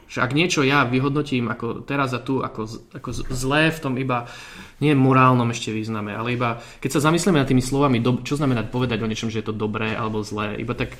že 0.06 0.22
ak 0.22 0.32
niečo 0.32 0.62
ja 0.62 0.86
vyhodnotím 0.86 1.50
ako 1.50 1.82
teraz 1.82 2.14
a 2.14 2.22
tu 2.22 2.40
ako, 2.42 2.94
ako 2.94 3.08
zlé 3.34 3.74
v 3.74 3.82
tom 3.82 3.94
iba 3.98 4.30
nie 4.78 4.94
morálnom 4.94 5.50
ešte 5.50 5.74
význame, 5.74 6.14
ale 6.14 6.38
iba 6.38 6.62
keď 6.78 6.98
sa 6.98 7.10
zamyslíme 7.10 7.42
nad 7.42 7.48
tými 7.50 7.62
slovami, 7.62 7.98
do, 7.98 8.22
čo 8.22 8.38
znamená 8.38 8.66
povedať 8.66 9.02
o 9.02 9.10
niečom, 9.10 9.28
že 9.28 9.42
je 9.42 9.48
to 9.50 9.54
dobré 9.54 9.94
alebo 9.98 10.22
zlé, 10.22 10.58
iba 10.62 10.78
tak 10.78 10.94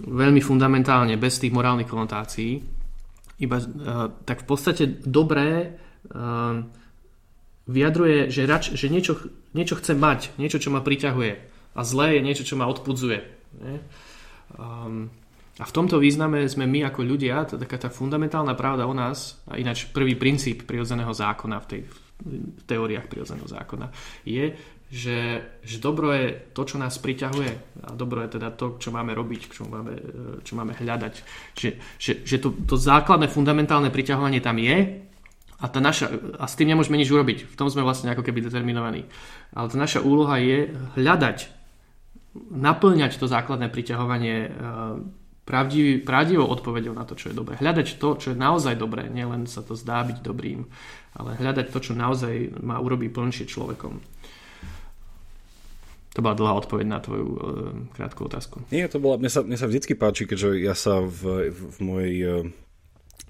veľmi 0.00 0.40
fundamentálne, 0.40 1.20
bez 1.20 1.40
tých 1.40 1.52
morálnych 1.52 1.88
konotácií, 1.88 2.60
iba 3.40 3.56
uh, 3.56 4.12
tak 4.24 4.44
v 4.44 4.46
podstate 4.48 4.84
dobré 5.04 5.76
uh, 6.12 6.64
vyjadruje, 7.68 8.32
že, 8.32 8.48
rač, 8.48 8.72
že 8.72 8.88
niečo, 8.88 9.20
niečo 9.52 9.76
chce 9.76 9.92
mať, 9.96 10.36
niečo, 10.36 10.60
čo 10.60 10.72
ma 10.72 10.84
priťahuje 10.84 11.32
a 11.76 11.80
zlé 11.86 12.18
je 12.18 12.26
niečo, 12.26 12.44
čo 12.44 12.58
ma 12.58 12.66
odpudzuje. 12.66 13.18
Nie? 13.62 13.76
Um, 14.58 15.12
a 15.60 15.64
v 15.68 15.74
tomto 15.76 16.00
význame 16.00 16.48
sme 16.48 16.64
my 16.64 16.88
ako 16.88 17.04
ľudia, 17.04 17.44
to 17.44 17.60
taká 17.60 17.76
tá 17.76 17.92
fundamentálna 17.92 18.56
pravda 18.56 18.88
o 18.88 18.96
nás, 18.96 19.44
a 19.44 19.60
ináč 19.60 19.92
prvý 19.92 20.16
princíp 20.16 20.64
prirodzeného 20.64 21.12
zákona 21.12 21.58
v 21.60 21.68
tej 21.68 21.82
v 22.20 22.62
teóriách 22.68 23.08
prirodzeného 23.08 23.48
zákona, 23.48 23.88
je, 24.28 24.52
že, 24.90 25.18
že 25.62 25.76
dobro 25.78 26.10
je 26.10 26.50
to, 26.50 26.62
čo 26.66 26.76
nás 26.76 26.98
priťahuje 26.98 27.52
a 27.86 27.90
dobro 27.94 28.26
je 28.26 28.34
teda 28.36 28.50
to, 28.52 28.76
čo 28.76 28.90
máme 28.90 29.14
robiť, 29.14 29.40
čo 29.54 29.62
máme, 29.70 29.92
čo 30.42 30.52
máme 30.58 30.74
hľadať. 30.74 31.14
Že, 31.54 31.68
že, 31.96 32.12
že 32.26 32.36
to, 32.42 32.50
to 32.66 32.74
základné 32.74 33.30
fundamentálne 33.30 33.88
priťahovanie 33.88 34.42
tam 34.42 34.58
je 34.58 35.06
a, 35.60 35.66
tá 35.70 35.78
naša, 35.78 36.10
a 36.36 36.44
s 36.50 36.58
tým 36.58 36.74
nemôžeme 36.74 36.98
nič 36.98 37.08
urobiť. 37.12 37.54
V 37.54 37.56
tom 37.56 37.70
sme 37.70 37.86
vlastne 37.86 38.10
ako 38.10 38.26
keby 38.26 38.42
determinovaní. 38.50 39.06
Ale 39.54 39.70
tá 39.70 39.78
naša 39.78 40.02
úloha 40.02 40.42
je 40.42 40.74
hľadať, 40.98 41.38
naplňať 42.50 43.14
to 43.14 43.30
základné 43.30 43.70
priťahovanie 43.70 44.50
pravdivý, 45.50 45.98
pravdivou 45.98 46.46
odpovedou 46.46 46.94
na 46.94 47.02
to, 47.02 47.18
čo 47.18 47.34
je 47.34 47.34
dobré. 47.34 47.58
Hľadať 47.58 47.98
to, 47.98 48.14
čo 48.14 48.30
je 48.30 48.38
naozaj 48.38 48.78
dobré, 48.78 49.10
nielen 49.10 49.50
sa 49.50 49.66
to 49.66 49.74
zdá 49.74 50.06
byť 50.06 50.22
dobrým, 50.22 50.62
ale 51.18 51.34
hľadať 51.34 51.74
to, 51.74 51.78
čo 51.82 51.92
naozaj 51.98 52.62
má 52.62 52.78
urobí 52.78 53.10
plnšie 53.10 53.50
človekom. 53.50 53.98
To 56.14 56.18
bola 56.22 56.38
dlhá 56.38 56.54
odpoveď 56.66 56.86
na 56.86 56.98
tvoju 57.02 57.26
e, 57.26 57.38
krátku 57.94 58.26
otázku. 58.30 58.62
Nie, 58.70 58.86
to 58.86 59.02
bola, 59.02 59.18
mne 59.18 59.30
sa, 59.30 59.42
mne 59.42 59.58
sa 59.58 59.66
vždycky 59.66 59.98
páči, 59.98 60.26
keďže 60.26 60.58
ja 60.62 60.74
sa 60.74 61.02
v, 61.02 61.50
v, 61.50 61.76
mojej 61.82 62.14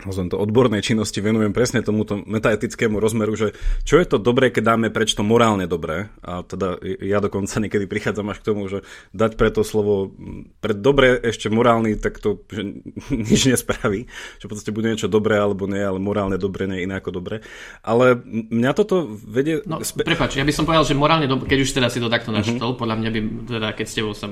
e, 0.06 0.28
to 0.30 0.36
odbornej 0.36 0.80
činnosti 0.80 1.20
venujem 1.20 1.52
presne 1.52 1.84
tomuto 1.84 2.20
metaetickému 2.24 2.96
rozmeru, 2.96 3.36
že 3.36 3.52
čo 3.84 4.00
je 4.00 4.06
to 4.06 4.16
dobré, 4.16 4.48
keď 4.48 4.76
dáme 4.76 4.88
preč 4.88 5.12
to 5.12 5.26
morálne 5.26 5.68
dobré. 5.68 6.08
A 6.24 6.46
teda 6.46 6.80
ja 6.82 7.20
dokonca 7.20 7.60
niekedy 7.60 7.84
prichádzam 7.84 8.32
až 8.32 8.38
k 8.40 8.46
tomu, 8.48 8.66
že 8.70 8.86
dať 9.12 9.36
pre 9.36 9.50
to 9.52 9.66
slovo 9.66 10.14
pre 10.60 10.72
dobré 10.76 11.18
ešte 11.20 11.52
morálny, 11.52 12.00
tak 12.00 12.20
to 12.22 12.40
že 12.48 12.62
nič 13.30 13.50
nespraví. 13.50 14.08
Že 14.40 14.44
v 14.46 14.50
podstate 14.50 14.74
bude 14.74 14.88
niečo 14.88 15.10
dobré 15.10 15.36
alebo 15.36 15.68
nie, 15.68 15.80
ale 15.80 16.00
morálne 16.00 16.40
dobré 16.40 16.64
nie 16.70 16.84
iné 16.84 16.98
ako 17.00 17.20
dobré. 17.20 17.44
Ale 17.84 18.16
mňa 18.26 18.72
toto 18.72 19.04
vedie... 19.10 19.60
No, 19.66 19.82
spe... 19.84 20.06
prepač, 20.06 20.38
ja 20.38 20.46
by 20.46 20.52
som 20.54 20.64
povedal, 20.64 20.86
že 20.86 20.96
morálne 20.96 21.28
dobré, 21.28 21.46
keď 21.50 21.58
už 21.64 21.70
teda 21.76 21.88
si 21.92 21.98
to 21.98 22.12
takto 22.12 22.32
načítol, 22.32 22.72
mm-hmm. 22.72 22.80
podľa 22.80 22.96
mňa 22.96 23.10
by, 23.10 23.20
teda 23.48 23.68
keď 23.76 23.86
s 23.86 23.94
tebou 23.96 24.12
sa, 24.14 24.26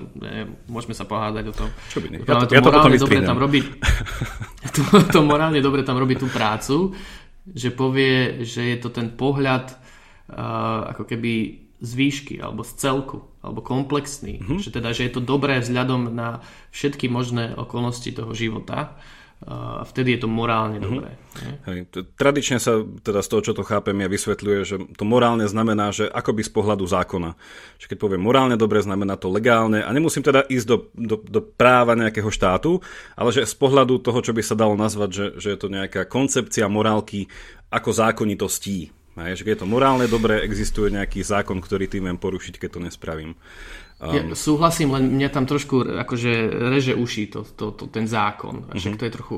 môžeme 0.71 0.95
sa 0.95 1.05
pohádať 1.05 1.45
o 1.51 1.55
tom. 1.55 1.69
Čo 1.91 1.99
by 2.01 2.07
nie? 2.09 2.19
Ja 2.23 2.35
to, 2.41 2.47
to 2.49 2.55
ja 2.57 2.63
to 2.63 2.71
potom 2.71 2.95
dobre 2.95 3.21
tam 3.23 3.39
robiť. 3.39 3.65
to, 4.75 4.83
to 5.09 5.21
morálne 5.23 5.58
dobre 5.65 5.83
tam 5.83 5.99
robí 5.99 6.15
tú 6.17 6.31
prácu, 6.31 6.95
že 7.49 7.73
povie, 7.73 8.45
že 8.45 8.77
je 8.77 8.79
to 8.81 8.93
ten 8.93 9.13
pohľad 9.13 9.73
uh, 9.73 10.93
ako 10.93 11.05
keby 11.09 11.65
z 11.79 11.91
výšky 11.95 12.35
alebo 12.43 12.67
z 12.67 12.75
celku 12.75 13.23
alebo 13.39 13.63
komplexný, 13.63 14.43
mm-hmm. 14.43 14.59
že 14.59 14.71
teda, 14.75 14.91
že 14.91 15.07
je 15.07 15.13
to 15.15 15.23
dobré 15.23 15.63
vzhľadom 15.63 16.11
na 16.11 16.43
všetky 16.75 17.07
možné 17.07 17.55
okolnosti 17.55 18.11
toho 18.11 18.35
života 18.35 18.99
a 19.47 19.87
vtedy 19.87 20.19
je 20.19 20.27
to 20.27 20.29
morálne 20.29 20.83
mm-hmm. 20.83 20.99
dobré. 20.99 21.11
Hej. 21.71 21.79
Tradične 22.19 22.59
sa 22.59 22.83
teda 22.83 23.23
z 23.23 23.29
toho, 23.31 23.41
čo 23.47 23.53
to 23.55 23.63
chápem, 23.63 23.95
ja 24.03 24.11
vysvetľuje, 24.11 24.59
že 24.67 24.77
to 24.99 25.07
morálne 25.07 25.47
znamená, 25.47 25.95
že 25.95 26.11
akoby 26.11 26.43
z 26.43 26.51
pohľadu 26.51 26.83
zákona. 26.83 27.39
Že 27.79 27.87
keď 27.95 27.99
poviem 28.03 28.23
morálne 28.27 28.59
dobre, 28.59 28.83
znamená 28.83 29.15
to 29.15 29.31
legálne 29.31 29.79
a 29.79 29.91
nemusím 29.95 30.27
teda 30.27 30.43
ísť 30.43 30.67
do, 30.67 30.77
do, 30.99 31.17
do 31.23 31.41
práva 31.41 31.95
nejakého 31.95 32.27
štátu, 32.35 32.83
ale 33.15 33.31
že 33.31 33.47
z 33.47 33.55
pohľadu 33.55 34.03
toho, 34.03 34.19
čo 34.19 34.35
by 34.35 34.43
sa 34.43 34.59
dalo 34.59 34.75
nazvať, 34.75 35.11
že, 35.15 35.27
že 35.39 35.49
je 35.55 35.59
to 35.63 35.71
nejaká 35.71 36.03
koncepcia 36.11 36.67
morálky 36.67 37.31
ako 37.71 37.95
zákonitostí. 37.95 38.91
Hej, 39.19 39.43
že 39.43 39.45
keď 39.47 39.53
je 39.55 39.63
to 39.67 39.71
morálne 39.71 40.07
dobre, 40.07 40.43
existuje 40.47 40.95
nejaký 40.95 41.27
zákon, 41.27 41.59
ktorý 41.59 41.91
tým 41.91 42.07
viem 42.07 42.19
porušiť, 42.19 42.55
keď 42.55 42.71
to 42.75 42.81
nespravím. 42.87 43.35
Um, 43.99 44.15
ja 44.15 44.23
súhlasím, 44.39 44.95
len 44.95 45.11
mňa 45.19 45.29
tam 45.35 45.43
trošku 45.43 45.83
akože 46.07 46.33
reže 46.71 46.95
uši 46.95 47.35
to, 47.35 47.43
to, 47.43 47.75
to, 47.75 47.91
ten 47.91 48.07
zákon. 48.07 48.71
Však 48.71 48.95
uh-huh. 48.95 49.01
to 49.03 49.07
je 49.07 49.13
trochu... 49.15 49.37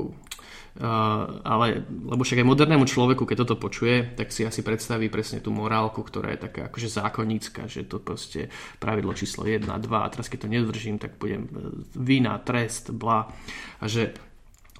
Uh, 0.71 1.43
ale, 1.43 1.83
lebo 1.83 2.23
však 2.23 2.39
aj 2.39 2.47
modernému 2.47 2.87
človeku, 2.87 3.27
keď 3.27 3.43
toto 3.43 3.59
počuje, 3.59 4.15
tak 4.15 4.31
si 4.31 4.47
asi 4.47 4.63
predstaví 4.63 5.11
presne 5.11 5.43
tú 5.43 5.51
morálku, 5.51 5.99
ktorá 5.99 6.31
je 6.31 6.47
taká 6.47 6.71
akože 6.71 6.87
zákonnícka, 6.87 7.67
že 7.67 7.83
to 7.83 7.99
proste 7.99 8.47
pravidlo 8.79 9.11
číslo 9.11 9.43
1, 9.43 9.67
2 9.67 9.75
a 9.75 10.07
teraz 10.07 10.31
keď 10.31 10.47
to 10.47 10.53
nedržím, 10.53 10.95
tak 10.95 11.19
budem 11.19 11.43
e, 11.43 11.51
vina, 11.99 12.39
trest, 12.39 12.95
bla. 12.95 13.27
A 13.81 13.85
že 13.91 14.15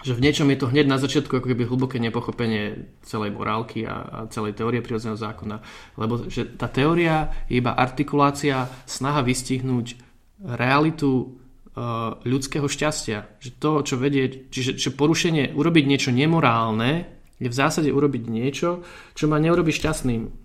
že 0.01 0.17
v 0.17 0.23
niečom 0.25 0.49
je 0.49 0.57
to 0.57 0.69
hneď 0.69 0.89
na 0.89 0.97
začiatku 0.97 1.37
ako 1.37 1.47
keby 1.53 1.69
hlboké 1.69 2.01
nepochopenie 2.01 2.89
celej 3.05 3.37
morálky 3.37 3.85
a, 3.85 3.95
a 4.01 4.19
celej 4.33 4.57
teórie 4.57 4.81
prírodzeného 4.81 5.17
zákona. 5.17 5.61
Lebo 5.97 6.25
že 6.25 6.49
tá 6.57 6.65
teória 6.65 7.29
je 7.45 7.61
iba 7.61 7.77
artikulácia, 7.77 8.65
snaha 8.89 9.21
vystihnúť 9.21 9.95
realitu 10.41 11.11
uh, 11.21 12.17
ľudského 12.25 12.65
šťastia. 12.65 13.37
Že 13.37 13.49
to, 13.61 13.71
čo 13.85 13.95
vedieť, 14.01 14.49
čiže 14.49 14.71
že 14.81 14.89
porušenie, 14.89 15.53
urobiť 15.53 15.85
niečo 15.85 16.09
nemorálne, 16.09 17.05
je 17.41 17.49
v 17.49 17.57
zásade 17.57 17.89
urobiť 17.89 18.23
niečo, 18.29 18.85
čo 19.17 19.25
ma 19.25 19.41
neurobi 19.41 19.73
šťastným 19.73 20.40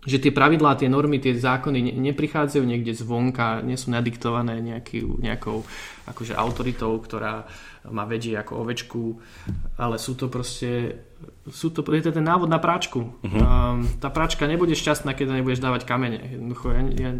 že 0.00 0.16
tie 0.16 0.32
pravidlá, 0.32 0.80
tie 0.80 0.88
normy, 0.88 1.20
tie 1.20 1.36
zákony 1.36 1.92
neprichádzajú 2.00 2.64
niekde 2.64 2.96
zvonka, 2.96 3.60
nie 3.60 3.76
sú 3.76 3.92
nadiktované 3.92 4.60
nejaký, 4.64 5.04
nejakou 5.20 5.60
akože 6.08 6.32
autoritou, 6.32 6.96
ktorá 6.96 7.44
ma 7.88 8.04
vedie 8.04 8.36
ako 8.36 8.64
ovečku, 8.64 9.02
ale 9.80 9.96
sú 9.96 10.16
to 10.16 10.28
proste 10.28 11.00
sú 11.48 11.68
to, 11.68 11.84
je 11.84 12.04
to 12.04 12.16
ten 12.16 12.24
návod 12.24 12.48
na 12.48 12.56
práčku. 12.56 13.12
Uh-huh. 13.20 13.84
tá 14.00 14.08
práčka 14.08 14.48
nebude 14.48 14.72
šťastná, 14.72 15.12
keď 15.12 15.40
nebudeš 15.40 15.60
dávať 15.60 15.84
kamene. 15.84 16.16
Jednoducho, 16.16 16.72
ja, 16.72 16.82
ja 16.96 17.10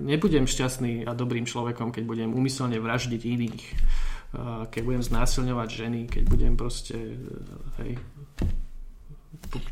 nebudem 0.00 0.48
šťastný 0.48 1.04
a 1.04 1.12
dobrým 1.12 1.44
človekom, 1.44 1.92
keď 1.92 2.04
budem 2.08 2.30
umyselne 2.32 2.80
vraždiť 2.80 3.20
iných, 3.20 3.64
keď 4.72 4.82
budem 4.82 5.02
znásilňovať 5.04 5.68
ženy, 5.68 6.00
keď 6.08 6.24
budem 6.24 6.54
proste 6.56 6.96
hej, 7.84 8.00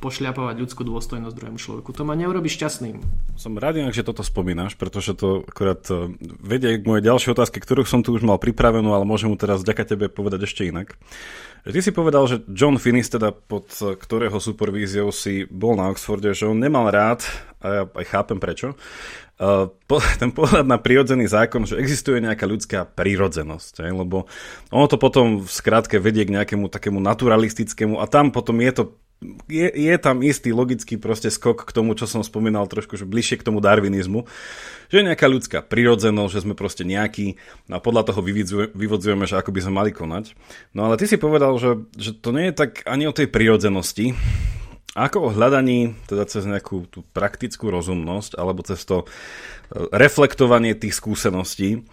pošľapovať 0.02 0.56
ľudskú 0.58 0.82
dôstojnosť 0.86 1.34
druhému 1.34 1.58
človeku. 1.58 1.90
To 1.94 2.02
ma 2.02 2.18
neurobi 2.18 2.50
šťastným. 2.50 2.98
Som 3.38 3.58
rád, 3.58 3.78
že 3.94 4.06
toto 4.06 4.20
spomínaš, 4.20 4.76
pretože 4.76 5.16
to 5.16 5.46
akorát 5.48 5.82
e, 5.88 6.12
vedie 6.20 6.78
k 6.78 6.86
mojej 6.86 7.06
ďalšej 7.08 7.32
otázke, 7.34 7.58
ktorú 7.58 7.88
som 7.88 8.04
tu 8.04 8.12
už 8.12 8.26
mal 8.26 8.36
pripravenú, 8.36 8.92
ale 8.92 9.08
môžem 9.08 9.32
mu 9.32 9.36
teraz 9.40 9.64
vďaka 9.64 9.96
tebe 9.96 10.06
povedať 10.12 10.44
ešte 10.44 10.68
inak. 10.68 10.98
Ty 11.62 11.78
si 11.78 11.94
povedal, 11.94 12.26
že 12.26 12.42
John 12.50 12.74
Finnis, 12.74 13.06
teda 13.06 13.30
pod 13.30 13.70
ktorého 13.70 14.34
supervíziou 14.42 15.14
si 15.14 15.46
bol 15.46 15.78
na 15.78 15.94
Oxforde, 15.94 16.34
že 16.34 16.50
on 16.50 16.58
nemal 16.58 16.90
rád, 16.90 17.22
a 17.62 17.66
ja 17.70 17.82
aj 17.86 18.06
chápem 18.10 18.42
prečo, 18.42 18.74
ten 20.22 20.30
pohľad 20.30 20.66
na 20.66 20.78
prírodzený 20.78 21.26
zákon, 21.26 21.66
že 21.66 21.78
existuje 21.78 22.22
nejaká 22.22 22.46
ľudská 22.46 22.86
prírodzenosť, 22.86 23.90
lebo 23.90 24.26
ono 24.70 24.86
to 24.86 24.98
potom 24.98 25.42
v 25.42 25.50
skratke 25.50 25.98
vedie 25.98 26.26
k 26.26 26.34
nejakému 26.34 26.70
takému 26.70 27.02
naturalistickému 27.02 27.98
a 27.98 28.06
tam 28.06 28.30
potom 28.30 28.58
je 28.62 28.72
to 28.74 28.84
je, 29.46 29.68
je 29.70 29.94
tam 29.98 30.20
istý 30.20 30.50
logický 30.50 30.98
proste 30.98 31.30
skok 31.30 31.64
k 31.64 31.74
tomu, 31.74 31.94
čo 31.94 32.10
som 32.10 32.20
spomínal 32.20 32.66
trošku, 32.66 32.98
že 32.98 33.08
bližšie 33.08 33.40
k 33.40 33.46
tomu 33.46 33.62
darwinizmu, 33.62 34.26
že 34.92 35.00
je 35.00 35.08
nejaká 35.08 35.26
ľudská 35.30 35.58
prirodzenosť, 35.64 36.32
že 36.32 36.42
sme 36.44 36.54
proste 36.58 36.84
nejakí 36.84 37.40
a 37.72 37.80
podľa 37.80 38.12
toho 38.12 38.20
vyvodzujeme, 38.76 39.24
že 39.24 39.38
ako 39.38 39.50
by 39.54 39.60
sme 39.64 39.72
mali 39.72 39.90
konať. 39.94 40.36
No 40.76 40.90
ale 40.90 41.00
ty 41.00 41.08
si 41.08 41.16
povedal, 41.16 41.56
že, 41.56 41.82
že 41.96 42.12
to 42.12 42.34
nie 42.34 42.50
je 42.50 42.58
tak 42.58 42.84
ani 42.84 43.08
o 43.08 43.16
tej 43.16 43.30
prirodzenosti, 43.30 44.12
ako 44.92 45.28
o 45.28 45.32
hľadaní, 45.32 45.96
teda 46.04 46.28
cez 46.28 46.44
nejakú 46.44 46.84
tú 46.92 47.00
praktickú 47.16 47.72
rozumnosť, 47.72 48.36
alebo 48.36 48.60
cez 48.60 48.84
to 48.84 49.04
e, 49.04 49.06
reflektovanie 49.88 50.76
tých 50.76 50.92
skúseností, 50.92 51.88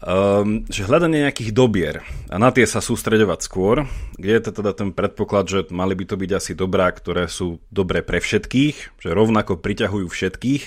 um, 0.00 0.64
že 0.68 0.88
hľadanie 0.88 1.24
nejakých 1.24 1.52
dobier 1.52 2.04
a 2.32 2.36
na 2.40 2.50
tie 2.52 2.64
sa 2.64 2.80
sústreďovať 2.80 3.40
skôr, 3.44 3.84
kde 4.16 4.32
je 4.36 4.42
teda 4.52 4.72
ten 4.72 4.90
predpoklad, 4.92 5.44
že 5.48 5.58
mali 5.72 5.96
by 5.96 6.04
to 6.08 6.16
byť 6.16 6.30
asi 6.36 6.52
dobrá, 6.56 6.88
ktoré 6.92 7.28
sú 7.28 7.60
dobré 7.68 8.00
pre 8.00 8.20
všetkých, 8.20 9.00
že 9.00 9.08
rovnako 9.12 9.60
priťahujú 9.60 10.08
všetkých, 10.08 10.62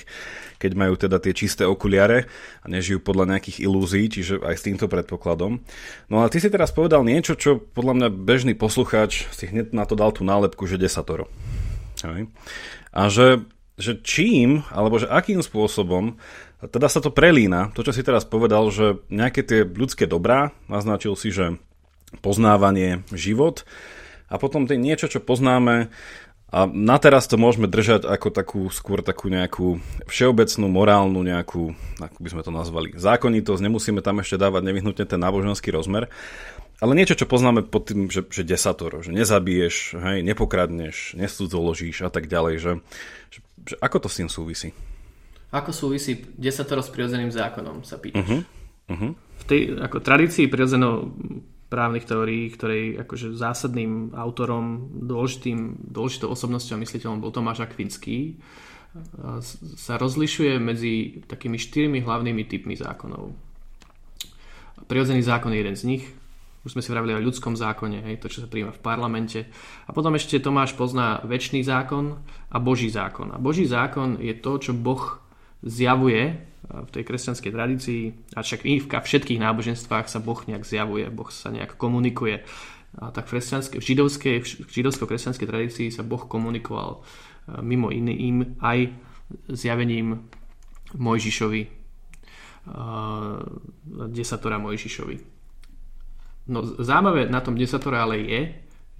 keď 0.62 0.72
majú 0.78 0.94
teda 0.96 1.20
tie 1.20 1.34
čisté 1.36 1.68
okuliare 1.68 2.30
a 2.62 2.66
nežijú 2.70 3.02
podľa 3.02 3.36
nejakých 3.36 3.68
ilúzií, 3.68 4.08
čiže 4.08 4.40
aj 4.40 4.54
s 4.56 4.64
týmto 4.64 4.86
predpokladom. 4.88 5.60
No 6.08 6.24
a 6.24 6.30
ty 6.30 6.40
si 6.40 6.48
teraz 6.48 6.72
povedal 6.72 7.04
niečo, 7.04 7.36
čo 7.36 7.60
podľa 7.60 7.94
mňa 8.00 8.08
bežný 8.14 8.54
poslucháč 8.56 9.28
si 9.34 9.50
hneď 9.50 9.76
na 9.76 9.84
to 9.84 9.98
dal 9.98 10.14
tú 10.14 10.24
nálepku, 10.24 10.64
že 10.64 10.80
desatoro. 10.80 11.28
A 12.94 13.08
že, 13.10 13.42
že 13.76 13.98
čím, 14.00 14.62
alebo 14.70 15.00
že 15.00 15.10
akým 15.10 15.42
spôsobom 15.42 16.16
teda 16.70 16.88
sa 16.88 17.00
to 17.00 17.12
prelína, 17.12 17.72
to 17.76 17.84
čo 17.84 17.92
si 17.92 18.06
teraz 18.06 18.24
povedal, 18.24 18.68
že 18.72 19.02
nejaké 19.12 19.44
tie 19.44 19.60
ľudské 19.64 20.08
dobrá, 20.08 20.54
naznačil 20.70 21.16
si, 21.18 21.34
že 21.34 21.58
poznávanie, 22.22 23.02
život. 23.10 23.66
A 24.30 24.38
potom 24.40 24.64
tie 24.64 24.78
niečo, 24.78 25.10
čo 25.10 25.20
poznáme 25.20 25.92
a 26.54 26.70
na 26.70 27.02
teraz 27.02 27.26
to 27.26 27.34
môžeme 27.34 27.66
držať 27.66 28.06
ako 28.06 28.28
takú, 28.30 28.62
skôr 28.70 29.02
takú 29.02 29.26
nejakú 29.26 29.82
všeobecnú, 30.06 30.70
morálnu 30.70 31.18
nejakú, 31.26 31.74
ako 31.98 32.18
by 32.22 32.28
sme 32.30 32.42
to 32.46 32.52
nazvali, 32.54 32.88
zákonitosť, 32.94 33.58
nemusíme 33.58 33.98
tam 34.06 34.22
ešte 34.22 34.38
dávať 34.38 34.62
nevyhnutne 34.62 35.02
ten 35.02 35.18
náboženský 35.18 35.74
rozmer, 35.74 36.06
ale 36.78 36.94
niečo, 36.94 37.18
čo 37.18 37.26
poznáme 37.26 37.66
pod 37.66 37.90
tým, 37.90 38.06
že, 38.06 38.22
že 38.30 38.46
desatoro, 38.46 39.02
že 39.02 39.10
nezabiješ, 39.10 39.98
hej, 39.98 40.18
nepokradneš, 40.22 41.18
nesudzoložíš 41.18 42.06
a 42.06 42.10
tak 42.14 42.30
ďalej, 42.30 42.54
že, 42.62 42.72
že, 43.34 43.38
že 43.66 43.74
ako 43.82 44.06
to 44.06 44.08
s 44.10 44.18
tým 44.22 44.30
súvisí? 44.30 44.70
Ako 45.54 45.70
súvisí 45.70 46.18
desatoro 46.34 46.82
s 46.82 46.90
prirodzeným 46.90 47.30
zákonom, 47.30 47.86
sa 47.86 48.02
pýtaš. 48.02 48.26
Uh-huh. 48.26 48.42
Uh-huh. 48.90 49.12
V 49.14 49.44
tej 49.46 49.60
ako, 49.78 50.02
tradícii 50.02 50.50
prirodzeno 50.50 51.14
právnych 51.70 52.06
teórií, 52.06 52.50
ktorej 52.50 53.02
akože 53.06 53.38
zásadným 53.38 54.14
autorom, 54.14 54.90
dôležitým, 54.94 55.90
dôležitou 55.90 56.30
osobnosťou 56.30 56.78
a 56.78 56.82
mysliteľom 56.82 57.22
bol 57.22 57.34
Tomáš 57.34 57.66
Akvinský, 57.66 58.38
sa 59.74 59.98
rozlišuje 59.98 60.54
medzi 60.62 61.26
takými 61.26 61.58
štyrmi 61.58 61.98
hlavnými 62.06 62.46
typmi 62.46 62.78
zákonov. 62.78 63.34
Prirodzený 64.86 65.26
zákon 65.26 65.50
je 65.50 65.58
jeden 65.58 65.74
z 65.74 65.84
nich, 65.86 66.04
už 66.64 66.78
sme 66.78 66.82
si 66.84 66.92
vravili 66.94 67.12
o 67.12 67.20
ľudskom 67.20 67.58
zákone, 67.58 68.06
hej, 68.08 68.22
to, 68.22 68.32
čo 68.32 68.46
sa 68.46 68.48
príjma 68.48 68.72
v 68.72 68.80
parlamente. 68.80 69.50
A 69.84 69.92
potom 69.92 70.16
ešte 70.16 70.40
Tomáš 70.40 70.72
pozná 70.72 71.20
väčší 71.20 71.60
zákon 71.60 72.24
a 72.48 72.56
Boží 72.56 72.88
zákon. 72.88 73.34
A 73.34 73.42
Boží 73.42 73.68
zákon 73.68 74.16
je 74.16 74.32
to, 74.32 74.56
čo 74.56 74.72
Boh 74.72 75.20
zjavuje 75.64 76.22
e, 76.22 76.34
v 76.68 76.90
tej 76.92 77.02
kresťanskej 77.02 77.50
tradícii, 77.50 78.02
a 78.36 78.44
však 78.44 78.60
i 78.68 78.84
v 78.84 78.86
všetkých 78.86 79.40
náboženstvách 79.40 80.06
sa 80.06 80.20
Boh 80.20 80.38
nejak 80.44 80.62
zjavuje, 80.68 81.08
Boh 81.08 81.32
sa 81.32 81.48
nejak 81.48 81.80
komunikuje. 81.80 82.44
A 82.94 83.10
tak 83.10 83.26
v, 83.26 83.42
v 83.42 83.82
židovskej, 83.82 84.36
v 84.44 84.70
židovsko-kresťanskej 84.70 85.48
tradícii 85.50 85.88
sa 85.90 86.06
Boh 86.06 86.22
komunikoval 86.22 87.00
e, 87.00 87.64
mimo 87.64 87.88
iným 87.88 88.60
aj 88.60 88.92
zjavením 89.50 90.28
Mojžišovi, 90.94 91.62
e, 91.64 91.70
desatora 94.12 94.60
Mojžišovi. 94.60 95.16
No 96.44 96.60
zaujímavé 96.60 97.32
na 97.32 97.40
tom 97.40 97.56
desatore 97.56 97.96
ale 97.96 98.20
je, 98.20 98.40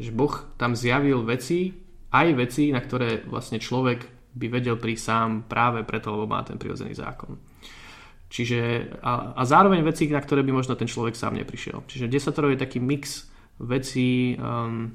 že 0.00 0.10
Boh 0.10 0.32
tam 0.56 0.72
zjavil 0.72 1.22
veci, 1.22 1.76
aj 2.08 2.28
veci, 2.34 2.72
na 2.72 2.80
ktoré 2.80 3.26
vlastne 3.28 3.60
človek 3.60 4.13
by 4.34 4.46
vedel 4.50 4.76
prísť 4.76 5.04
sám 5.06 5.28
práve 5.46 5.86
preto, 5.86 6.10
lebo 6.10 6.26
má 6.26 6.42
ten 6.42 6.58
prirodzený 6.58 6.98
zákon. 6.98 7.38
Čiže, 8.34 8.90
a, 8.98 9.38
a 9.38 9.42
zároveň 9.46 9.86
veci, 9.86 10.10
na 10.10 10.18
ktoré 10.18 10.42
by 10.42 10.50
možno 10.50 10.74
ten 10.74 10.90
človek 10.90 11.14
sám 11.14 11.38
neprišiel. 11.38 11.86
Čiže 11.86 12.10
desatoro 12.10 12.50
je 12.50 12.58
taký 12.58 12.82
mix 12.82 13.30
vecí, 13.62 14.34
um, 14.34 14.90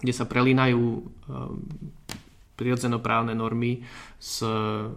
kde 0.00 0.12
sa 0.16 0.24
prelínajú 0.24 0.80
um, 0.80 1.04
prirodzenoprávne 2.56 3.36
normy 3.36 3.84
s 4.16 4.40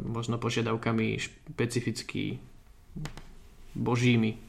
možno 0.03 0.39
požiadavkami 0.39 1.19
špecificky 1.19 2.39
božími. 3.75 4.39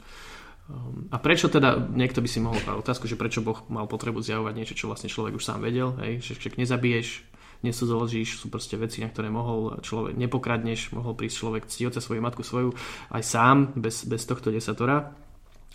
Um, 0.71 1.11
a 1.11 1.19
prečo 1.19 1.51
teda, 1.51 1.75
niekto 1.75 2.23
by 2.23 2.29
si 2.31 2.39
mohol 2.39 2.59
otázku, 2.79 3.03
že 3.03 3.19
prečo 3.19 3.43
Boh 3.43 3.59
mal 3.67 3.83
potrebu 3.83 4.23
zjavovať 4.23 4.53
niečo, 4.55 4.79
čo 4.79 4.87
vlastne 4.87 5.11
človek 5.11 5.35
už 5.35 5.43
sám 5.43 5.59
vedel, 5.59 5.91
hej? 6.01 6.23
že 6.23 6.39
však 6.39 6.55
nezabiješ, 6.55 7.34
nesudzoložíš, 7.65 8.39
sú 8.39 8.47
proste 8.53 8.77
veci, 8.77 9.01
na 9.01 9.09
ktoré 9.09 9.33
mohol 9.33 9.81
človek, 9.81 10.13
nepokradneš, 10.13 10.93
mohol 10.93 11.17
prísť 11.17 11.35
človek 11.41 11.63
cti 11.65 11.89
oca 11.89 11.99
svoju 11.99 12.21
matku 12.21 12.45
svoju 12.45 12.69
aj 13.09 13.23
sám, 13.25 13.57
bez, 13.73 14.05
bez 14.05 14.21
tohto 14.29 14.53
desatora. 14.53 15.25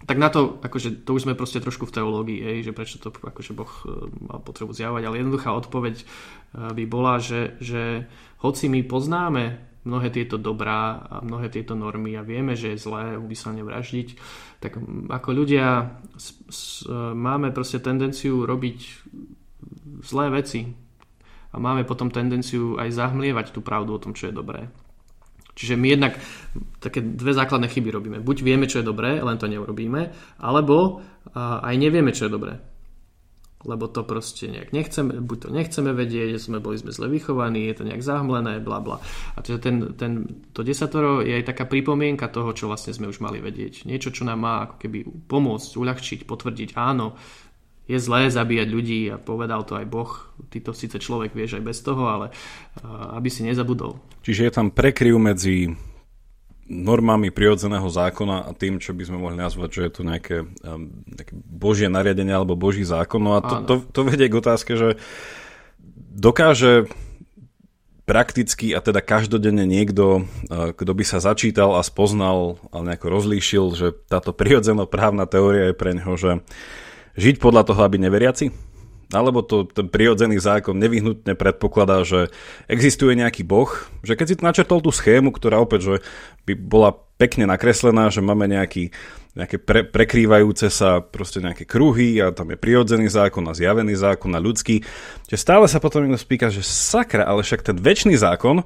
Tak 0.01 0.17
na 0.17 0.33
to, 0.33 0.57
akože 0.65 1.05
to 1.05 1.13
už 1.13 1.29
sme 1.29 1.37
proste 1.37 1.61
trošku 1.61 1.85
v 1.85 1.95
teológii, 2.01 2.41
hej, 2.41 2.59
že 2.65 2.73
prečo 2.73 2.97
to 2.97 3.13
akože 3.13 3.53
Boh 3.53 3.69
e, 3.85 4.09
mal 4.33 4.41
potrebu 4.41 4.73
zjavovať, 4.73 5.03
ale 5.05 5.21
jednoduchá 5.21 5.53
odpoveď 5.53 5.97
e, 6.01 6.05
by 6.73 6.85
bola, 6.89 7.21
že, 7.21 7.61
že 7.61 8.09
hoci 8.41 8.73
my 8.73 8.81
poznáme 8.89 9.61
mnohé 9.85 10.09
tieto 10.13 10.37
dobrá 10.37 11.05
a 11.05 11.21
mnohé 11.25 11.53
tieto 11.53 11.77
normy 11.77 12.17
a 12.17 12.25
vieme, 12.25 12.57
že 12.57 12.73
je 12.73 12.85
zlé 12.85 13.17
úmyselne 13.17 13.65
vraždiť, 13.65 14.09
tak 14.61 14.77
ako 15.09 15.29
ľudia 15.33 15.97
s, 16.17 16.37
s, 16.49 16.61
e, 16.85 16.93
máme 17.17 17.53
proste 17.53 17.81
tendenciu 17.81 18.45
robiť 18.45 18.79
zlé 20.05 20.33
veci, 20.33 20.65
a 21.51 21.57
máme 21.59 21.83
potom 21.83 22.11
tendenciu 22.11 22.79
aj 22.79 22.95
zahmlievať 22.95 23.51
tú 23.51 23.61
pravdu 23.61 23.95
o 23.95 24.03
tom, 24.03 24.15
čo 24.15 24.31
je 24.31 24.35
dobré. 24.35 24.71
Čiže 25.55 25.77
my 25.77 25.87
jednak 25.93 26.15
také 26.81 27.05
dve 27.05 27.37
základné 27.37 27.69
chyby 27.69 27.91
robíme. 27.93 28.19
Buď 28.25 28.41
vieme, 28.41 28.65
čo 28.65 28.81
je 28.81 28.89
dobré, 28.89 29.21
len 29.21 29.37
to 29.37 29.51
neurobíme, 29.51 30.09
alebo 30.41 31.05
aj 31.37 31.75
nevieme, 31.77 32.17
čo 32.17 32.31
je 32.31 32.33
dobré. 32.33 32.55
Lebo 33.61 33.93
to 33.93 34.09
proste 34.09 34.49
nejak 34.49 34.73
nechceme, 34.73 35.21
buď 35.21 35.37
to 35.37 35.49
nechceme 35.53 35.93
vedieť, 35.93 36.41
sme 36.41 36.65
boli 36.65 36.81
sme 36.81 36.97
zle 36.97 37.13
vychovaní, 37.13 37.69
je 37.69 37.77
to 37.77 37.85
nejak 37.85 38.01
zahmlené, 38.01 38.57
bla 38.65 38.81
bla. 38.81 39.05
A 39.37 39.45
čiže 39.45 39.61
ten, 39.61 39.77
ten, 40.01 40.13
to 40.57 40.65
desatoro 40.65 41.21
je 41.21 41.37
aj 41.37 41.53
taká 41.53 41.69
pripomienka 41.69 42.33
toho, 42.33 42.57
čo 42.57 42.73
vlastne 42.73 42.97
sme 42.97 43.13
už 43.13 43.21
mali 43.21 43.37
vedieť. 43.45 43.85
Niečo, 43.85 44.17
čo 44.17 44.25
nám 44.25 44.41
má 44.41 44.65
ako 44.65 44.81
keby 44.81 44.99
pomôcť, 45.29 45.77
uľahčiť, 45.77 46.21
potvrdiť, 46.25 46.73
áno, 46.73 47.21
je 47.91 47.99
zlé 47.99 48.31
zabíjať 48.31 48.69
ľudí 48.71 49.01
a 49.11 49.19
povedal 49.19 49.67
to 49.67 49.75
aj 49.75 49.87
Boh. 49.91 50.11
Ty 50.47 50.63
to 50.63 50.71
síce 50.71 50.95
človek 51.03 51.35
vieš 51.35 51.59
aj 51.59 51.65
bez 51.67 51.83
toho, 51.83 52.07
ale 52.07 52.31
aby 53.19 53.27
si 53.27 53.43
nezabudol. 53.43 53.99
Čiže 54.23 54.47
je 54.47 54.53
tam 54.55 54.71
prekryv 54.71 55.19
medzi 55.19 55.75
normami 56.71 57.35
prirodzeného 57.35 57.91
zákona 57.91 58.47
a 58.47 58.51
tým, 58.55 58.79
čo 58.79 58.95
by 58.95 59.03
sme 59.03 59.19
mohli 59.19 59.35
nazvať, 59.35 59.71
že 59.75 59.83
je 59.83 59.91
to 59.91 60.03
nejaké, 60.07 60.37
nejaké 61.19 61.35
božie 61.35 61.91
nariadenie 61.91 62.31
alebo 62.31 62.55
boží 62.55 62.87
zákon. 62.87 63.19
No 63.19 63.35
a 63.35 63.43
to, 63.43 63.55
to, 63.67 63.75
to 63.91 64.01
vedie 64.07 64.31
k 64.31 64.39
otázke, 64.39 64.79
že 64.79 64.95
dokáže 66.15 66.87
prakticky 68.07 68.75
a 68.75 68.83
teda 68.83 69.03
každodenne 69.03 69.67
niekto, 69.67 70.31
kto 70.51 70.93
by 70.95 71.05
sa 71.07 71.19
začítal 71.19 71.75
a 71.79 71.83
spoznal 71.83 72.59
a 72.71 72.83
nejako 72.87 73.07
rozlíšil, 73.19 73.65
že 73.75 73.95
táto 74.07 74.35
prirodzená 74.35 74.87
právna 74.87 75.27
teória 75.27 75.71
je 75.71 75.79
pre 75.79 75.95
neho, 75.95 76.15
že 76.15 76.43
žiť 77.21 77.37
podľa 77.37 77.69
toho, 77.69 77.81
aby 77.85 78.01
neveriaci? 78.01 78.71
alebo 79.11 79.43
to 79.43 79.67
ten 79.67 79.91
prirodzený 79.91 80.39
zákon 80.39 80.79
nevyhnutne 80.79 81.35
predpokladá, 81.35 82.07
že 82.07 82.31
existuje 82.71 83.19
nejaký 83.19 83.43
boh, 83.43 83.67
že 84.07 84.15
keď 84.15 84.27
si 84.27 84.35
načrtol 84.39 84.79
tú 84.79 84.95
schému, 84.95 85.35
ktorá 85.35 85.59
opäť 85.59 85.81
že 85.83 85.97
by 86.47 86.55
bola 86.55 86.95
pekne 87.19 87.51
nakreslená, 87.51 88.09
že 88.09 88.23
máme 88.23 88.47
nejaký, 88.47 88.95
nejaké 89.35 89.59
pre, 89.61 89.83
prekrývajúce 89.83 90.71
sa 90.71 91.03
proste 91.03 91.43
nejaké 91.43 91.67
kruhy 91.67 92.23
a 92.23 92.31
tam 92.31 92.55
je 92.55 92.59
prirodzený 92.59 93.11
zákon 93.11 93.45
a 93.51 93.53
zjavený 93.53 93.99
zákon 93.99 94.31
a 94.33 94.41
ľudský, 94.41 94.87
že 95.27 95.37
stále 95.37 95.67
sa 95.67 95.83
potom 95.83 96.07
niekto 96.07 96.23
spíka, 96.23 96.47
že 96.49 96.63
sakra, 96.63 97.27
ale 97.27 97.43
však 97.43 97.67
ten 97.67 97.77
väčší 97.77 98.15
zákon, 98.15 98.63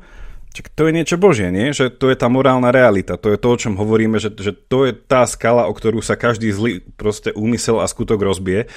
Čiže 0.55 0.71
to 0.79 0.87
je 0.87 0.93
niečo 0.95 1.17
božie, 1.19 1.51
nie? 1.51 1.75
Že 1.75 1.99
to 1.99 2.15
je 2.15 2.17
tá 2.17 2.31
morálna 2.31 2.71
realita. 2.71 3.19
To 3.19 3.35
je 3.35 3.39
to, 3.43 3.49
o 3.51 3.59
čom 3.59 3.75
hovoríme, 3.75 4.23
že, 4.23 4.31
že 4.39 4.55
to 4.55 4.87
je 4.87 4.95
tá 4.95 5.27
skala, 5.27 5.67
o 5.67 5.75
ktorú 5.75 5.99
sa 5.99 6.15
každý 6.15 6.55
zlý 6.55 6.79
proste 6.95 7.35
úmysel 7.35 7.83
a 7.83 7.91
skutok 7.91 8.23
rozbije. 8.23 8.71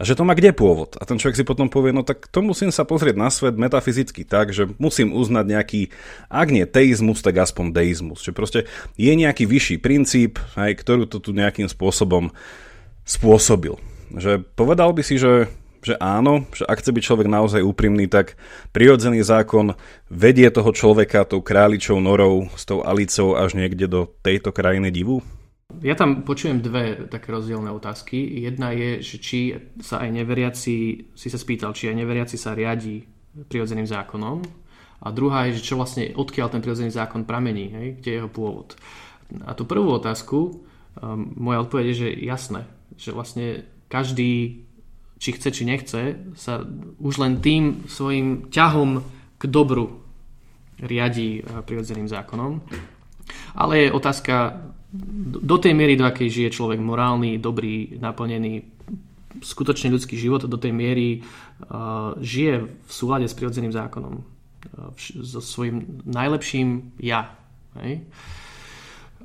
A 0.00 0.08
že 0.08 0.16
to 0.16 0.24
má 0.24 0.32
kde 0.32 0.56
pôvod? 0.56 0.96
A 0.96 1.04
ten 1.04 1.20
človek 1.20 1.36
si 1.36 1.44
potom 1.44 1.68
povie, 1.68 1.92
no 1.92 2.00
tak 2.00 2.24
to 2.32 2.40
musím 2.40 2.72
sa 2.72 2.88
pozrieť 2.88 3.20
na 3.20 3.28
svet 3.28 3.60
metafyzicky 3.60 4.24
tak, 4.24 4.48
že 4.48 4.64
musím 4.80 5.12
uznať 5.12 5.44
nejaký, 5.44 5.80
ak 6.32 6.48
nie 6.48 6.64
teizmus, 6.64 7.20
tak 7.20 7.36
aspoň 7.36 7.76
deizmus. 7.76 8.24
Že 8.24 8.32
proste 8.32 8.60
je 8.96 9.12
nejaký 9.12 9.44
vyšší 9.44 9.76
princíp, 9.76 10.40
aj, 10.56 10.72
ktorú 10.80 11.04
to 11.04 11.20
tu 11.20 11.36
nejakým 11.36 11.68
spôsobom 11.68 12.32
spôsobil. 13.04 13.76
Že 14.16 14.40
povedal 14.56 14.96
by 14.96 15.04
si, 15.04 15.20
že 15.20 15.52
že 15.80 15.96
áno, 15.96 16.44
že 16.52 16.64
ak 16.68 16.80
chce 16.84 16.90
byť 16.92 17.02
človek 17.04 17.28
naozaj 17.28 17.64
úprimný, 17.64 18.06
tak 18.06 18.36
prirodzený 18.72 19.24
zákon 19.24 19.74
vedie 20.12 20.48
toho 20.52 20.70
človeka 20.72 21.24
tou 21.24 21.40
králičou 21.40 21.98
norou 21.98 22.48
s 22.56 22.68
tou 22.68 22.84
Alicou 22.84 23.36
až 23.36 23.56
niekde 23.56 23.88
do 23.88 24.08
tejto 24.20 24.52
krajiny 24.52 24.92
divu? 24.92 25.24
Ja 25.78 25.94
tam 25.94 26.26
počujem 26.26 26.58
dve 26.60 27.06
také 27.06 27.30
rozdielne 27.30 27.70
otázky. 27.70 28.18
Jedna 28.42 28.74
je, 28.74 29.06
že 29.06 29.16
či 29.22 29.38
sa 29.78 30.02
aj 30.02 30.10
neveriaci, 30.10 30.76
si 31.14 31.28
sa 31.30 31.38
spýtal, 31.38 31.70
či 31.72 31.88
aj 31.88 31.96
neveriaci 32.02 32.34
sa 32.34 32.58
riadi 32.58 33.06
prirodzeným 33.46 33.86
zákonom. 33.86 34.42
A 35.00 35.08
druhá 35.14 35.48
je, 35.48 35.62
že 35.62 35.72
čo 35.72 35.80
vlastne, 35.80 36.12
odkiaľ 36.12 36.52
ten 36.52 36.60
prirodzený 36.60 36.92
zákon 36.92 37.24
pramení, 37.24 37.72
hej, 37.72 37.88
kde 38.02 38.08
je 38.10 38.18
jeho 38.20 38.28
pôvod. 38.28 38.76
A 39.46 39.54
tú 39.54 39.64
prvú 39.64 39.96
otázku, 39.96 40.60
um, 40.98 41.32
moja 41.38 41.62
odpoveď 41.64 41.84
je, 41.94 41.96
že 41.96 42.08
jasné, 42.20 42.66
že 42.98 43.14
vlastne 43.14 43.64
každý 43.88 44.66
či 45.20 45.36
chce, 45.36 45.48
či 45.52 45.62
nechce, 45.68 46.00
sa 46.32 46.64
už 46.96 47.20
len 47.20 47.44
tým 47.44 47.84
svojim 47.84 48.48
ťahom 48.48 49.04
k 49.36 49.42
dobru 49.44 50.00
riadi 50.80 51.44
eh, 51.44 51.60
prirodzeným 51.60 52.08
zákonom. 52.08 52.64
Ale 53.54 53.86
je 53.86 53.94
otázka 53.94 54.64
do 55.44 55.56
tej 55.60 55.76
miery, 55.76 55.94
do 55.94 56.08
akej 56.08 56.28
žije 56.30 56.50
človek 56.50 56.82
morálny, 56.82 57.38
dobrý, 57.38 57.94
naplnený, 58.00 58.66
skutočne 59.38 59.94
ľudský 59.94 60.18
život, 60.18 60.42
do 60.50 60.58
tej 60.58 60.74
miery 60.74 61.22
uh, 61.22 62.18
žije 62.18 62.66
v 62.66 62.90
súlade 62.90 63.30
s 63.30 63.36
prirodzeným 63.38 63.70
zákonom. 63.70 64.18
Uh, 64.18 64.90
so 64.98 65.38
svojím 65.38 66.02
najlepším 66.02 66.98
ja. 66.98 67.38
Hej? 67.78 68.02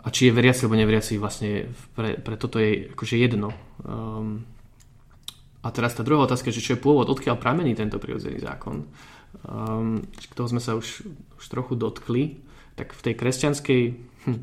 A 0.05 0.07
či 0.13 0.29
je 0.29 0.37
veriaci 0.37 0.69
alebo 0.69 0.77
neveriaci, 0.77 1.17
vlastne 1.17 1.73
pre, 1.97 2.13
pre 2.21 2.37
toto 2.37 2.61
je 2.61 2.93
akože 2.93 3.17
jedno. 3.17 3.49
Um, 3.81 4.45
a 5.65 5.73
teraz 5.73 5.97
tá 5.97 6.05
druhá 6.05 6.29
otázka, 6.29 6.53
že 6.53 6.61
čo 6.61 6.77
je 6.77 6.83
pôvod, 6.85 7.09
odkiaľ 7.09 7.41
pramení 7.41 7.73
tento 7.73 7.97
prirodzený 7.97 8.37
zákon. 8.37 8.85
Um, 9.49 10.05
toho 10.37 10.45
sme 10.45 10.61
sa 10.61 10.77
už, 10.77 11.09
už 11.41 11.45
trochu 11.49 11.73
dotkli. 11.73 12.45
Tak 12.77 12.93
v 12.93 13.01
tej 13.01 13.13
kresťanskej 13.17 13.81
hm, 14.29 14.39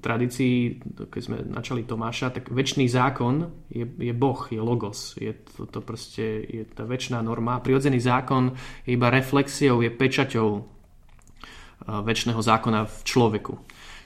tradícii, 0.00 0.80
keď 1.12 1.20
sme 1.20 1.38
načali 1.44 1.84
Tomáša, 1.84 2.32
tak 2.32 2.48
väčší 2.48 2.88
zákon 2.88 3.68
je, 3.68 3.84
je 3.84 4.14
Boh, 4.16 4.40
je 4.48 4.56
logos. 4.56 5.20
Je 5.20 5.36
to, 5.36 5.68
to 5.68 5.84
proste, 5.84 6.48
je 6.48 6.64
tá 6.64 6.88
väčšiná 6.88 7.20
norma. 7.20 7.60
Prirodzený 7.60 8.00
zákon 8.00 8.56
je 8.88 8.96
iba 8.96 9.12
reflexiou, 9.12 9.84
je 9.84 9.92
pečaťou 9.92 10.48
uh, 10.56 10.64
väčšného 12.08 12.40
zákona 12.40 12.88
v 12.88 12.98
človeku. 13.04 13.54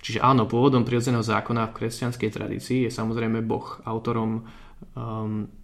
Čiže 0.02 0.18
áno, 0.18 0.50
pôvodom 0.50 0.82
prirodzeného 0.82 1.22
zákona 1.22 1.70
v 1.70 1.86
kresťanskej 1.86 2.30
tradícii 2.34 2.78
je 2.88 2.90
samozrejme 2.90 3.46
Boh, 3.46 3.78
autorom 3.86 4.42
um, 4.98 5.61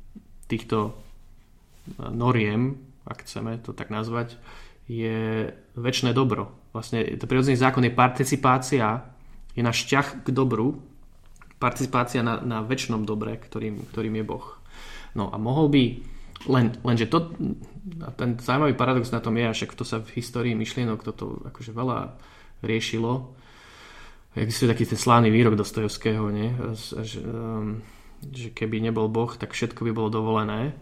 týchto 0.48 0.90
e, 0.90 0.92
noriem, 2.10 2.80
ak 3.04 3.24
chceme 3.24 3.60
to 3.60 3.76
tak 3.76 3.92
nazvať, 3.92 4.40
je 4.88 5.52
väčšie 5.76 6.16
dobro. 6.16 6.56
Vlastne 6.72 7.04
to 7.20 7.28
prirodzený 7.28 7.60
zákon 7.60 7.84
je 7.84 7.92
participácia, 7.92 9.04
je 9.52 9.60
náš 9.60 9.84
ťah 9.84 10.24
k 10.24 10.28
dobru, 10.32 10.80
participácia 11.60 12.24
na, 12.24 12.40
na 12.40 12.58
väčšnom 12.64 13.04
dobre, 13.04 13.36
ktorým, 13.36 13.92
ktorým 13.92 14.14
je 14.16 14.24
Boh. 14.24 14.46
No 15.18 15.28
a 15.28 15.36
mohol 15.36 15.66
by, 15.68 15.82
len, 16.46 16.78
lenže 16.86 17.10
to, 17.10 17.34
ten 18.14 18.38
zaujímavý 18.38 18.78
paradox 18.78 19.10
na 19.10 19.18
tom 19.18 19.34
je, 19.34 19.50
však 19.50 19.74
to 19.74 19.84
sa 19.84 19.98
v 19.98 20.22
histórii 20.22 20.54
myšlienok 20.54 21.02
toto 21.02 21.42
akože 21.50 21.74
veľa 21.74 22.14
riešilo. 22.62 23.34
Existuje 24.38 24.70
taký 24.70 24.84
ten 24.86 25.00
slávny 25.00 25.34
výrok 25.34 25.58
Dostojevského, 25.58 26.30
nie? 26.30 26.54
Že, 27.02 27.20
um, 27.26 27.82
že 28.22 28.50
keby 28.50 28.82
nebol 28.82 29.06
Boh, 29.06 29.30
tak 29.34 29.54
všetko 29.54 29.86
by 29.86 29.92
bolo 29.94 30.08
dovolené, 30.10 30.74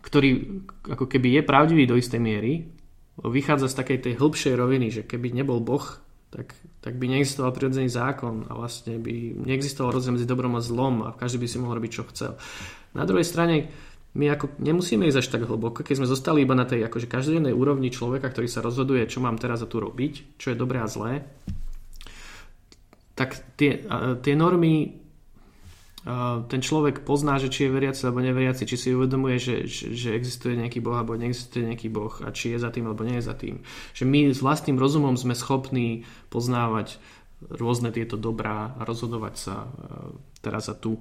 ktorý 0.00 0.62
ako 0.88 1.06
keby 1.08 1.40
je 1.40 1.42
pravdivý 1.44 1.84
do 1.84 1.96
istej 1.96 2.20
miery, 2.20 2.68
vychádza 3.20 3.68
z 3.68 3.78
takej 3.78 3.98
tej 4.08 4.14
hĺbšej 4.16 4.54
roviny, 4.56 4.88
že 4.88 5.02
keby 5.04 5.36
nebol 5.36 5.60
Boh, 5.60 5.84
tak, 6.32 6.56
tak 6.80 6.96
by 6.96 7.12
neexistoval 7.12 7.52
prirodzený 7.52 7.92
zákon 7.92 8.48
a 8.48 8.56
vlastne 8.56 8.96
by 8.96 9.36
neexistoval 9.44 9.92
rozdiel 9.92 10.16
medzi 10.16 10.24
dobrom 10.24 10.56
a 10.56 10.64
zlom 10.64 11.04
a 11.04 11.12
každý 11.12 11.44
by 11.44 11.48
si 11.48 11.60
mohol 11.60 11.76
robiť, 11.76 11.92
čo 11.92 12.08
chcel. 12.08 12.32
Na 12.96 13.04
druhej 13.04 13.28
strane, 13.28 13.68
my 14.16 14.32
ako 14.32 14.56
nemusíme 14.60 15.04
ísť 15.08 15.20
až 15.20 15.28
tak 15.28 15.44
hlboko, 15.44 15.84
keď 15.84 16.00
sme 16.00 16.08
zostali 16.08 16.44
iba 16.44 16.56
na 16.56 16.64
tej 16.64 16.88
akože 16.88 17.08
každodennej 17.08 17.52
úrovni 17.52 17.92
človeka, 17.92 18.32
ktorý 18.32 18.48
sa 18.48 18.64
rozhoduje, 18.64 19.04
čo 19.08 19.20
mám 19.20 19.36
teraz 19.36 19.60
a 19.60 19.68
tu 19.68 19.80
robiť, 19.80 20.40
čo 20.40 20.52
je 20.52 20.56
dobré 20.56 20.80
a 20.80 20.88
zlé, 20.88 21.28
tak 23.12 23.36
tie, 23.60 23.84
tie 24.24 24.34
normy 24.36 25.01
ten 26.50 26.58
človek 26.58 27.06
pozná, 27.06 27.38
že 27.38 27.46
či 27.46 27.70
je 27.70 27.74
veriaci 27.78 28.02
alebo 28.02 28.26
neveriaci, 28.26 28.66
či 28.66 28.74
si 28.74 28.88
uvedomuje, 28.90 29.38
že, 29.38 29.70
že, 29.70 30.18
existuje 30.18 30.58
nejaký 30.58 30.82
Boh 30.82 30.98
alebo 30.98 31.14
neexistuje 31.14 31.62
nejaký 31.62 31.94
Boh 31.94 32.10
a 32.26 32.34
či 32.34 32.50
je 32.50 32.58
za 32.58 32.74
tým 32.74 32.90
alebo 32.90 33.06
nie 33.06 33.22
je 33.22 33.28
za 33.30 33.38
tým. 33.38 33.62
Že 33.94 34.04
my 34.10 34.20
s 34.34 34.42
vlastným 34.42 34.82
rozumom 34.82 35.14
sme 35.14 35.38
schopní 35.38 36.02
poznávať 36.26 36.98
rôzne 37.46 37.94
tieto 37.94 38.18
dobrá 38.18 38.74
a 38.74 38.82
rozhodovať 38.82 39.34
sa 39.38 39.54
e, 39.62 39.68
teraz 40.42 40.66
a 40.66 40.74
tu 40.74 40.98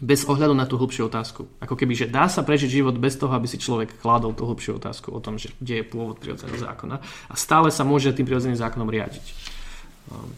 bez 0.00 0.24
ohľadu 0.24 0.52
na 0.52 0.68
tú 0.68 0.76
hlbšiu 0.76 1.08
otázku. 1.08 1.48
Ako 1.60 1.76
keby, 1.76 1.92
že 1.96 2.12
dá 2.12 2.28
sa 2.28 2.44
prežiť 2.44 2.68
život 2.68 2.96
bez 2.96 3.16
toho, 3.16 3.32
aby 3.32 3.48
si 3.48 3.60
človek 3.60 4.00
kládol 4.00 4.36
tú 4.36 4.48
hlbšiu 4.48 4.80
otázku 4.80 5.12
o 5.12 5.20
tom, 5.20 5.36
že 5.40 5.52
kde 5.60 5.80
je 5.80 5.84
pôvod 5.88 6.20
prirodzeného 6.20 6.60
zákona 6.60 7.00
a 7.28 7.34
stále 7.36 7.72
sa 7.72 7.88
môže 7.88 8.12
tým 8.12 8.28
prirodzeným 8.28 8.60
zákonom 8.60 8.88
riadiť. 8.88 9.59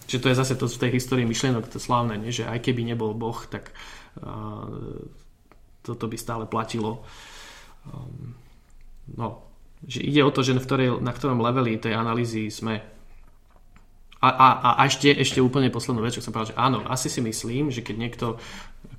Čiže 0.04 0.22
to 0.22 0.28
je 0.28 0.40
zase 0.40 0.54
to 0.60 0.68
v 0.68 0.80
tej 0.84 0.90
histórii 0.92 1.24
myšlienok, 1.24 1.72
to 1.72 1.80
slávne, 1.80 2.20
nie? 2.20 2.34
že 2.34 2.44
aj 2.44 2.60
keby 2.60 2.84
nebol 2.84 3.16
Boh, 3.16 3.40
tak 3.48 3.72
toto 5.82 6.04
by 6.06 6.16
stále 6.16 6.44
platilo. 6.46 7.02
Um, 7.88 8.38
no, 9.18 9.42
že 9.82 10.04
ide 10.04 10.22
o 10.22 10.30
to, 10.30 10.46
že 10.46 10.54
na 11.02 11.12
ktorom 11.12 11.42
leveli 11.42 11.80
tej 11.80 11.98
analýzy 11.98 12.52
sme. 12.52 13.01
A, 14.22 14.28
a, 14.30 14.48
a 14.78 14.82
ešte, 14.86 15.10
ešte 15.10 15.42
úplne 15.42 15.66
poslednú 15.66 15.98
vec, 15.98 16.14
čo 16.14 16.22
som 16.22 16.30
povedal, 16.30 16.54
že 16.54 16.60
áno, 16.60 16.78
asi 16.86 17.10
si 17.10 17.18
myslím, 17.18 17.74
že 17.74 17.82
keď 17.82 17.96
niekto 17.98 18.26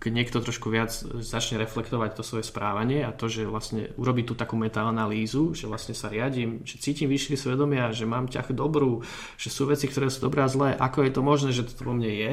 keď 0.04 0.12
niekto 0.12 0.44
trošku 0.44 0.68
viac 0.68 0.92
začne 1.24 1.56
reflektovať 1.64 2.20
to 2.20 2.28
svoje 2.28 2.44
správanie 2.44 3.08
a 3.08 3.16
to, 3.16 3.32
že 3.32 3.48
vlastne 3.48 3.88
urobí 3.96 4.28
tú 4.28 4.36
takú 4.36 4.60
metaanalýzu, 4.60 5.56
že 5.56 5.64
vlastne 5.64 5.96
sa 5.96 6.12
riadím, 6.12 6.60
že 6.68 6.76
cítim 6.76 7.08
vyššie 7.08 7.40
svedomia, 7.40 7.96
že 7.96 8.04
mám 8.04 8.28
ťah 8.28 8.52
dobrú, 8.52 9.00
že 9.40 9.48
sú 9.48 9.64
veci, 9.64 9.88
ktoré 9.88 10.12
sú 10.12 10.28
dobré 10.28 10.44
a 10.44 10.52
zlé, 10.52 10.76
ako 10.76 11.08
je 11.08 11.12
to 11.16 11.22
možné, 11.24 11.50
že 11.56 11.64
to 11.72 11.88
vo 11.88 11.96
mne 11.96 12.12
je. 12.12 12.32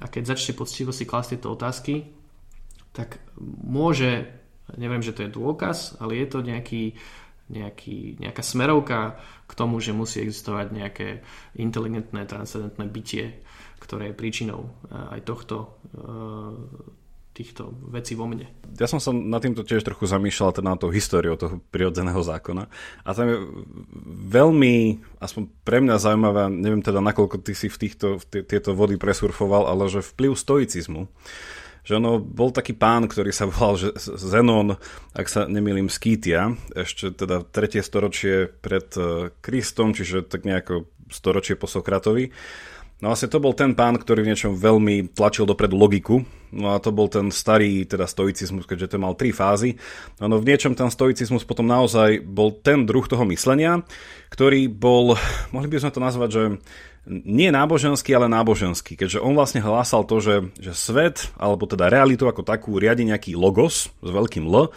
A 0.00 0.08
keď 0.08 0.32
začne 0.32 0.56
poctivo 0.56 0.88
si 0.88 1.04
klásť 1.04 1.36
tieto 1.36 1.52
otázky, 1.52 2.08
tak 2.96 3.20
môže, 3.60 4.32
neviem, 4.80 5.04
že 5.04 5.12
to 5.12 5.28
je 5.28 5.36
dôkaz, 5.36 6.00
ale 6.00 6.16
je 6.16 6.26
to 6.32 6.40
nejaký, 6.40 6.96
nejaký, 7.52 8.16
nejaká 8.18 8.40
smerovka 8.40 9.20
k 9.44 9.52
tomu, 9.52 9.78
že 9.78 9.92
musí 9.92 10.24
existovať 10.24 10.66
nejaké 10.72 11.08
inteligentné, 11.60 12.24
transcendentné 12.24 12.88
bytie, 12.88 13.44
ktoré 13.78 14.10
je 14.10 14.18
príčinou 14.18 14.72
eh, 14.88 15.18
aj 15.18 15.20
tohto 15.28 15.56
eh, 15.92 17.00
týchto 17.32 17.72
vecí 17.88 18.12
vo 18.12 18.28
mne. 18.28 18.44
Ja 18.76 18.84
som 18.84 19.00
sa 19.00 19.08
na 19.08 19.40
týmto 19.40 19.64
tiež 19.64 19.80
trochu 19.80 20.04
zamýšľal 20.04 20.52
teda 20.52 20.68
na 20.68 20.76
tou 20.76 20.92
históriou 20.92 21.40
toho 21.40 21.64
prirodzeného 21.72 22.20
zákona 22.20 22.68
a 23.04 23.08
tam 23.16 23.26
je 23.28 23.38
veľmi, 24.28 25.00
aspoň 25.16 25.42
pre 25.64 25.80
mňa 25.80 25.96
zaujímavé, 25.96 26.52
neviem 26.52 26.84
teda 26.84 27.00
nakoľko 27.00 27.40
ty 27.40 27.56
si 27.56 27.72
v 27.72 27.76
týchto, 27.88 28.20
v 28.20 28.44
tieto 28.44 28.76
vody 28.76 29.00
presurfoval, 29.00 29.64
ale 29.64 29.88
že 29.88 30.04
vplyv 30.04 30.36
stoicizmu 30.36 31.08
že 31.82 31.98
ono 31.98 32.22
bol 32.22 32.54
taký 32.54 32.78
pán, 32.78 33.10
ktorý 33.10 33.34
sa 33.34 33.50
volal 33.50 33.74
že 33.78 33.90
Zenon, 33.98 34.78
ak 35.14 35.26
sa 35.26 35.50
nemýlim, 35.50 35.90
Skýtia, 35.90 36.54
ešte 36.74 37.10
teda 37.10 37.42
tretie 37.46 37.82
storočie 37.82 38.48
pred 38.48 38.86
eh, 38.94 39.34
Kristom, 39.42 39.92
čiže 39.92 40.26
tak 40.26 40.46
nejako 40.46 40.86
storočie 41.10 41.58
po 41.58 41.68
Sokratovi 41.68 42.32
No 43.02 43.10
vlastne 43.10 43.26
to 43.26 43.42
bol 43.42 43.50
ten 43.50 43.74
pán, 43.74 43.98
ktorý 43.98 44.22
v 44.22 44.30
niečom 44.30 44.54
veľmi 44.54 45.10
tlačil 45.10 45.42
dopredu 45.42 45.74
logiku, 45.74 46.22
no 46.54 46.70
a 46.70 46.78
to 46.78 46.94
bol 46.94 47.10
ten 47.10 47.34
starý 47.34 47.82
teda 47.82 48.06
stoicizmus, 48.06 48.62
keďže 48.62 48.94
to 48.94 49.02
mal 49.02 49.18
tri 49.18 49.34
fázy. 49.34 49.74
No 50.22 50.30
v 50.38 50.46
niečom 50.46 50.78
ten 50.78 50.86
stoicizmus 50.86 51.42
potom 51.42 51.66
naozaj 51.66 52.22
bol 52.22 52.54
ten 52.54 52.86
druh 52.86 53.02
toho 53.02 53.26
myslenia, 53.26 53.82
ktorý 54.30 54.70
bol, 54.70 55.18
mohli 55.50 55.66
by 55.66 55.82
sme 55.82 55.90
to 55.90 55.98
nazvať, 55.98 56.30
že 56.30 56.42
nie 57.06 57.50
náboženský, 57.50 58.14
ale 58.14 58.30
náboženský, 58.30 58.94
keďže 58.94 59.18
on 59.18 59.34
vlastne 59.34 59.58
hlásal 59.58 60.06
to, 60.06 60.22
že, 60.22 60.36
že 60.62 60.72
svet, 60.74 61.34
alebo 61.34 61.66
teda 61.66 61.90
realitu 61.90 62.30
ako 62.30 62.46
takú 62.46 62.78
riadi 62.78 63.02
nejaký 63.02 63.34
logos 63.34 63.90
s 63.90 64.10
veľkým 64.10 64.46
L, 64.46 64.70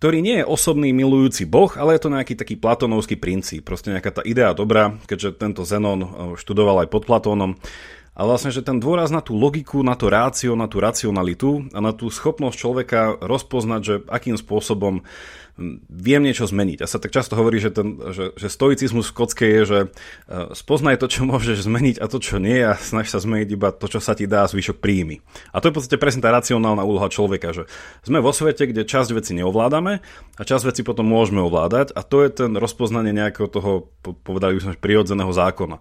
ktorý 0.00 0.24
nie 0.24 0.40
je 0.40 0.48
osobný 0.48 0.96
milujúci 0.96 1.44
boh, 1.44 1.68
ale 1.76 1.98
je 1.98 2.02
to 2.06 2.14
nejaký 2.14 2.32
taký 2.38 2.54
platonovský 2.56 3.20
princíp, 3.20 3.68
proste 3.68 3.92
nejaká 3.92 4.16
tá 4.16 4.22
idea 4.24 4.56
dobrá, 4.56 4.96
keďže 5.04 5.36
tento 5.36 5.66
Zenon 5.66 6.00
eh, 6.00 6.08
študoval 6.40 6.86
aj 6.86 6.88
pod 6.88 7.04
Platónom. 7.04 7.58
A 8.10 8.26
vlastne, 8.26 8.50
že 8.50 8.66
ten 8.66 8.82
dôraz 8.82 9.14
na 9.14 9.22
tú 9.22 9.38
logiku, 9.38 9.80
na 9.86 9.94
to 9.94 10.10
rácio, 10.10 10.58
na 10.58 10.66
tú 10.66 10.82
racionalitu 10.82 11.70
a 11.70 11.78
na 11.78 11.94
tú 11.94 12.10
schopnosť 12.10 12.56
človeka 12.58 13.00
rozpoznať, 13.22 13.80
že 13.80 13.94
akým 14.10 14.34
spôsobom 14.34 15.06
viem 15.88 16.22
niečo 16.24 16.48
zmeniť. 16.48 16.80
A 16.80 16.90
sa 16.90 16.96
tak 16.96 17.12
často 17.12 17.36
hovorí, 17.36 17.60
že, 17.60 17.70
ten, 17.70 18.00
že, 18.10 18.32
že 18.34 18.48
stoicizmus 18.48 19.12
v 19.12 19.16
kocke 19.16 19.44
je, 19.44 19.62
že 19.68 19.78
e, 19.84 19.88
spoznaj 20.56 20.96
to, 20.96 21.06
čo 21.12 21.28
môžeš 21.28 21.68
zmeniť 21.68 21.96
a 22.00 22.08
to, 22.08 22.18
čo 22.18 22.40
nie 22.40 22.64
a 22.64 22.80
snaž 22.80 23.12
sa 23.12 23.20
zmeniť 23.20 23.48
iba 23.52 23.68
to, 23.70 23.86
čo 23.86 24.00
sa 24.00 24.16
ti 24.16 24.24
dá 24.24 24.48
a 24.48 24.50
zvyšok 24.50 24.80
príjmy. 24.80 25.20
A 25.52 25.60
to 25.60 25.68
je 25.68 25.72
v 25.72 25.76
podstate 25.76 26.00
presne 26.00 26.24
tá 26.24 26.32
racionálna 26.32 26.80
úloha 26.80 27.12
človeka, 27.12 27.52
že 27.52 27.68
sme 28.00 28.24
vo 28.24 28.32
svete, 28.32 28.72
kde 28.72 28.88
časť 28.88 29.12
veci 29.12 29.36
neovládame 29.36 30.00
a 30.40 30.42
časť 30.42 30.72
veci 30.72 30.80
potom 30.80 31.04
môžeme 31.04 31.44
ovládať 31.44 31.92
a 31.92 32.00
to 32.00 32.24
je 32.24 32.30
ten 32.32 32.56
rozpoznanie 32.56 33.12
nejakého 33.12 33.48
toho, 33.52 33.92
povedali 34.00 34.56
by 34.56 34.60
sme, 34.64 34.72
prirodzeného 34.80 35.32
zákona. 35.32 35.76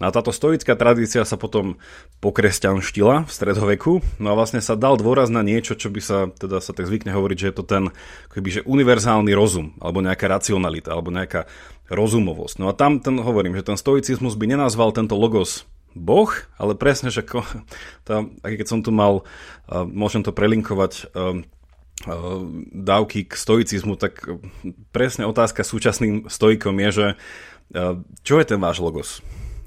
No 0.00 0.08
a 0.08 0.14
táto 0.14 0.32
stoická 0.34 0.74
tradícia 0.74 1.22
sa 1.22 1.36
potom 1.36 1.78
pokresťanštila 2.24 3.28
v 3.28 3.30
stredoveku, 3.30 3.92
no 4.18 4.26
a 4.32 4.38
vlastne 4.38 4.64
sa 4.64 4.74
dal 4.74 4.98
dôraz 4.98 5.28
na 5.28 5.44
niečo, 5.44 5.76
čo 5.78 5.92
by 5.92 6.00
sa, 6.02 6.18
teda 6.32 6.58
sa 6.58 6.72
tak 6.74 6.88
zvykne 6.88 7.14
hovoriť, 7.14 7.36
že 7.38 7.48
je 7.52 7.56
to 7.56 7.64
ten 7.64 7.84
akoby, 8.32 8.48
že 8.60 8.66
univerzálny 8.66 9.32
rozum, 9.36 9.76
alebo 9.78 10.02
nejaká 10.02 10.26
racionalita, 10.26 10.92
alebo 10.92 11.14
nejaká 11.14 11.46
rozumovosť. 11.92 12.56
No 12.58 12.70
a 12.70 12.76
tam 12.76 12.98
ten, 12.98 13.20
hovorím, 13.20 13.54
že 13.58 13.68
ten 13.68 13.78
stoicizmus 13.78 14.34
by 14.34 14.56
nenazval 14.56 14.90
tento 14.90 15.14
logos 15.14 15.68
Boh, 15.92 16.32
ale 16.56 16.72
presne, 16.72 17.12
že 17.12 17.20
ko, 17.20 17.44
tam, 18.08 18.36
keď 18.40 18.66
som 18.66 18.80
tu 18.80 18.90
mal, 18.90 19.28
môžem 19.70 20.24
to 20.24 20.32
prelinkovať, 20.32 21.12
dávky 22.72 23.30
k 23.30 23.32
stoicizmu, 23.36 23.94
tak 23.94 24.26
presne 24.90 25.28
otázka 25.28 25.62
súčasným 25.62 26.26
stoikom 26.26 26.74
je, 26.82 26.90
že 26.90 27.06
čo 28.26 28.34
je 28.42 28.44
ten 28.48 28.58
váš 28.58 28.82
logos? 28.82 29.22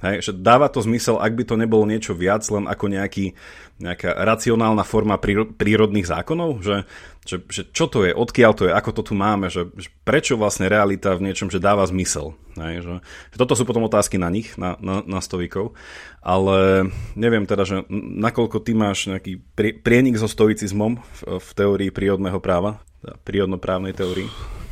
Hej, 0.05 0.29
že 0.29 0.31
dáva 0.37 0.69
to 0.69 0.85
zmysel, 0.85 1.17
ak 1.17 1.33
by 1.33 1.43
to 1.49 1.57
nebolo 1.57 1.81
niečo 1.89 2.13
viac, 2.13 2.45
len 2.53 2.69
ako 2.69 2.93
nejaký, 2.93 3.33
nejaká 3.81 4.13
racionálna 4.13 4.85
forma 4.85 5.17
prírodných 5.57 6.05
zákonov, 6.05 6.61
že, 6.61 6.85
že, 7.25 7.41
že 7.49 7.65
čo 7.73 7.89
to 7.89 8.05
je, 8.05 8.13
odkiaľ 8.13 8.51
to 8.53 8.69
je, 8.69 8.71
ako 8.77 9.01
to 9.01 9.01
tu 9.01 9.13
máme, 9.17 9.49
že, 9.49 9.65
že 9.73 9.89
prečo 10.05 10.37
vlastne 10.37 10.69
realita 10.69 11.17
v 11.17 11.25
niečom, 11.25 11.49
že 11.49 11.57
dáva 11.57 11.89
zmysel. 11.89 12.37
Hej, 12.53 12.85
že, 12.85 12.93
že 13.33 13.37
toto 13.41 13.57
sú 13.57 13.65
potom 13.65 13.81
otázky 13.89 14.21
na 14.21 14.29
nich, 14.29 14.53
na, 14.61 14.77
na, 14.77 15.01
na 15.01 15.19
stovikov, 15.25 15.73
ale 16.21 16.87
neviem 17.17 17.49
teda, 17.49 17.65
že 17.65 17.77
nakoľko 18.21 18.61
ty 18.61 18.77
máš 18.77 19.09
nejaký 19.09 19.41
prienik 19.57 20.21
so 20.21 20.29
stoicizmom 20.29 21.01
v, 21.01 21.19
v 21.41 21.49
teórii 21.57 21.89
prírodného 21.89 22.37
práva, 22.37 22.77
prírodnoprávnej 23.25 23.97
teórii? 23.97 24.29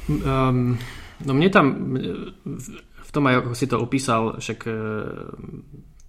Um, 0.08 0.78
no 1.26 1.32
mne 1.34 1.50
tam 1.50 1.66
tom 3.14 3.30
aj 3.30 3.46
ako 3.46 3.54
si 3.54 3.66
to 3.70 3.78
opísal, 3.78 4.42
však 4.42 4.60
e, 4.66 4.74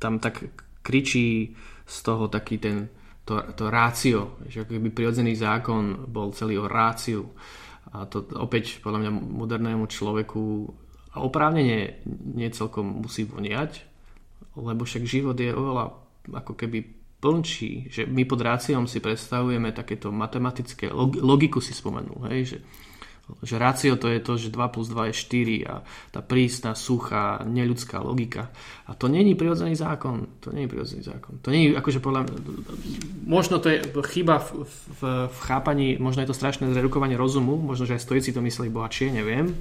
tam 0.01 0.17
tak 0.17 0.41
kričí 0.81 1.53
z 1.85 1.97
toho 2.01 2.33
taký 2.33 2.57
ten, 2.57 2.89
to, 3.29 3.41
to 3.53 3.69
rácio, 3.69 4.41
že 4.49 4.65
ako 4.65 4.81
keby 4.81 4.89
prirodzený 4.93 5.37
zákon 5.37 6.09
bol 6.09 6.33
celý 6.33 6.57
o 6.57 6.65
ráciu. 6.65 7.29
A 7.93 8.09
to 8.09 8.25
opäť 8.41 8.81
podľa 8.81 9.05
mňa 9.05 9.11
modernému 9.13 9.85
človeku 9.85 10.73
a 11.15 11.23
oprávnene 11.23 12.05
nie 12.35 12.49
celkom 12.51 13.05
musí 13.05 13.29
voniať, 13.29 13.85
lebo 14.57 14.83
však 14.83 15.05
život 15.07 15.37
je 15.37 15.55
oveľa 15.55 15.85
ako 16.33 16.57
keby 16.57 17.05
plnčí, 17.21 17.89
že 17.89 18.05
my 18.05 18.29
pod 18.29 18.45
ráciom 18.45 18.85
si 18.85 19.01
predstavujeme 19.01 19.73
takéto 19.73 20.13
matematické, 20.13 20.93
logiku 21.21 21.61
si 21.61 21.73
spomenul, 21.73 22.29
hej, 22.29 22.41
že 22.45 22.59
že 23.41 23.57
rácio 23.57 23.97
to 23.97 24.12
je 24.12 24.20
to, 24.20 24.37
že 24.37 24.53
2 24.53 24.75
plus 24.75 24.89
2 24.93 25.09
je 25.11 25.14
4 25.64 25.70
a 25.70 25.75
tá 26.12 26.20
prísna, 26.20 26.77
suchá, 26.77 27.41
neľudská 27.49 28.05
logika. 28.05 28.53
A 28.85 28.93
to 28.93 29.09
není 29.09 29.33
prirodzený 29.33 29.77
zákon. 29.77 30.29
To 30.45 30.53
není 30.53 30.68
prirodzený 30.68 31.03
zákon. 31.09 31.41
To 31.41 31.49
není, 31.49 31.72
akože 31.72 32.05
podľa 32.05 32.29
mňa, 32.29 32.35
možno 33.25 33.57
to 33.64 33.72
je 33.72 33.81
chyba 34.12 34.45
v, 34.45 34.68
v, 34.68 35.03
v 35.33 35.39
chápaní, 35.41 35.97
možno 35.97 36.20
je 36.20 36.31
to 36.33 36.37
strašné 36.37 36.68
zredukovanie 36.68 37.16
rozumu, 37.16 37.57
možno, 37.57 37.89
že 37.89 37.97
aj 37.97 38.05
stojíci 38.05 38.37
to 38.37 38.45
mysleli 38.45 38.68
bohatšie, 38.68 39.09
neviem. 39.09 39.57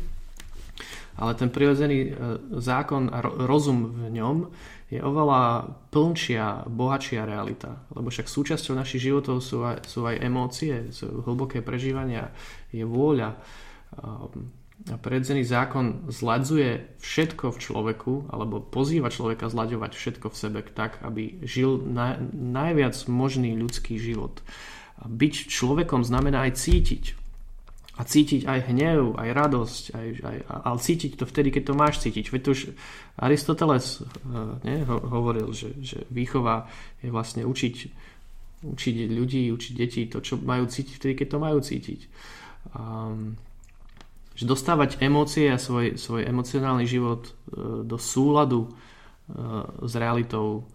Ale 1.14 1.38
ten 1.38 1.48
prirodzený 1.48 1.98
e, 2.04 2.12
zákon 2.58 3.08
a 3.14 3.22
rozum 3.22 3.96
v 3.96 4.12
ňom 4.12 4.50
je 4.94 5.00
oveľa 5.02 5.74
plnšia, 5.90 6.70
bohatšia 6.70 7.26
realita. 7.26 7.82
Lebo 7.98 8.14
však 8.14 8.30
súčasťou 8.30 8.78
našich 8.78 9.10
životov 9.10 9.42
sú 9.42 9.66
aj, 9.66 9.90
sú 9.90 10.06
aj 10.06 10.22
emócie, 10.22 10.94
sú 10.94 11.26
hlboké 11.26 11.66
prežívania, 11.66 12.30
je 12.70 12.86
vôľa. 12.86 13.34
Um, 13.98 14.54
a 14.92 15.00
predzený 15.00 15.48
zákon 15.48 16.12
zladzuje 16.12 17.00
všetko 17.00 17.56
v 17.56 17.62
človeku, 17.62 18.14
alebo 18.28 18.60
pozýva 18.60 19.08
človeka 19.08 19.48
zlaďovať 19.48 19.92
všetko 19.96 20.28
v 20.28 20.40
sebe 20.40 20.60
tak, 20.76 21.00
aby 21.08 21.40
žil 21.48 21.80
na, 21.80 22.20
najviac 22.34 22.98
možný 23.08 23.56
ľudský 23.56 23.96
život. 23.96 24.44
A 25.00 25.08
byť 25.08 25.48
človekom 25.48 26.04
znamená 26.04 26.46
aj 26.46 26.60
cítiť 26.60 27.23
a 27.94 28.02
cítiť 28.02 28.50
aj 28.50 28.60
hnev, 28.74 29.14
aj 29.22 29.30
radosť, 29.38 29.84
aj, 29.94 30.08
aj, 30.26 30.38
ale 30.50 30.78
cítiť 30.82 31.12
to 31.14 31.30
vtedy, 31.30 31.54
keď 31.54 31.64
to 31.70 31.74
máš 31.78 32.02
cítiť. 32.02 32.26
Veď 32.34 32.44
už 32.50 32.60
Aristoteles 33.22 34.02
uh, 34.02 34.58
ne, 34.66 34.82
ho, 34.82 34.98
hovoril, 34.98 35.54
že, 35.54 35.78
že 35.78 36.02
výchova 36.10 36.66
je 37.06 37.14
vlastne 37.14 37.46
učiť, 37.46 37.76
učiť 38.66 38.96
ľudí, 39.14 39.54
učiť 39.54 39.74
deti 39.78 40.10
to, 40.10 40.26
čo 40.26 40.42
majú 40.42 40.66
cítiť 40.66 40.94
vtedy, 40.98 41.14
keď 41.14 41.28
to 41.30 41.38
majú 41.38 41.60
cítiť. 41.62 42.00
Um, 42.74 43.38
že 44.34 44.50
dostávať 44.50 44.98
emócie 44.98 45.54
a 45.54 45.62
svoj, 45.62 45.94
svoj 45.94 46.26
emocionálny 46.26 46.90
život 46.90 47.30
uh, 47.30 47.86
do 47.86 48.02
súladu 48.02 48.74
uh, 48.74 49.70
s 49.86 49.94
realitou 49.94 50.66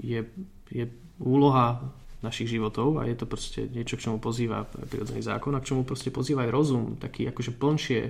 je, 0.00 0.24
je 0.72 0.84
úloha 1.20 1.80
našich 2.24 2.48
životov 2.48 2.98
a 2.98 3.04
je 3.04 3.16
to 3.20 3.28
proste 3.28 3.68
niečo, 3.68 4.00
k 4.00 4.08
čomu 4.08 4.16
pozýva 4.16 4.64
prirodzený 4.64 5.20
zákon 5.20 5.52
a 5.52 5.60
k 5.60 5.68
čomu 5.68 5.84
proste 5.84 6.08
pozýva 6.08 6.48
aj 6.48 6.50
rozum, 6.50 6.96
taký 6.96 7.28
akože 7.28 7.52
plnšie, 7.52 8.00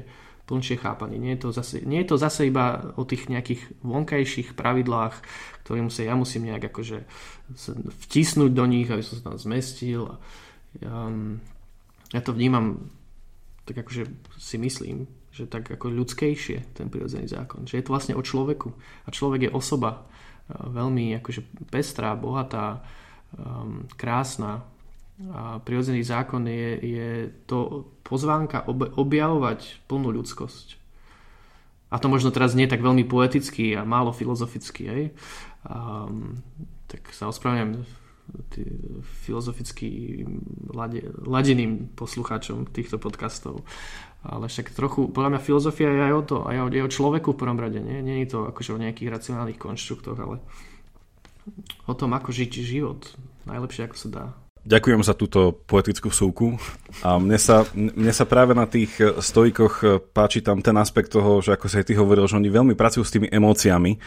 plnšie 0.46 0.76
chápanie. 0.78 1.18
Nie 1.18 1.34
je, 1.34 1.40
to 1.44 1.48
zase, 1.50 1.82
nie 1.82 2.06
je 2.06 2.08
to 2.14 2.16
zase 2.16 2.46
iba 2.46 2.94
o 2.94 3.02
tých 3.02 3.26
nejakých 3.26 3.82
vonkajších 3.82 4.54
pravidlách, 4.54 5.18
ktorým 5.66 5.90
sa 5.90 6.06
ja 6.06 6.14
musím 6.14 6.46
nejak 6.46 6.70
akože 6.70 7.02
vtisnúť 8.06 8.52
do 8.54 8.64
nich, 8.70 8.86
aby 8.86 9.02
som 9.02 9.18
sa 9.18 9.34
tam 9.34 9.36
zmestil. 9.36 10.14
Um, 10.78 11.42
ja 12.14 12.22
to 12.22 12.30
vnímam 12.30 12.94
tak 13.64 13.80
akože 13.80 14.04
si 14.36 14.56
myslím, 14.60 15.08
že 15.32 15.48
tak 15.48 15.66
ako 15.66 15.88
ľudskejšie 15.90 16.76
ten 16.76 16.92
prirodzený 16.92 17.26
zákon. 17.32 17.64
Že 17.64 17.80
je 17.80 17.84
to 17.84 17.92
vlastne 17.96 18.14
o 18.14 18.22
človeku. 18.22 18.70
A 19.04 19.08
človek 19.10 19.48
je 19.48 19.56
osoba 19.56 20.04
veľmi 20.52 21.16
akože 21.24 21.72
pestrá, 21.72 22.12
bohatá, 22.12 22.84
um, 23.38 23.86
krásna 23.94 24.64
a 25.30 25.62
prirodzený 25.62 26.02
zákon 26.02 26.42
je, 26.50 26.70
je 26.82 27.10
to 27.46 27.86
pozvánka 28.02 28.66
ob, 28.66 28.90
objavovať 28.98 29.86
plnú 29.86 30.10
ľudskosť. 30.10 30.82
A 31.94 32.02
to 32.02 32.10
možno 32.10 32.34
teraz 32.34 32.58
nie 32.58 32.66
tak 32.66 32.82
veľmi 32.82 33.06
poeticky 33.06 33.78
a 33.78 33.86
málo 33.86 34.10
filozoficky, 34.10 34.82
hej? 34.90 35.04
Um, 35.62 36.42
tak 36.90 37.14
sa 37.14 37.30
ospravedlňujem 37.30 38.02
filozoficky 39.28 40.24
ladeným 41.28 41.92
poslucháčom 41.92 42.72
týchto 42.72 42.96
podcastov. 42.96 43.62
Ale 44.24 44.48
však 44.48 44.72
trochu, 44.72 45.12
podľa 45.12 45.36
mňa 45.36 45.40
filozofia 45.44 45.92
je 45.92 46.02
aj 46.08 46.14
o 46.16 46.22
to, 46.24 46.36
aj 46.48 46.56
o, 46.64 46.66
aj 46.72 46.82
o 46.88 46.92
človeku 46.92 47.36
v 47.36 47.40
prvom 47.44 47.60
rade. 47.60 47.78
Nie? 47.84 48.00
nie 48.00 48.24
je 48.24 48.32
to 48.32 48.48
akože 48.48 48.72
o 48.72 48.80
nejakých 48.80 49.12
racionálnych 49.12 49.60
konštruktoch, 49.60 50.16
ale 50.16 50.40
o 51.84 51.94
tom, 51.94 52.16
ako 52.16 52.30
žiť 52.32 52.50
život 52.62 53.00
najlepšie, 53.44 53.88
ako 53.88 53.96
sa 53.96 54.08
dá. 54.08 54.24
Ďakujem 54.64 55.04
za 55.04 55.12
túto 55.12 55.52
poetickú 55.68 56.08
súku. 56.08 56.56
A 57.04 57.20
mne 57.20 57.36
sa, 57.36 57.68
mne 57.76 58.08
sa 58.16 58.24
práve 58.24 58.56
na 58.56 58.64
tých 58.64 58.96
stojkoch 58.96 60.08
páči 60.16 60.40
tam 60.40 60.64
ten 60.64 60.72
aspekt 60.80 61.12
toho, 61.12 61.44
že 61.44 61.52
ako 61.52 61.68
sa 61.68 61.84
aj 61.84 61.92
ty 61.92 61.94
hovoril, 62.00 62.24
že 62.24 62.40
oni 62.40 62.48
veľmi 62.48 62.72
pracujú 62.72 63.04
s 63.04 63.12
tými 63.12 63.28
emóciami 63.28 64.00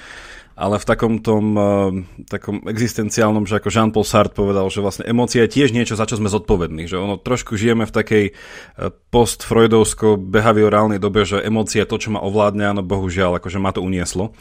ale 0.58 0.82
v 0.82 0.90
takom 0.90 1.22
tom 1.22 1.54
uh, 1.54 1.94
takom 2.26 2.66
existenciálnom, 2.66 3.46
že 3.46 3.62
ako 3.62 3.70
Jean-Paul 3.70 4.02
Sartre 4.02 4.34
povedal, 4.34 4.66
že 4.74 4.82
vlastne 4.82 5.06
emócia 5.06 5.46
je 5.46 5.54
tiež 5.54 5.70
niečo, 5.70 5.94
za 5.94 6.10
čo 6.10 6.18
sme 6.18 6.34
zodpovední, 6.34 6.90
že 6.90 6.98
ono 6.98 7.22
trošku 7.22 7.54
žijeme 7.54 7.86
v 7.86 7.94
takej 7.94 8.26
uh, 8.34 8.90
post-freudovsko-behaviorálnej 9.14 10.98
dobe, 10.98 11.30
že 11.30 11.46
emócia 11.46 11.86
je 11.86 11.90
to, 11.94 12.02
čo 12.02 12.10
ma 12.10 12.26
ovládne, 12.26 12.74
no 12.74 12.82
bohužiaľ, 12.82 13.38
akože 13.38 13.62
ma 13.62 13.70
to 13.70 13.86
unieslo 13.86 14.34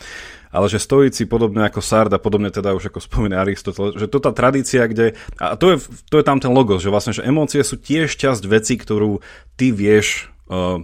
ale 0.51 0.67
že 0.71 0.83
stojíci 0.83 1.27
podobne 1.27 1.67
ako 1.67 1.81
Sard 1.83 2.13
a 2.15 2.23
podobne 2.23 2.51
teda 2.51 2.75
už 2.75 2.91
ako 2.91 3.01
spomína 3.03 3.43
Aristotel, 3.43 3.97
že 3.97 4.07
to 4.11 4.19
tá 4.23 4.31
tradícia, 4.31 4.87
kde, 4.87 5.19
a 5.39 5.55
to 5.59 5.75
je, 5.75 5.77
to 6.11 6.17
je 6.21 6.25
tam 6.25 6.39
ten 6.39 6.53
logos, 6.53 6.83
že 6.83 6.93
vlastne, 6.93 7.15
že 7.15 7.27
emócie 7.27 7.63
sú 7.63 7.79
tiež 7.79 8.15
časť 8.15 8.43
veci, 8.47 8.75
ktorú 8.79 9.21
ty 9.59 9.73
vieš 9.73 10.31
uh, 10.51 10.83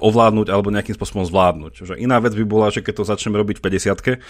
ovládnuť 0.00 0.48
alebo 0.48 0.72
nejakým 0.72 0.96
spôsobom 0.96 1.28
zvládnuť. 1.28 1.72
Že 1.92 1.94
iná 2.00 2.16
vec 2.18 2.32
by 2.32 2.44
bola, 2.48 2.72
že 2.72 2.80
keď 2.80 3.04
to 3.04 3.08
začneme 3.08 3.36
robiť 3.36 3.60
v 3.60 3.64
50 3.68 4.20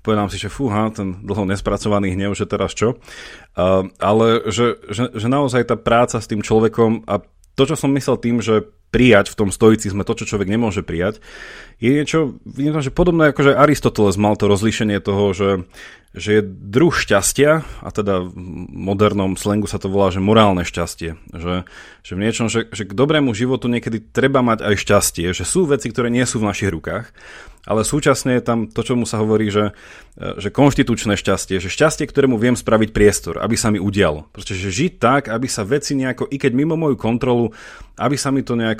povedám 0.00 0.32
si, 0.32 0.40
že 0.40 0.48
fúha, 0.48 0.88
ten 0.88 1.20
dlho 1.20 1.44
nespracovaný 1.44 2.16
hnev, 2.16 2.32
že 2.32 2.48
teraz 2.48 2.72
čo. 2.72 2.96
Uh, 3.52 3.92
ale 4.00 4.48
že, 4.48 4.80
že, 4.88 5.12
že 5.12 5.28
naozaj 5.28 5.68
tá 5.68 5.76
práca 5.76 6.16
s 6.16 6.24
tým 6.24 6.40
človekom 6.40 7.04
a 7.04 7.20
to, 7.52 7.62
čo 7.68 7.76
som 7.76 7.92
myslel 7.92 8.16
tým, 8.16 8.40
že 8.40 8.64
prijať 8.90 9.30
v 9.30 9.38
tom 9.38 9.50
stoicizme 9.54 10.02
to, 10.02 10.18
čo 10.18 10.34
človek 10.34 10.50
nemôže 10.50 10.82
prijať, 10.82 11.22
je 11.80 11.90
niečo, 11.96 12.36
niečo 12.44 12.84
že 12.84 12.92
podobné 12.92 13.32
ako 13.32 13.40
že 13.40 13.56
Aristoteles 13.56 14.20
mal 14.20 14.36
to 14.36 14.50
rozlíšenie 14.50 15.00
toho, 15.00 15.32
že, 15.32 15.50
že 16.12 16.30
je 16.38 16.42
druh 16.44 16.92
šťastia, 16.92 17.64
a 17.64 17.88
teda 17.88 18.20
v 18.26 18.34
modernom 18.68 19.38
slengu 19.40 19.64
sa 19.64 19.80
to 19.80 19.88
volá, 19.88 20.12
že 20.12 20.20
morálne 20.20 20.60
šťastie. 20.60 21.16
Že, 21.32 21.64
že 22.04 22.12
v 22.12 22.20
niečom, 22.20 22.52
že, 22.52 22.68
že 22.68 22.84
k 22.84 22.92
dobrému 22.92 23.32
životu 23.32 23.70
niekedy 23.72 24.02
treba 24.12 24.44
mať 24.44 24.60
aj 24.60 24.74
šťastie, 24.76 25.32
že 25.32 25.48
sú 25.48 25.64
veci, 25.64 25.88
ktoré 25.88 26.12
nie 26.12 26.26
sú 26.28 26.42
v 26.42 26.52
našich 26.52 26.68
rukách 26.68 27.08
ale 27.68 27.84
súčasne 27.84 28.40
je 28.40 28.44
tam 28.44 28.58
to, 28.72 28.80
čo 28.80 28.96
mu 28.96 29.04
sa 29.04 29.20
hovorí, 29.20 29.52
že, 29.52 29.76
že 30.16 30.48
konštitučné 30.48 31.20
šťastie, 31.20 31.60
že 31.60 31.68
šťastie, 31.68 32.08
ktorému 32.08 32.40
viem 32.40 32.56
spraviť 32.56 32.88
priestor, 32.96 33.36
aby 33.36 33.52
sa 33.52 33.68
mi 33.68 33.76
udialo. 33.76 34.32
Proste, 34.32 34.56
že 34.56 34.72
žiť 34.72 34.92
tak, 34.96 35.28
aby 35.28 35.44
sa 35.44 35.68
veci 35.68 35.92
nejako, 35.92 36.32
i 36.32 36.40
keď 36.40 36.56
mimo 36.56 36.80
moju 36.80 36.96
kontrolu, 36.96 37.52
aby 38.00 38.16
sa 38.16 38.32
mi 38.32 38.40
to 38.40 38.56
nejako 38.56 38.79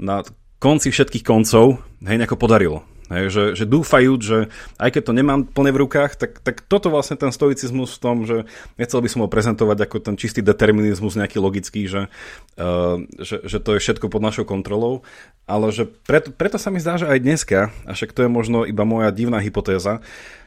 na 0.00 0.24
konci 0.58 0.88
všetkých 0.90 1.24
koncov 1.24 1.84
hej, 2.02 2.16
nejako 2.16 2.40
podarilo. 2.40 2.82
Hej, 3.06 3.30
že, 3.30 3.44
že 3.54 3.70
dúfajúc, 3.70 4.18
že 4.18 4.38
aj 4.82 4.98
keď 4.98 5.02
to 5.06 5.12
nemám 5.14 5.46
plne 5.46 5.70
v 5.70 5.86
rukách, 5.86 6.18
tak, 6.18 6.42
tak 6.42 6.66
toto 6.66 6.90
vlastne 6.90 7.14
ten 7.14 7.30
stoicizmus 7.30 7.94
v 7.94 8.02
tom, 8.02 8.16
že 8.26 8.50
nechcel 8.82 8.98
by 8.98 9.06
som 9.06 9.22
ho 9.22 9.30
prezentovať 9.30 9.78
ako 9.86 9.96
ten 10.02 10.18
čistý 10.18 10.42
determinizmus 10.42 11.14
nejaký 11.14 11.38
logický, 11.38 11.86
že, 11.86 12.10
uh, 12.58 12.98
že, 13.22 13.46
že 13.46 13.62
to 13.62 13.78
je 13.78 13.82
všetko 13.82 14.10
pod 14.10 14.26
našou 14.26 14.42
kontrolou, 14.42 15.06
ale 15.46 15.70
že 15.70 15.86
preto, 15.86 16.34
preto 16.34 16.58
sa 16.58 16.74
mi 16.74 16.82
zdá, 16.82 16.98
že 16.98 17.06
aj 17.06 17.22
dneska, 17.22 17.70
a 17.86 17.94
však 17.94 18.10
to 18.10 18.26
je 18.26 18.30
možno 18.30 18.66
iba 18.66 18.82
moja 18.82 19.14
divná 19.14 19.38
hypotéza, 19.38 20.02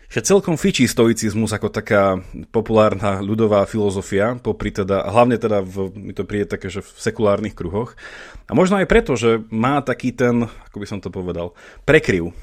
že 0.10 0.26
celkom 0.26 0.58
fičí 0.58 0.90
stoicizmus 0.90 1.54
ako 1.54 1.70
taká 1.70 2.18
populárna 2.50 3.22
ľudová 3.22 3.62
filozofia, 3.70 4.34
popri 4.42 4.74
teda, 4.74 5.06
hlavne 5.06 5.38
teda 5.38 5.62
v, 5.62 5.94
mi 5.94 6.14
to 6.18 6.26
príde 6.26 6.50
také, 6.50 6.74
že 6.74 6.82
v 6.82 6.90
sekulárnych 6.98 7.54
kruhoch. 7.54 7.94
A 8.50 8.58
možno 8.58 8.82
aj 8.82 8.90
preto, 8.90 9.14
že 9.14 9.46
má 9.54 9.86
taký 9.86 10.10
ten, 10.10 10.50
ako 10.50 10.78
by 10.82 10.88
som 10.90 10.98
to 10.98 11.14
povedal, 11.14 11.54
prekryv 11.86 12.34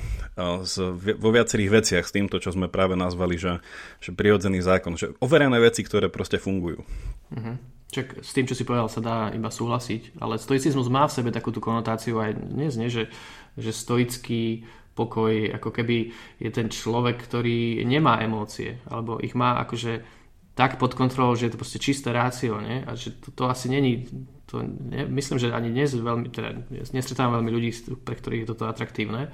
z, 0.63 0.75
vo 1.19 1.31
viacerých 1.35 1.71
veciach 1.83 2.05
s 2.07 2.15
týmto, 2.15 2.39
čo 2.39 2.55
sme 2.55 2.71
práve 2.71 2.95
nazvali, 2.95 3.35
že, 3.35 3.59
že 3.99 4.15
prirodzený 4.15 4.63
zákon, 4.63 4.95
že 4.95 5.19
overené 5.19 5.59
veci, 5.59 5.83
ktoré 5.83 6.07
proste 6.07 6.39
fungujú. 6.39 6.87
Uh-huh. 7.35 7.57
Čak 7.91 8.23
s 8.23 8.31
tým, 8.31 8.47
čo 8.47 8.55
si 8.55 8.63
povedal, 8.63 8.87
sa 8.87 9.03
dá 9.03 9.19
iba 9.35 9.51
súhlasiť, 9.51 10.23
ale 10.23 10.39
stoicizmus 10.39 10.87
má 10.87 11.11
v 11.11 11.17
sebe 11.19 11.31
takúto 11.35 11.59
konotáciu 11.59 12.23
aj 12.23 12.37
dnes, 12.37 12.79
nie? 12.79 12.93
Že, 12.93 13.11
že 13.59 13.71
stoický 13.75 14.69
pokoj, 14.97 15.53
ako 15.53 15.71
keby 15.71 16.11
je 16.41 16.51
ten 16.51 16.73
človek, 16.73 17.21
ktorý 17.21 17.85
nemá 17.85 18.25
emócie, 18.25 18.81
alebo 18.89 19.21
ich 19.21 19.37
má 19.37 19.61
akože 19.61 20.01
tak 20.57 20.81
pod 20.81 20.97
kontrolou, 20.97 21.37
že 21.37 21.47
je 21.47 21.53
to 21.53 21.61
proste 21.61 21.85
čisté 21.85 22.17
rácio, 22.17 22.57
nie? 22.65 22.81
A 22.89 22.97
že 22.97 23.13
to, 23.21 23.29
to 23.29 23.45
asi 23.45 23.69
není, 23.69 24.09
to 24.49 24.65
ne, 24.65 25.05
myslím, 25.05 25.37
že 25.37 25.53
ani 25.53 25.69
dnes 25.69 25.93
veľmi, 25.93 26.33
teda 26.33 26.65
nestretávam 26.97 27.37
veľmi 27.39 27.53
ľudí, 27.53 27.71
pre 28.01 28.17
ktorých 28.17 28.49
je 28.49 28.51
toto 28.57 28.65
atraktívne, 28.65 29.29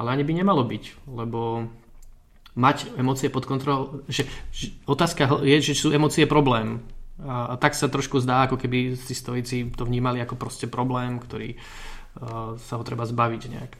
ale 0.00 0.08
ani 0.08 0.24
by 0.24 0.32
nemalo 0.32 0.64
byť, 0.64 0.84
lebo 1.12 1.68
mať 2.54 2.94
emócie 2.96 3.28
pod 3.28 3.44
kontrolou, 3.44 4.06
že, 4.06 4.24
že 4.54 4.72
otázka 4.86 5.42
je, 5.42 5.60
že 5.60 5.74
sú 5.74 5.90
emócie 5.90 6.24
problém. 6.24 6.80
A, 7.20 7.54
a 7.54 7.60
tak 7.60 7.74
sa 7.78 7.90
trošku 7.90 8.18
zdá, 8.22 8.46
ako 8.46 8.58
keby 8.58 8.98
si 8.98 9.14
stojíci 9.14 9.70
to 9.74 9.86
vnímali 9.86 10.22
ako 10.22 10.38
proste 10.38 10.66
problém, 10.70 11.18
ktorý 11.18 11.54
uh, 11.54 12.54
sa 12.58 12.78
ho 12.78 12.82
treba 12.86 13.06
zbaviť 13.06 13.42
nejak. 13.50 13.72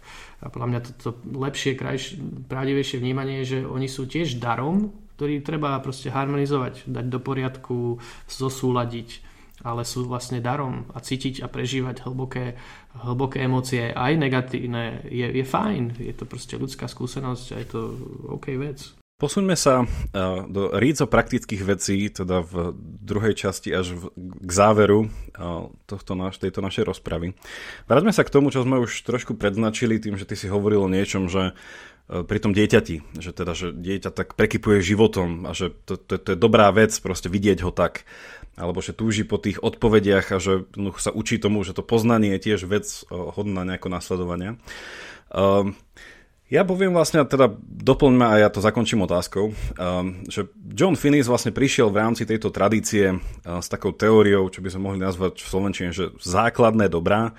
A 0.44 0.52
podľa 0.52 0.68
mňa 0.68 0.80
toto 1.00 1.16
lepšie, 1.24 1.72
krajšie, 1.72 2.20
pravdivejšie 2.52 3.00
vnímanie 3.00 3.42
je, 3.42 3.58
že 3.58 3.58
oni 3.64 3.88
sú 3.88 4.04
tiež 4.04 4.36
darom, 4.36 4.92
ktorý 5.16 5.40
treba 5.40 5.72
proste 5.80 6.12
harmonizovať, 6.12 6.84
dať 6.84 7.06
do 7.08 7.18
poriadku, 7.22 7.76
zosúľadiť, 8.28 9.24
ale 9.64 9.86
sú 9.86 10.04
vlastne 10.04 10.44
darom 10.44 10.90
a 10.92 11.00
cítiť 11.00 11.40
a 11.40 11.48
prežívať 11.48 12.04
hlboké, 12.04 12.58
hlboké 12.98 13.46
emócie, 13.46 13.94
aj 13.94 14.12
negatívne, 14.20 15.06
je, 15.08 15.24
je 15.24 15.44
fajn. 15.46 15.96
Je 16.02 16.12
to 16.12 16.28
proste 16.28 16.58
ľudská 16.58 16.90
skúsenosť 16.90 17.46
a 17.54 17.56
je 17.62 17.68
to 17.70 17.80
OK 18.28 18.52
vec. 18.58 19.03
Posuňme 19.14 19.54
sa 19.54 19.86
do 20.50 20.74
ríco 20.74 21.06
praktických 21.06 21.62
vecí, 21.62 22.10
teda 22.10 22.42
v 22.42 22.74
druhej 22.98 23.38
časti 23.38 23.70
až 23.70 23.94
v, 23.94 24.10
k 24.18 24.50
záveru 24.50 25.06
tohto 25.86 26.18
naš, 26.18 26.42
tejto 26.42 26.58
našej 26.58 26.82
rozpravy. 26.82 27.38
Vráťme 27.86 28.10
sa 28.10 28.26
k 28.26 28.34
tomu, 28.34 28.50
čo 28.50 28.66
sme 28.66 28.82
už 28.82 29.06
trošku 29.06 29.38
predznačili 29.38 30.02
tým, 30.02 30.18
že 30.18 30.26
ty 30.26 30.34
si 30.34 30.50
hovoril 30.50 30.82
o 30.82 30.90
niečom, 30.90 31.30
že 31.30 31.54
e, 32.10 32.26
pri 32.26 32.38
tom 32.42 32.50
dieťati, 32.58 33.22
že 33.22 33.30
teda, 33.30 33.54
že 33.54 33.70
dieťa 33.70 34.10
tak 34.10 34.34
prekypuje 34.34 34.82
životom 34.82 35.46
a 35.46 35.54
že 35.54 35.70
to, 35.86 35.94
to, 35.94 36.18
to 36.18 36.28
je 36.34 36.38
dobrá 36.38 36.74
vec 36.74 36.90
proste 36.98 37.30
vidieť 37.30 37.62
ho 37.62 37.70
tak, 37.70 38.10
alebo 38.58 38.82
že 38.82 38.98
túži 38.98 39.22
po 39.22 39.38
tých 39.38 39.62
odpovediach 39.62 40.34
a 40.34 40.42
že 40.42 40.66
no, 40.74 40.90
sa 40.98 41.14
učí 41.14 41.38
tomu, 41.38 41.62
že 41.62 41.70
to 41.70 41.86
poznanie 41.86 42.34
je 42.34 42.50
tiež 42.50 42.66
vec 42.66 43.06
hodná 43.10 43.62
nejako 43.62 43.94
nasledovania. 43.94 44.58
Um, 45.30 45.78
ja 46.52 46.60
poviem 46.60 46.92
vlastne, 46.92 47.24
teda 47.24 47.48
doplňme 47.64 48.24
a 48.28 48.34
ja 48.36 48.48
to 48.52 48.60
zakončím 48.60 49.08
otázkou, 49.08 49.50
um, 49.50 49.54
že 50.28 50.44
John 50.76 50.92
Finnis 50.92 51.24
vlastne 51.24 51.56
prišiel 51.56 51.88
v 51.88 52.00
rámci 52.04 52.28
tejto 52.28 52.52
tradície 52.52 53.16
uh, 53.16 53.64
s 53.64 53.72
takou 53.72 53.96
teóriou, 53.96 54.52
čo 54.52 54.60
by 54.60 54.68
sme 54.68 54.92
mohli 54.92 55.00
nazvať 55.00 55.40
v 55.40 55.48
Slovenčine, 55.48 55.90
že 55.96 56.12
základné 56.20 56.92
dobrá. 56.92 57.32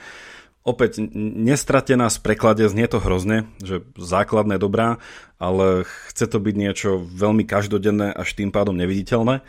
Opäť 0.66 0.98
nestratená 1.14 2.10
z 2.10 2.18
preklade, 2.18 2.66
znie 2.66 2.90
to 2.90 2.98
hrozne, 2.98 3.46
že 3.62 3.86
základné 3.94 4.58
dobrá, 4.58 4.98
ale 5.38 5.86
chce 6.10 6.26
to 6.26 6.42
byť 6.42 6.56
niečo 6.58 7.06
veľmi 7.06 7.46
každodenné, 7.46 8.10
až 8.10 8.34
tým 8.34 8.50
pádom 8.50 8.74
neviditeľné. 8.74 9.46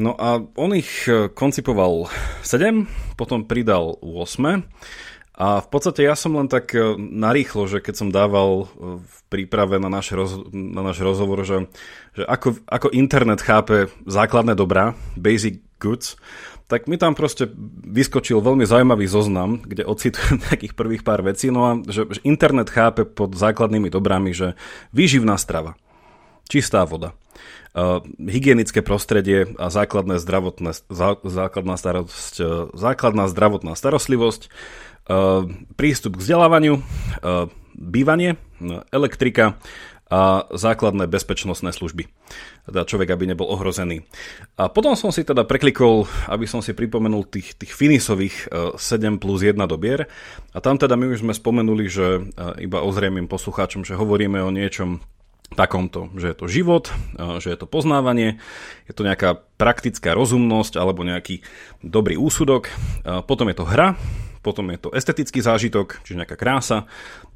No 0.00 0.16
a 0.16 0.40
on 0.56 0.72
ich 0.72 1.04
uh, 1.04 1.28
koncipoval 1.28 2.08
7, 2.40 2.88
potom 3.20 3.44
pridal 3.44 4.00
8 4.00 4.64
a 5.38 5.62
v 5.62 5.68
podstate 5.70 6.02
ja 6.02 6.18
som 6.18 6.34
len 6.34 6.50
tak 6.50 6.74
e, 6.74 6.98
narýchlo, 6.98 7.70
že 7.70 7.78
keď 7.78 7.94
som 7.94 8.10
dával 8.10 8.66
e, 8.66 8.98
v 8.98 9.18
príprave 9.30 9.78
na 9.78 9.86
náš, 9.86 10.10
roz, 10.10 10.34
na 10.50 10.82
náš 10.82 10.98
rozhovor, 10.98 11.46
že, 11.46 11.70
že 12.18 12.26
ako, 12.26 12.58
ako 12.66 12.90
internet 12.90 13.38
chápe 13.38 13.86
základné 14.02 14.58
dobrá, 14.58 14.98
basic 15.14 15.62
goods, 15.78 16.18
tak 16.66 16.90
mi 16.90 16.98
tam 16.98 17.14
proste 17.14 17.46
vyskočil 17.86 18.42
veľmi 18.42 18.66
zaujímavý 18.66 19.06
zoznam, 19.06 19.62
kde 19.62 19.86
ocitujem 19.86 20.42
nejakých 20.50 20.74
prvých 20.74 21.06
pár 21.06 21.22
vecí, 21.22 21.54
no 21.54 21.70
a 21.70 21.70
že, 21.86 22.02
že 22.10 22.20
internet 22.26 22.66
chápe 22.74 23.06
pod 23.06 23.38
základnými 23.38 23.94
dobrami, 23.94 24.34
že 24.34 24.58
výživná 24.90 25.38
strava, 25.38 25.78
čistá 26.50 26.82
voda, 26.82 27.14
uh, 27.78 28.02
hygienické 28.20 28.82
prostredie 28.84 29.54
a 29.54 29.70
základné 29.72 30.20
zdravotné, 30.20 30.76
zá, 30.92 31.16
základná, 31.22 31.78
starosť, 31.80 32.34
základná 32.76 33.30
zdravotná 33.32 33.72
starostlivosť, 33.72 34.52
prístup 35.74 36.20
k 36.20 36.22
vzdelávaniu, 36.22 36.74
eh, 36.78 37.48
bývanie, 37.78 38.36
elektrika 38.92 39.56
a 40.08 40.48
základné 40.48 41.04
bezpečnostné 41.04 41.68
služby. 41.68 42.08
Teda 42.64 42.88
človek, 42.88 43.12
aby 43.12 43.28
nebol 43.28 43.44
ohrozený. 43.44 44.08
A 44.56 44.72
potom 44.72 44.96
som 44.96 45.12
si 45.12 45.20
teda 45.20 45.44
preklikol, 45.44 46.08
aby 46.32 46.48
som 46.48 46.64
si 46.64 46.72
pripomenul 46.72 47.28
tých, 47.28 47.52
tých 47.60 47.76
finisových 47.76 48.48
7 48.76 48.76
eh, 48.76 49.20
plus 49.20 49.40
1 49.44 49.56
dobier. 49.68 50.08
A 50.52 50.58
tam 50.64 50.80
teda 50.80 50.96
my 50.96 51.12
už 51.12 51.24
sme 51.24 51.36
spomenuli, 51.36 51.84
že 51.88 52.24
iba 52.60 52.84
ozriemým 52.84 53.28
poslucháčom, 53.28 53.84
že 53.84 54.00
hovoríme 54.00 54.40
o 54.40 54.52
niečom 54.52 55.00
takomto, 55.56 56.12
že 56.12 56.32
je 56.32 56.36
to 56.36 56.44
život, 56.44 56.92
že 57.40 57.48
je 57.48 57.56
to 57.56 57.64
poznávanie, 57.64 58.36
je 58.84 58.92
to 58.92 59.00
nejaká 59.00 59.40
praktická 59.56 60.12
rozumnosť 60.12 60.76
alebo 60.76 61.08
nejaký 61.08 61.40
dobrý 61.80 62.20
úsudok, 62.20 62.68
potom 63.24 63.48
je 63.48 63.56
to 63.56 63.64
hra, 63.64 63.96
potom 64.40 64.70
je 64.72 64.78
to 64.78 64.94
estetický 64.94 65.42
zážitok, 65.42 66.02
čiže 66.02 66.24
nejaká 66.24 66.36
krása, 66.38 66.86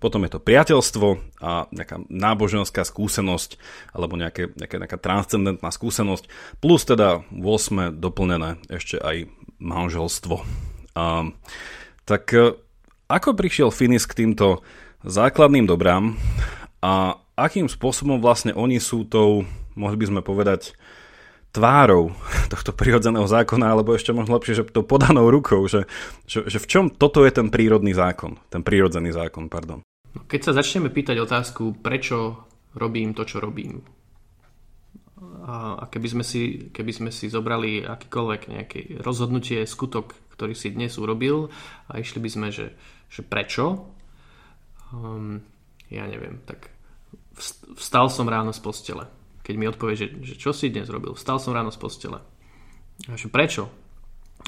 potom 0.03 0.27
je 0.27 0.35
to 0.35 0.41
priateľstvo 0.43 1.09
a 1.43 1.67
nejaká 1.71 2.03
náboženská 2.11 2.83
skúsenosť 2.83 3.59
alebo 3.95 4.19
nejaké, 4.19 4.51
nejaká, 4.55 4.77
nejaká 4.83 4.99
transcendentná 4.99 5.71
skúsenosť, 5.71 6.27
plus 6.59 6.83
teda 6.83 7.23
8 7.31 7.95
doplnené 7.99 8.59
ešte 8.71 8.99
aj 8.99 9.31
manželstvo. 9.63 10.43
A, 10.99 11.31
tak 12.03 12.35
e, 12.35 12.59
ako 13.07 13.39
prišiel 13.39 13.71
Finis 13.71 14.09
k 14.09 14.27
týmto 14.27 14.67
základným 15.07 15.67
dobrám 15.67 16.19
a 16.83 17.19
akým 17.39 17.71
spôsobom 17.71 18.19
vlastne 18.19 18.53
oni 18.55 18.83
sú 18.83 19.07
tou, 19.07 19.47
mohli 19.79 19.97
by 19.97 20.07
sme 20.09 20.21
povedať, 20.21 20.75
tvárou 21.53 22.17
tohto 22.49 22.73
prírodzeného 22.73 23.29
zákona, 23.29 23.77
alebo 23.77 23.93
ešte 23.93 24.17
možno 24.17 24.41
lepšie, 24.41 24.65
že 24.65 24.65
to 24.73 24.83
podanou 24.83 25.29
rukou, 25.29 25.61
že, 25.69 25.85
že, 26.25 26.49
že 26.49 26.59
v 26.59 26.67
čom 26.67 26.85
toto 26.89 27.23
je 27.23 27.33
ten 27.33 27.53
prírodný 27.53 27.93
zákon, 27.93 28.41
ten 28.49 28.65
prírodzený 28.65 29.13
zákon, 29.13 29.53
pardon. 29.53 29.85
Keď 30.13 30.41
sa 30.41 30.57
začneme 30.57 30.89
pýtať 30.89 31.21
otázku, 31.21 31.81
prečo 31.81 32.49
robím 32.73 33.13
to, 33.13 33.29
čo 33.29 33.41
robím, 33.41 33.85
a 35.43 35.87
keby 35.91 36.09
sme 36.19 36.25
si, 36.27 36.71
keby 36.71 36.93
sme 36.95 37.11
si 37.11 37.27
zobrali 37.27 37.83
akýkoľvek 37.83 38.41
nejaké 38.51 38.81
rozhodnutie, 39.03 39.67
skutok, 39.67 40.15
ktorý 40.35 40.55
si 40.55 40.71
dnes 40.71 40.95
urobil 40.99 41.51
a 41.91 41.99
išli 41.99 42.23
by 42.23 42.31
sme, 42.31 42.49
že, 42.55 42.75
že 43.11 43.27
prečo, 43.27 43.91
um, 44.95 45.43
ja 45.91 46.07
neviem, 46.07 46.43
tak 46.47 46.71
vstal 47.75 48.07
som 48.07 48.31
ráno 48.31 48.55
z 48.55 48.61
postele. 48.63 49.05
Keď 49.43 49.55
mi 49.59 49.67
odpovie, 49.67 49.95
že, 49.99 50.07
že 50.23 50.35
čo 50.39 50.55
si 50.55 50.71
dnes 50.71 50.87
robil, 50.87 51.15
vstal 51.19 51.43
som 51.43 51.55
ráno 51.55 51.75
z 51.75 51.79
postele. 51.79 52.19
A 53.11 53.19
že 53.19 53.27
prečo? 53.27 53.67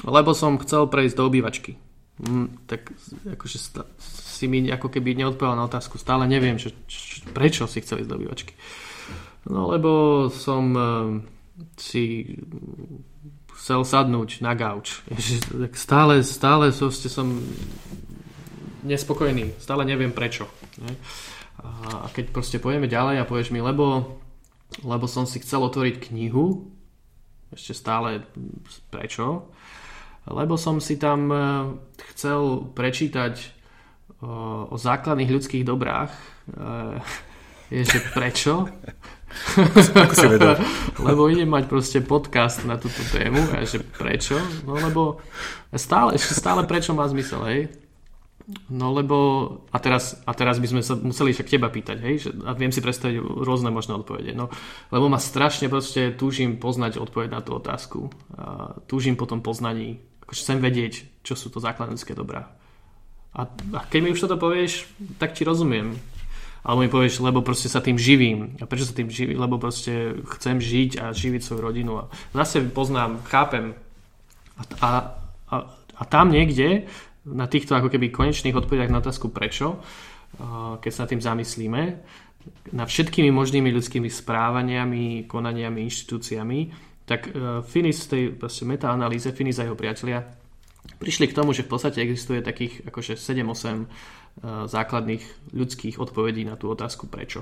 Lebo 0.07 0.31
som 0.31 0.59
chcel 0.59 0.87
prejsť 0.87 1.15
do 1.19 1.27
obývačky. 1.27 1.75
Mm, 2.23 2.67
tak 2.67 2.95
akože 3.27 3.57
sta- 3.59 3.89
si 3.99 4.47
mi 4.47 4.63
ako 4.71 4.87
keby 4.87 5.15
neodpovedal 5.19 5.59
na 5.59 5.67
otázku. 5.67 5.99
Stále 5.99 6.27
neviem, 6.27 6.55
že, 6.55 6.71
č- 6.87 7.23
prečo 7.35 7.67
si 7.67 7.83
chcel 7.83 8.03
ísť 8.03 8.09
do 8.11 8.17
obývačky. 8.19 8.55
No 9.51 9.69
lebo 9.69 9.91
som 10.31 10.63
uh, 10.73 10.85
si 11.75 12.35
chcel 13.55 13.83
sadnúť 13.83 14.43
na 14.43 14.55
gauč. 14.55 15.03
Stále, 15.75 16.23
stále 16.23 16.75
so, 16.75 16.91
som 16.91 17.39
nespokojný. 18.83 19.55
Stále 19.57 19.87
neviem 19.87 20.11
prečo. 20.11 20.45
Ne? 20.79 20.93
A 21.65 22.05
keď 22.13 22.29
proste 22.29 22.57
pojeme 22.61 22.85
ďalej 22.85 23.23
a 23.23 23.27
povieš 23.27 23.49
mi, 23.49 23.63
lebo, 23.63 24.19
lebo 24.83 25.07
som 25.07 25.23
si 25.23 25.39
chcel 25.39 25.63
otvoriť 25.63 26.11
knihu, 26.11 26.67
ešte 27.55 27.71
stále 27.71 28.27
prečo? 28.91 29.47
Lebo 30.25 30.57
som 30.57 30.81
si 30.81 30.97
tam 30.97 31.29
e, 31.29 31.37
chcel 32.15 32.73
prečítať 32.73 33.35
o, 34.25 34.73
o 34.73 34.75
základných 34.75 35.29
ľudských 35.29 35.63
dobrách. 35.63 36.09
E, 36.09 36.19
je, 37.77 37.83
že 37.85 37.99
prečo? 38.11 38.65
Lebo 41.07 41.27
idem 41.27 41.49
mať 41.49 41.63
proste 41.67 41.99
podcast 42.01 42.63
na 42.63 42.79
túto 42.79 43.03
tému 43.11 43.41
a 43.51 43.67
že 43.67 43.83
prečo? 43.83 44.39
No 44.63 44.79
lebo 44.79 45.19
stále, 45.75 46.15
stále 46.15 46.63
prečo 46.63 46.95
má 46.95 47.03
zmysel, 47.09 47.41
hej? 47.51 47.61
No 48.69 48.93
lebo, 48.93 49.17
a 49.73 49.81
teraz, 49.81 50.21
a 50.21 50.31
teraz 50.37 50.61
by 50.61 50.69
sme 50.69 50.81
sa 50.85 50.93
museli 50.93 51.33
však 51.33 51.49
teba 51.49 51.65
pýtať, 51.73 51.97
hej, 51.97 52.15
že, 52.21 52.29
a 52.45 52.53
viem 52.53 52.69
si 52.69 52.77
predstaviť 52.77 53.17
rôzne 53.17 53.73
možné 53.73 53.97
odpovede, 53.97 54.37
no, 54.37 54.53
lebo 54.93 55.09
ma 55.09 55.17
strašne 55.17 55.65
proste 55.65 56.13
túžim 56.13 56.61
poznať 56.61 57.01
odpoveď 57.01 57.29
na 57.33 57.41
tú 57.41 57.57
otázku. 57.57 58.13
A 58.37 58.77
túžim 58.85 59.17
po 59.17 59.25
tom 59.25 59.41
poznaní, 59.41 59.97
akože 60.29 60.41
chcem 60.45 60.59
vedieť, 60.61 60.93
čo 61.25 61.33
sú 61.33 61.49
to 61.49 61.57
základné 61.57 61.97
dobrá. 62.13 62.53
A, 63.33 63.49
a 63.49 63.79
keď 63.89 63.99
mi 63.99 64.13
už 64.13 64.29
toto 64.29 64.37
povieš, 64.37 64.87
tak 65.17 65.33
ti 65.33 65.41
rozumiem. 65.41 65.97
Alebo 66.65 66.81
mi 66.81 66.89
povieš, 66.89 67.25
lebo 67.25 67.41
proste 67.45 67.69
sa 67.69 67.81
tým 67.81 67.97
živím. 67.97 68.57
A 68.61 68.65
prečo 68.65 68.89
sa 68.89 68.95
tým 68.95 69.09
živím? 69.09 69.37
Lebo 69.37 69.61
proste 69.61 70.21
chcem 70.37 70.57
žiť 70.57 71.01
a 71.01 71.05
živiť 71.13 71.41
svoju 71.41 71.61
rodinu. 71.61 71.91
A 71.97 72.03
zase 72.33 72.61
poznám, 72.61 73.21
chápem. 73.27 73.73
A, 74.55 74.61
a, 74.81 74.89
a, 75.51 75.55
a 75.97 76.03
tam 76.07 76.31
niekde, 76.31 76.87
na 77.25 77.49
týchto 77.49 77.73
ako 77.73 77.89
keby 77.89 78.13
konečných 78.13 78.53
odpovediach 78.53 78.93
na 78.93 79.01
otázku 79.01 79.33
prečo, 79.33 79.81
keď 80.81 80.91
sa 80.93 81.09
tým 81.09 81.21
zamyslíme, 81.23 81.81
na 82.77 82.85
všetkými 82.85 83.33
možnými 83.33 83.73
ľudskými 83.73 84.05
správaniami, 84.05 85.25
konaniami, 85.25 85.81
inštitúciami, 85.81 86.59
tak 87.05 87.29
e, 87.29 87.61
Finis 87.65 88.05
v 88.05 88.37
tej 88.37 88.65
metaanalýze, 88.69 89.33
Finis 89.33 89.57
a 89.57 89.65
jeho 89.65 89.77
priatelia 89.77 90.25
prišli 90.97 91.29
k 91.29 91.37
tomu, 91.37 91.53
že 91.53 91.65
v 91.65 91.71
podstate 91.73 92.01
existuje 92.01 92.45
takých 92.45 92.85
akože 92.85 93.17
7-8 93.17 93.41
uh, 93.41 93.85
základných 94.69 95.23
ľudských 95.57 95.97
odpovedí 95.97 96.45
na 96.45 96.55
tú 96.61 96.69
otázku 96.69 97.09
prečo. 97.09 97.41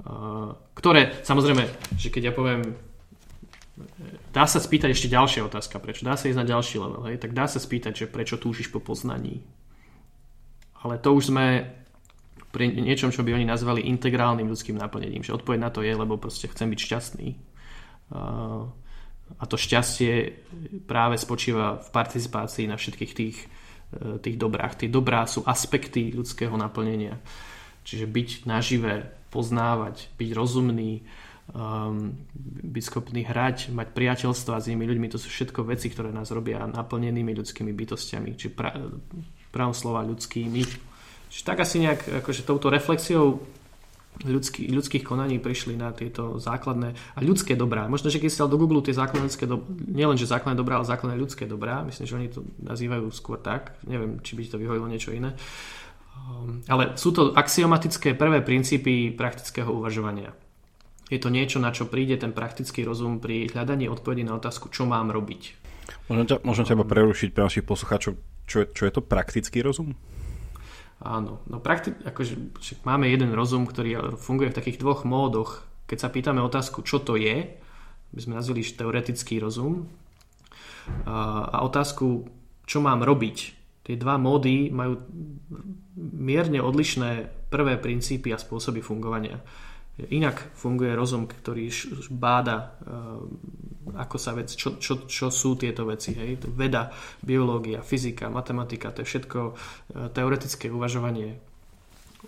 Uh, 0.00 0.56
ktoré, 0.72 1.20
samozrejme, 1.22 1.68
že 2.00 2.08
keď 2.08 2.22
ja 2.30 2.32
poviem 2.32 2.62
dá 4.34 4.44
sa 4.44 4.58
spýtať 4.58 4.90
ešte 4.92 5.08
ďalšia 5.12 5.46
otázka, 5.46 5.82
prečo 5.82 6.06
dá 6.06 6.14
sa 6.14 6.30
ísť 6.30 6.38
na 6.38 6.46
ďalší 6.46 6.76
level, 6.78 7.02
hej? 7.10 7.16
tak 7.18 7.34
dá 7.34 7.46
sa 7.46 7.62
spýtať, 7.62 8.04
že 8.04 8.06
prečo 8.10 8.38
túžiš 8.40 8.70
po 8.70 8.82
poznaní. 8.82 9.42
Ale 10.78 10.98
to 11.02 11.14
už 11.14 11.34
sme 11.34 11.66
pri 12.48 12.70
niečom, 12.70 13.12
čo 13.12 13.26
by 13.26 13.34
oni 13.36 13.44
nazvali 13.44 13.84
integrálnym 13.86 14.48
ľudským 14.48 14.78
naplnením, 14.78 15.20
že 15.20 15.36
odpoveď 15.36 15.58
na 15.60 15.70
to 15.70 15.84
je, 15.84 15.92
lebo 15.92 16.16
proste 16.16 16.48
chcem 16.48 16.70
byť 16.72 16.80
šťastný. 16.80 17.28
A 19.36 19.44
to 19.44 19.60
šťastie 19.60 20.32
práve 20.88 21.20
spočíva 21.20 21.76
v 21.84 21.88
participácii 21.92 22.64
na 22.64 22.80
všetkých 22.80 23.12
tých, 23.12 23.36
e, 23.92 24.16
tých 24.24 24.40
dobrách. 24.40 24.80
Tie 24.80 24.88
dobrá 24.88 25.28
sú 25.28 25.44
aspekty 25.44 26.16
ľudského 26.16 26.56
naplnenia. 26.56 27.20
Čiže 27.84 28.08
byť 28.08 28.28
nažive, 28.48 29.12
poznávať, 29.28 30.08
byť 30.16 30.30
rozumný, 30.32 31.04
um, 31.52 32.12
byť 32.64 32.84
schopný 32.84 33.24
hrať, 33.24 33.72
mať 33.72 33.88
priateľstva 33.92 34.60
s 34.60 34.68
inými 34.68 34.88
ľuďmi, 34.88 35.08
to 35.08 35.18
sú 35.20 35.28
všetko 35.28 35.64
veci, 35.68 35.88
ktoré 35.88 36.12
nás 36.12 36.28
robia 36.32 36.64
naplnenými 36.68 37.32
ľudskými 37.36 37.72
bytostiami, 37.72 38.30
či 38.36 38.52
pra, 38.52 38.76
pravom 39.52 39.74
slova 39.76 40.04
ľudskými. 40.04 40.60
Čiže 41.28 41.44
tak 41.44 41.60
asi 41.60 41.84
nejak 41.84 42.24
akože 42.24 42.44
touto 42.44 42.72
reflexiou 42.72 43.40
ľudský, 44.24 44.66
ľudských 44.66 45.04
konaní 45.06 45.38
prišli 45.38 45.78
na 45.78 45.94
tieto 45.94 46.42
základné 46.42 46.96
a 47.14 47.18
ľudské 47.22 47.54
dobrá. 47.54 47.86
Možno, 47.86 48.10
že 48.10 48.18
keď 48.18 48.30
si 48.32 48.40
dal 48.40 48.50
do 48.50 48.58
Google 48.58 48.82
tie 48.82 48.96
základné 48.96 49.30
ľudské 49.30 49.46
dobrá, 49.46 49.68
nielen, 49.86 50.18
že 50.18 50.26
základné 50.26 50.58
dobrá, 50.58 50.82
ale 50.82 50.90
základné 50.90 51.16
ľudské 51.20 51.44
dobrá, 51.46 51.86
myslím, 51.86 52.06
že 52.08 52.16
oni 52.16 52.28
to 52.32 52.40
nazývajú 52.58 53.06
skôr 53.14 53.38
tak, 53.38 53.78
neviem, 53.86 54.18
či 54.24 54.34
by 54.34 54.42
to 54.48 54.58
vyhojilo 54.58 54.90
niečo 54.90 55.14
iné. 55.14 55.38
Um, 56.18 56.66
ale 56.66 56.98
sú 56.98 57.14
to 57.14 57.30
axiomatické 57.30 58.18
prvé 58.18 58.42
princípy 58.42 59.14
praktického 59.14 59.70
uvažovania. 59.70 60.34
Je 61.08 61.18
to 61.20 61.32
niečo, 61.32 61.56
na 61.58 61.72
čo 61.72 61.88
príde 61.88 62.20
ten 62.20 62.36
praktický 62.36 62.84
rozum 62.84 63.20
pri 63.20 63.48
hľadaní 63.48 63.88
odpovedi 63.88 64.28
na 64.28 64.36
otázku, 64.36 64.68
čo 64.68 64.84
mám 64.84 65.08
robiť. 65.08 65.56
Môžem, 66.12 66.26
ťa, 66.28 66.36
môžem 66.44 66.64
ťa 66.68 66.84
prerušiť 66.84 67.32
pre 67.32 67.48
našich 67.48 67.64
poslucháčov. 67.64 68.20
Čo 68.48 68.56
je, 68.64 68.66
čo 68.72 68.82
je 68.88 68.92
to 68.92 69.00
praktický 69.04 69.64
rozum? 69.64 69.96
Áno, 71.00 71.40
no 71.46 71.62
prakti- 71.62 71.94
akože 71.94 72.58
máme 72.84 73.08
jeden 73.08 73.32
rozum, 73.32 73.64
ktorý 73.64 74.18
funguje 74.20 74.52
v 74.52 74.58
takých 74.58 74.80
dvoch 74.82 75.08
módoch. 75.08 75.64
Keď 75.88 75.98
sa 76.00 76.12
pýtame 76.12 76.44
otázku, 76.44 76.84
čo 76.84 77.00
to 77.00 77.16
je, 77.16 77.48
by 78.12 78.20
sme 78.20 78.36
nazvali 78.36 78.64
teoretický 78.64 79.40
rozum, 79.40 79.88
a 81.04 81.60
otázku, 81.64 82.28
čo 82.64 82.80
mám 82.80 83.04
robiť. 83.04 83.36
Tie 83.84 83.96
dva 83.96 84.20
módy 84.20 84.68
majú 84.68 85.00
mierne 85.96 86.60
odlišné 86.60 87.28
prvé 87.48 87.80
princípy 87.80 88.32
a 88.32 88.40
spôsoby 88.40 88.84
fungovania. 88.84 89.40
Inak 89.98 90.54
funguje 90.54 90.94
rozum, 90.94 91.26
ktorý 91.26 91.74
báda, 92.14 92.78
eh, 92.86 93.98
ako 93.98 94.16
sa 94.16 94.30
vec, 94.30 94.54
čo, 94.54 94.78
čo, 94.78 95.10
čo 95.10 95.26
sú 95.26 95.58
tieto 95.58 95.82
veci. 95.82 96.14
Hej? 96.14 96.46
Veda, 96.54 96.94
biológia, 97.18 97.82
fyzika, 97.82 98.30
matematika, 98.30 98.94
to 98.94 99.02
je 99.02 99.10
všetko 99.10 99.38
eh, 99.50 99.54
teoretické 100.14 100.70
uvažovanie 100.70 101.48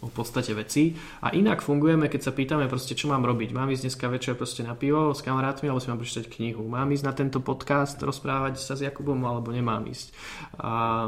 o 0.00 0.08
podstate 0.10 0.50
veci. 0.56 0.96
A 1.22 1.30
inak 1.30 1.62
fungujeme, 1.62 2.10
keď 2.10 2.30
sa 2.30 2.32
pýtame 2.32 2.66
proste, 2.66 2.96
čo 2.96 3.06
mám 3.06 3.22
robiť. 3.22 3.52
Mám 3.52 3.70
ísť 3.70 3.84
dneska 3.86 4.06
večer 4.10 4.34
proste 4.34 4.66
na 4.66 4.74
pivo 4.74 5.12
s 5.12 5.20
kamarátmi, 5.20 5.68
alebo 5.68 5.82
si 5.82 5.90
mám 5.92 6.00
prečítať 6.00 6.26
knihu. 6.26 6.64
Mám 6.66 6.94
ísť 6.94 7.04
na 7.04 7.14
tento 7.14 7.38
podcast, 7.42 8.00
rozprávať 8.00 8.58
sa 8.58 8.74
s 8.78 8.82
Jakubom, 8.86 9.18
alebo 9.26 9.52
nemám 9.52 9.84
ísť. 9.86 10.14
A, 10.62 11.06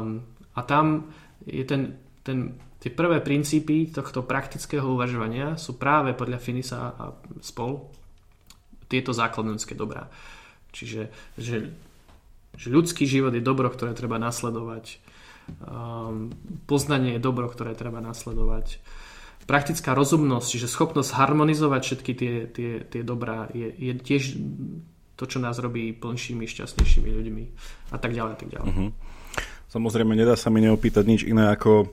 a 0.53 0.61
tam 0.63 1.09
je 1.43 1.63
ten, 1.65 1.97
ten 2.21 2.59
Tie 2.83 2.91
prvé 2.91 3.23
princípy 3.23 3.95
tohto 3.95 4.27
praktického 4.27 4.83
uvažovania 4.83 5.55
sú 5.55 5.79
práve 5.79 6.11
podľa 6.11 6.35
Finisa 6.43 6.91
a 6.91 7.15
spol 7.39 7.87
tieto 8.91 9.15
základné 9.15 9.55
ľudské 9.55 9.71
dobrá. 9.71 10.11
Čiže 10.75 11.07
že, 11.39 11.71
že 12.59 12.67
ľudský 12.67 13.07
život 13.07 13.31
je 13.31 13.39
dobro, 13.39 13.71
ktoré 13.71 13.95
treba 13.95 14.19
nasledovať. 14.19 14.99
Um, 15.63 16.35
poznanie 16.67 17.15
je 17.15 17.23
dobro, 17.23 17.47
ktoré 17.47 17.71
treba 17.71 18.03
nasledovať. 18.03 18.83
Praktická 19.47 19.95
rozumnosť, 19.95 20.47
čiže 20.51 20.67
schopnosť 20.67 21.15
harmonizovať 21.15 21.81
všetky 21.87 22.11
tie, 22.11 22.33
tie, 22.51 22.71
tie 22.83 23.01
dobrá 23.03 23.47
je, 23.55 23.71
je 23.79 23.91
tiež 23.95 24.23
to, 25.15 25.23
čo 25.23 25.39
nás 25.39 25.55
robí 25.55 25.95
plnšími, 25.95 26.43
šťastnejšími 26.51 27.09
ľuďmi 27.15 27.43
a 27.95 27.97
tak 27.99 28.11
ďalej 28.11 28.33
a 28.35 28.39
tak 28.39 28.49
ďalej. 28.51 28.71
Uh-huh. 28.75 28.91
Samozrejme, 29.73 30.13
nedá 30.13 30.37
sa 30.37 30.53
mi 30.53 30.61
neopýtať 30.61 31.03
nič 31.07 31.21
iné 31.25 31.49
ako 31.49 31.89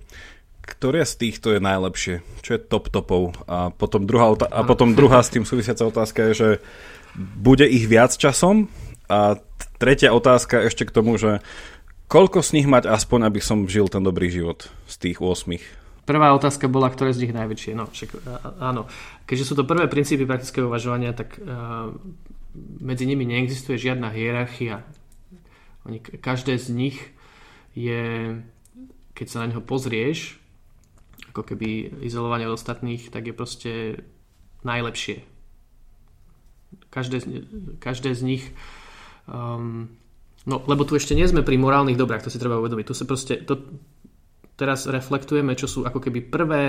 ktoré 0.65 1.05
z 1.05 1.15
týchto 1.17 1.57
je 1.57 1.61
najlepšie? 1.61 2.25
Čo 2.45 2.51
je 2.57 2.61
top 2.61 2.93
topov? 2.93 3.37
A 3.49 3.73
potom 3.75 4.05
druhá, 4.05 4.33
a 4.37 4.61
potom 4.65 4.95
druhá 4.95 5.21
s 5.25 5.33
tým 5.33 5.45
súvisiaca 5.45 5.89
otázka 5.89 6.31
je, 6.31 6.33
že 6.35 6.49
bude 7.17 7.67
ich 7.67 7.89
viac 7.91 8.15
časom? 8.15 8.71
A 9.11 9.41
tretia 9.83 10.15
otázka 10.15 10.63
ešte 10.65 10.87
k 10.87 10.95
tomu, 10.95 11.19
že 11.19 11.43
koľko 12.07 12.45
z 12.45 12.61
nich 12.61 12.67
mať 12.71 12.87
aspoň, 12.87 13.27
aby 13.27 13.41
som 13.43 13.67
žil 13.67 13.91
ten 13.91 14.07
dobrý 14.07 14.31
život 14.31 14.71
z 14.87 14.95
tých 15.11 15.19
8? 15.19 15.81
prvá 16.11 16.35
otázka 16.35 16.67
bola, 16.67 16.91
ktoré 16.91 17.15
z 17.15 17.23
nich 17.23 17.35
najväčšie. 17.37 17.73
No, 17.79 17.87
však, 17.87 18.11
áno. 18.59 18.91
Keďže 19.31 19.47
sú 19.47 19.55
to 19.55 19.69
prvé 19.69 19.87
princípy 19.87 20.27
praktického 20.27 20.67
uvažovania, 20.67 21.15
tak 21.15 21.39
uh, 21.39 21.95
medzi 22.83 23.07
nimi 23.07 23.23
neexistuje 23.23 23.79
žiadna 23.79 24.11
hierarchia. 24.11 24.83
Oni, 25.87 26.03
každé 26.03 26.59
z 26.59 26.67
nich 26.75 26.99
je, 27.79 28.35
keď 29.15 29.27
sa 29.31 29.47
na 29.47 29.55
neho 29.55 29.63
pozrieš, 29.63 30.40
ako 31.31 31.43
keby 31.47 32.03
izolovanie 32.05 32.51
od 32.51 32.59
ostatných, 32.59 33.09
tak 33.09 33.31
je 33.31 33.35
proste 33.35 33.73
najlepšie. 34.67 35.23
Každé, 36.91 37.17
každé 37.83 38.15
z 38.15 38.23
nich 38.23 38.45
um, 39.27 39.91
no 40.47 40.63
lebo 40.67 40.87
tu 40.87 40.97
ešte 40.97 41.15
nie 41.15 41.27
sme 41.27 41.45
pri 41.45 41.61
morálnych 41.61 41.99
dobrách, 41.99 42.27
to 42.27 42.33
si 42.33 42.41
treba 42.41 42.61
uvedomiť. 42.61 42.87
Tu 42.87 42.95
sa 42.97 43.05
proste, 43.05 43.43
to, 43.45 43.61
teraz 44.57 44.89
reflektujeme, 44.89 45.53
čo 45.57 45.69
sú 45.69 45.85
ako 45.85 45.99
keby 46.01 46.21
prvé 46.29 46.65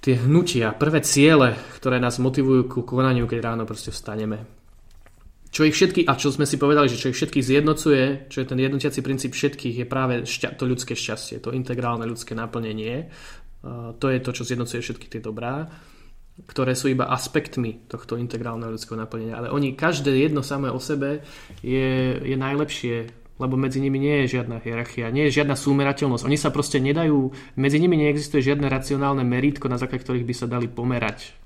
tie 0.00 0.16
hnutia, 0.16 0.72
prvé 0.72 1.04
ciele, 1.04 1.52
ktoré 1.76 2.00
nás 2.00 2.16
motivujú 2.16 2.72
ku 2.72 2.80
konaniu, 2.88 3.28
keď 3.28 3.52
ráno 3.52 3.68
proste 3.68 3.92
vstaneme. 3.92 4.59
Čo 5.50 5.66
ich 5.66 5.74
všetky, 5.74 6.06
a 6.06 6.14
čo 6.14 6.30
sme 6.30 6.46
si 6.46 6.62
povedali, 6.62 6.86
že 6.86 6.94
čo 6.94 7.10
ich 7.10 7.18
všetkých 7.18 7.42
zjednocuje, 7.42 8.30
čo 8.30 8.38
je 8.38 8.46
ten 8.46 8.58
jednotiaci 8.62 9.02
princíp 9.02 9.34
všetkých, 9.34 9.82
je 9.82 9.86
práve 9.86 10.14
šťa, 10.22 10.54
to 10.54 10.62
ľudské 10.62 10.94
šťastie, 10.94 11.42
to 11.42 11.50
integrálne 11.50 12.06
ľudské 12.06 12.38
naplnenie. 12.38 13.10
Uh, 13.60 13.90
to 13.98 14.14
je 14.14 14.22
to, 14.22 14.30
čo 14.30 14.46
zjednocuje 14.46 14.78
všetky 14.78 15.10
tie 15.10 15.18
dobrá, 15.18 15.66
ktoré 16.46 16.78
sú 16.78 16.86
iba 16.86 17.10
aspektmi 17.10 17.90
tohto 17.90 18.14
integrálneho 18.14 18.70
ľudského 18.70 18.94
naplnenia. 18.94 19.42
Ale 19.42 19.50
oni, 19.50 19.74
každé 19.74 20.14
jedno 20.14 20.46
samé 20.46 20.70
o 20.70 20.78
sebe 20.78 21.26
je, 21.66 22.14
je 22.22 22.36
najlepšie 22.38 23.20
lebo 23.40 23.56
medzi 23.56 23.80
nimi 23.80 23.96
nie 23.96 24.20
je 24.22 24.36
žiadna 24.36 24.60
hierarchia, 24.60 25.08
nie 25.08 25.24
je 25.32 25.40
žiadna 25.40 25.56
súmerateľnosť. 25.56 26.28
Oni 26.28 26.36
sa 26.36 26.52
proste 26.52 26.76
nedajú, 26.76 27.32
medzi 27.56 27.80
nimi 27.80 27.96
neexistuje 27.96 28.44
žiadne 28.44 28.68
racionálne 28.68 29.24
merítko, 29.24 29.64
na 29.72 29.80
základe 29.80 30.04
ktorých 30.04 30.28
by 30.28 30.34
sa 30.36 30.44
dali 30.44 30.68
pomerať. 30.68 31.39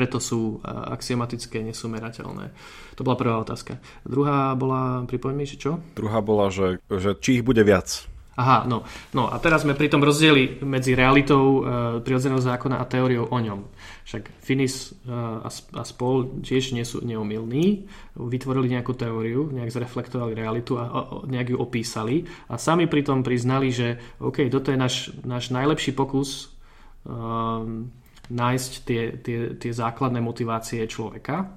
Preto 0.00 0.16
sú 0.16 0.64
axiomatické, 0.64 1.60
nesumerateľné. 1.60 2.56
To 2.96 3.04
bola 3.04 3.20
prvá 3.20 3.36
otázka. 3.36 3.76
Druhá 4.08 4.56
bola, 4.56 5.04
pripomeň 5.04 5.36
mi, 5.36 5.44
že 5.44 5.60
čo? 5.60 5.76
Druhá 5.92 6.24
bola, 6.24 6.48
že, 6.48 6.80
že 6.88 7.12
či 7.20 7.36
ich 7.36 7.44
bude 7.44 7.60
viac. 7.60 8.08
Aha, 8.40 8.64
no. 8.64 8.88
no 9.12 9.28
a 9.28 9.36
teraz 9.36 9.68
sme 9.68 9.76
pri 9.76 9.92
tom 9.92 10.00
rozdieli 10.00 10.64
medzi 10.64 10.96
realitou 10.96 11.44
e, 11.44 11.60
prirodzeného 12.00 12.40
zákona 12.40 12.80
a 12.80 12.88
teóriou 12.88 13.28
o 13.28 13.36
ňom. 13.36 13.68
Však 14.08 14.40
Finis 14.40 14.96
e, 15.04 15.12
a, 15.12 15.84
spol 15.84 16.40
tiež 16.40 16.72
nie 16.72 16.88
sú 16.88 17.04
neomilní, 17.04 17.84
vytvorili 18.16 18.72
nejakú 18.72 18.96
teóriu, 18.96 19.52
nejak 19.52 19.68
zreflektovali 19.68 20.32
realitu 20.32 20.80
a, 20.80 20.88
a 20.88 21.00
nejak 21.28 21.52
ju 21.52 21.58
opísali 21.60 22.24
a 22.48 22.56
sami 22.56 22.88
pri 22.88 23.04
tom 23.04 23.20
priznali, 23.20 23.68
že 23.68 24.00
OK, 24.24 24.48
toto 24.48 24.72
je 24.72 24.80
náš, 24.80 25.12
náš 25.20 25.52
najlepší 25.52 25.92
pokus 25.92 26.48
e, 27.04 27.12
nájsť 28.30 28.72
tie, 28.86 29.02
tie, 29.18 29.38
tie 29.58 29.72
základné 29.74 30.22
motivácie 30.22 30.86
človeka. 30.86 31.50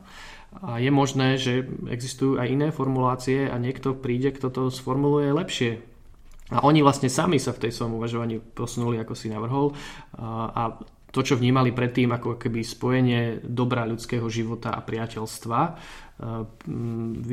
A 0.53 0.77
je 0.77 0.93
možné, 0.93 1.41
že 1.41 1.65
existujú 1.89 2.37
aj 2.37 2.49
iné 2.49 2.67
formulácie 2.69 3.49
a 3.49 3.57
niekto 3.57 3.97
príde, 3.97 4.33
kto 4.33 4.53
to 4.53 4.61
sformuluje 4.69 5.33
lepšie, 5.33 5.93
a 6.53 6.61
oni 6.67 6.85
vlastne 6.85 7.09
sami 7.09 7.41
sa 7.41 7.55
v 7.55 7.65
tej 7.65 7.71
svojom 7.73 7.97
uvažovaní 7.97 8.37
posunuli, 8.37 9.01
ako 9.01 9.17
si 9.17 9.31
navrhol. 9.31 9.73
A 10.19 10.77
to, 11.09 11.21
čo 11.25 11.39
vnímali 11.39 11.73
predtým 11.73 12.13
ako 12.13 12.37
keby 12.37 12.61
spojenie 12.61 13.41
dobra 13.41 13.89
ľudského 13.89 14.25
života 14.29 14.69
a 14.69 14.85
priateľstva, 14.85 15.59
v 17.23 17.31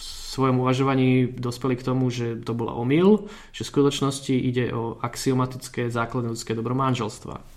svojom 0.00 0.64
uvažovaní 0.64 1.28
dospeli 1.34 1.76
k 1.76 1.86
tomu, 1.86 2.08
že 2.08 2.40
to 2.40 2.56
bola 2.56 2.72
omyl, 2.78 3.28
že 3.52 3.68
v 3.68 3.72
skutočnosti 3.74 4.32
ide 4.32 4.72
o 4.72 4.96
axiomatické 5.02 5.92
základné 5.92 6.32
ľudské 6.32 6.56
dobro 6.56 6.72
manželstva. 6.72 7.53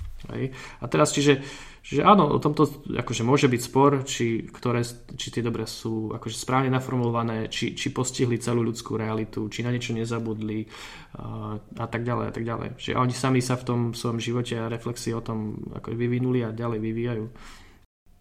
A 0.82 0.86
teraz, 0.90 1.14
čiže 1.14 1.46
Čiže 1.88 2.04
áno, 2.04 2.36
o 2.36 2.40
tomto 2.44 2.84
akože 2.84 3.24
môže 3.24 3.48
byť 3.48 3.62
spor, 3.64 4.04
či, 4.04 4.44
ktoré, 4.44 4.84
či 5.16 5.32
tie 5.32 5.40
dobré 5.40 5.64
sú 5.64 6.12
akože 6.12 6.36
správne 6.36 6.68
naformulované, 6.68 7.48
či, 7.48 7.80
či 7.80 7.96
postihli 7.96 8.36
celú 8.44 8.60
ľudskú 8.60 9.00
realitu, 9.00 9.48
či 9.48 9.64
na 9.64 9.72
niečo 9.72 9.96
nezabudli 9.96 10.68
a, 11.16 11.88
tak 11.88 12.04
ďalej 12.04 12.26
a 12.28 12.34
tak 12.36 12.44
ďalej. 12.44 12.76
Čiže 12.76 13.00
oni 13.00 13.16
sami 13.16 13.40
sa 13.40 13.56
v 13.56 13.64
tom 13.64 13.80
svojom 13.96 14.20
živote 14.20 14.60
a 14.60 14.68
reflexii 14.68 15.16
o 15.16 15.24
tom 15.24 15.64
ako 15.80 15.96
vyvinuli 15.96 16.44
a 16.44 16.52
ďalej 16.52 16.80
vyvíjajú. 16.84 17.26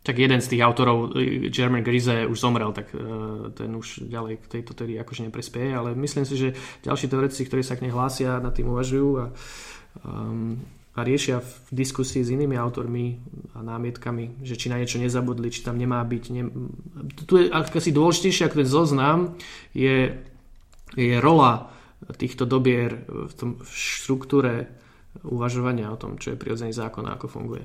Tak 0.07 0.15
jeden 0.15 0.39
z 0.39 0.47
tých 0.47 0.63
autorov, 0.63 1.19
German 1.51 1.83
Grize, 1.83 2.31
už 2.31 2.39
zomrel, 2.39 2.71
tak 2.71 2.95
uh, 2.95 3.51
ten 3.51 3.75
už 3.75 4.07
ďalej 4.07 4.47
k 4.47 4.63
tejto 4.63 4.79
tedy 4.79 4.95
akože 4.95 5.27
neprespieje, 5.27 5.75
ale 5.75 5.99
myslím 5.99 6.23
si, 6.23 6.39
že 6.39 6.55
ďalší 6.87 7.11
teoretici, 7.11 7.43
ktorí 7.43 7.67
sa 7.67 7.75
k 7.75 7.83
nej 7.83 7.91
hlásia, 7.91 8.39
nad 8.39 8.55
tým 8.55 8.71
uvažujú 8.71 9.09
a 9.19 9.25
um, 10.07 10.63
a 10.97 11.05
riešia 11.05 11.45
v 11.45 11.53
diskusii 11.77 12.25
s 12.25 12.33
inými 12.33 12.57
autormi 12.57 13.21
a 13.53 13.61
námietkami, 13.61 14.41
že 14.41 14.57
či 14.57 14.73
na 14.73 14.81
niečo 14.81 14.97
nezabudli, 14.97 15.53
či 15.53 15.61
tam 15.61 15.77
nemá 15.77 16.01
byť. 16.01 16.25
Ne... 16.33 16.43
Tu 17.29 17.33
je 17.37 17.47
asi 17.53 17.93
dôležitejšie 17.93 18.49
ako 18.49 18.57
ten 18.65 18.69
zoznam, 18.69 19.19
je, 19.77 20.17
je 20.97 21.15
rola 21.21 21.69
týchto 22.17 22.49
dobier 22.49 23.05
v 23.09 23.33
tom 23.37 23.51
v 23.61 23.69
štruktúre 23.69 24.73
uvažovania 25.25 25.93
o 25.93 26.01
tom, 26.01 26.17
čo 26.17 26.33
je 26.33 26.41
prirodzený 26.41 26.73
zákon 26.73 27.05
a 27.05 27.17
ako 27.17 27.29
funguje. 27.29 27.65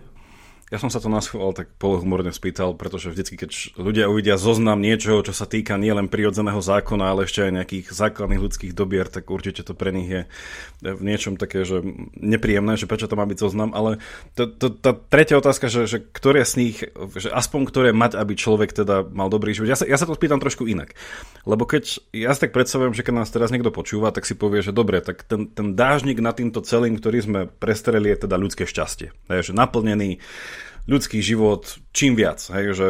Ja 0.72 0.80
som 0.80 0.88
sa 0.88 1.04
to 1.04 1.12
naschoval 1.12 1.52
tak 1.52 1.68
polohumorne 1.76 2.32
spýtal, 2.32 2.80
pretože 2.80 3.12
vždycky, 3.12 3.36
keď 3.36 3.76
ľudia 3.76 4.08
uvidia 4.08 4.40
zoznam 4.40 4.80
niečoho, 4.80 5.20
čo 5.20 5.36
sa 5.36 5.44
týka 5.44 5.76
nielen 5.76 6.08
prirodzeného 6.08 6.64
zákona, 6.64 7.12
ale 7.12 7.28
ešte 7.28 7.44
aj 7.44 7.52
nejakých 7.60 7.88
základných 7.92 8.40
ľudských 8.40 8.72
dobier, 8.72 9.12
tak 9.12 9.28
určite 9.28 9.68
to 9.68 9.76
pre 9.76 9.92
nich 9.92 10.08
je 10.08 10.22
v 10.80 11.02
niečom 11.04 11.36
také, 11.36 11.68
že 11.68 11.84
nepríjemné, 12.16 12.80
že 12.80 12.88
prečo 12.88 13.12
to 13.12 13.20
má 13.20 13.28
byť 13.28 13.44
zoznam, 13.44 13.76
ale 13.76 14.00
to, 14.40 14.48
to, 14.48 14.72
tá 14.72 14.96
tretia 14.96 15.44
otázka, 15.44 15.68
že, 15.68 15.92
že 15.92 16.00
ktoré 16.00 16.48
z 16.48 16.54
nich, 16.56 16.78
že 17.20 17.28
aspoň 17.28 17.68
ktoré 17.68 17.90
mať, 17.92 18.16
aby 18.16 18.40
človek 18.40 18.72
teda 18.72 19.04
mal 19.12 19.28
dobrý 19.28 19.52
život. 19.52 19.68
Ja 19.68 19.76
sa, 19.76 19.84
ja 19.84 20.00
sa 20.00 20.08
to 20.08 20.16
spýtam 20.16 20.40
trošku 20.40 20.72
inak. 20.72 20.96
Lebo 21.44 21.68
keď 21.68 22.00
ja 22.16 22.32
si 22.32 22.48
tak 22.48 22.56
predstavujem, 22.56 22.96
že 22.96 23.04
keď 23.04 23.20
nás 23.20 23.28
teraz 23.28 23.52
niekto 23.52 23.76
počúva, 23.76 24.16
tak 24.16 24.24
si 24.24 24.40
povie, 24.40 24.64
že 24.64 24.72
dobre, 24.72 25.04
tak 25.04 25.28
ten, 25.28 25.52
ten 25.52 25.76
dážnik 25.76 26.24
nad 26.24 26.40
týmto 26.40 26.64
celým, 26.64 26.96
ktorý 26.96 27.20
sme 27.20 27.40
prestreli, 27.60 28.08
je 28.16 28.24
teda 28.24 28.40
ľudské 28.40 28.64
šťastie. 28.64 29.12
Je, 29.12 29.52
že 29.52 29.52
naplnený 29.52 30.24
ľudský 30.90 31.22
život 31.22 31.82
čím 31.92 32.16
viac. 32.16 32.40
Hej, 32.54 32.66
že 32.74 32.88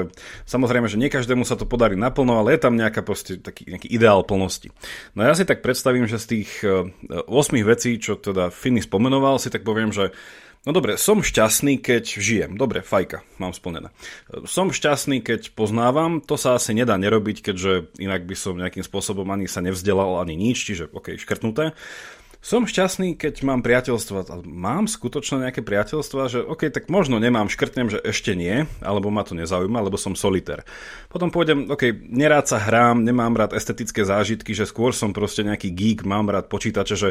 samozrejme, 0.48 0.88
že 0.88 1.00
nie 1.00 1.12
každému 1.12 1.44
sa 1.44 1.58
to 1.58 1.68
podarí 1.68 1.98
naplno, 1.98 2.40
ale 2.40 2.56
je 2.56 2.64
tam 2.64 2.78
nejaká 2.78 3.02
proste, 3.02 3.42
taký 3.42 3.68
nejaký 3.68 3.90
ideál 3.92 4.24
plnosti. 4.24 4.70
No 5.18 5.26
ja 5.26 5.34
si 5.34 5.44
tak 5.44 5.66
predstavím, 5.66 6.06
že 6.08 6.22
z 6.22 6.26
tých 6.40 6.50
8 6.64 7.28
e, 7.28 7.64
vecí, 7.66 7.98
čo 7.98 8.16
teda 8.16 8.54
Finny 8.54 8.84
spomenoval, 8.84 9.42
si 9.42 9.52
tak 9.52 9.66
poviem, 9.66 9.92
že 9.92 10.14
No 10.62 10.78
dobre, 10.78 10.94
som 10.94 11.26
šťastný, 11.26 11.82
keď 11.82 12.22
žijem. 12.22 12.54
Dobre, 12.54 12.86
fajka, 12.86 13.26
mám 13.42 13.50
splnené. 13.50 13.90
E, 14.30 14.46
som 14.46 14.70
šťastný, 14.70 15.26
keď 15.26 15.58
poznávam, 15.58 16.22
to 16.22 16.38
sa 16.38 16.54
asi 16.54 16.78
nedá 16.78 17.02
nerobiť, 17.02 17.50
keďže 17.50 17.98
inak 17.98 18.30
by 18.30 18.36
som 18.38 18.62
nejakým 18.62 18.86
spôsobom 18.86 19.26
ani 19.34 19.50
sa 19.50 19.66
nevzdelal, 19.66 20.22
ani 20.22 20.38
nič, 20.38 20.62
čiže 20.62 20.94
ok, 20.94 21.18
škrtnuté. 21.18 21.74
Som 22.42 22.66
šťastný, 22.66 23.22
keď 23.22 23.46
mám 23.46 23.62
priateľstva. 23.62 24.42
Mám 24.50 24.90
skutočne 24.90 25.46
nejaké 25.46 25.62
priateľstva, 25.62 26.22
že 26.26 26.40
OK, 26.42 26.74
tak 26.74 26.90
možno 26.90 27.22
nemám, 27.22 27.54
škrtnem, 27.54 27.94
že 27.94 28.02
ešte 28.02 28.34
nie, 28.34 28.66
alebo 28.82 29.14
ma 29.14 29.22
to 29.22 29.38
nezaujíma, 29.38 29.78
lebo 29.78 29.94
som 29.94 30.18
solitér. 30.18 30.66
Potom 31.06 31.30
pôjdem, 31.30 31.70
OK, 31.70 31.94
nerád 32.10 32.50
sa 32.50 32.58
hrám, 32.58 33.06
nemám 33.06 33.38
rád 33.38 33.54
estetické 33.54 34.02
zážitky, 34.02 34.58
že 34.58 34.66
skôr 34.66 34.90
som 34.90 35.14
proste 35.14 35.46
nejaký 35.46 35.70
geek, 35.70 36.02
mám 36.02 36.34
rád 36.34 36.50
počítače, 36.50 36.98
že 36.98 37.10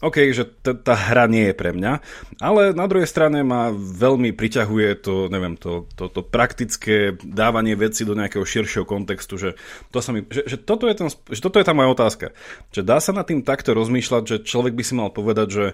OK, 0.00 0.32
že 0.32 0.48
t- 0.48 0.72
tá 0.80 0.96
hra 0.96 1.28
nie 1.28 1.52
je 1.52 1.54
pre 1.54 1.76
mňa, 1.76 1.92
ale 2.40 2.72
na 2.72 2.88
druhej 2.88 3.04
strane 3.04 3.44
ma 3.44 3.68
veľmi 3.76 4.32
priťahuje 4.32 5.04
to, 5.04 5.28
neviem, 5.28 5.60
to, 5.60 5.84
to, 5.92 6.08
to 6.08 6.24
praktické 6.24 7.20
dávanie 7.20 7.76
veci 7.76 8.08
do 8.08 8.16
nejakého 8.16 8.48
širšieho 8.48 8.88
kontextu, 8.88 9.36
že, 9.36 9.50
to 9.92 10.00
sa 10.00 10.16
mi, 10.16 10.24
že, 10.32 10.48
že, 10.48 10.56
toto 10.56 10.88
je 10.88 10.96
ten, 10.96 11.12
že 11.12 11.40
toto 11.44 11.60
je 11.60 11.68
tá 11.68 11.76
moja 11.76 11.92
otázka. 11.92 12.32
Že 12.72 12.80
dá 12.80 12.96
sa 12.96 13.12
nad 13.12 13.28
tým 13.28 13.44
takto 13.44 13.76
rozmýšľať, 13.76 14.22
že 14.24 14.36
človek 14.40 14.69
človek 14.70 14.78
by 14.78 14.84
si 14.86 14.94
mal 14.94 15.10
povedať, 15.10 15.48
že 15.50 15.64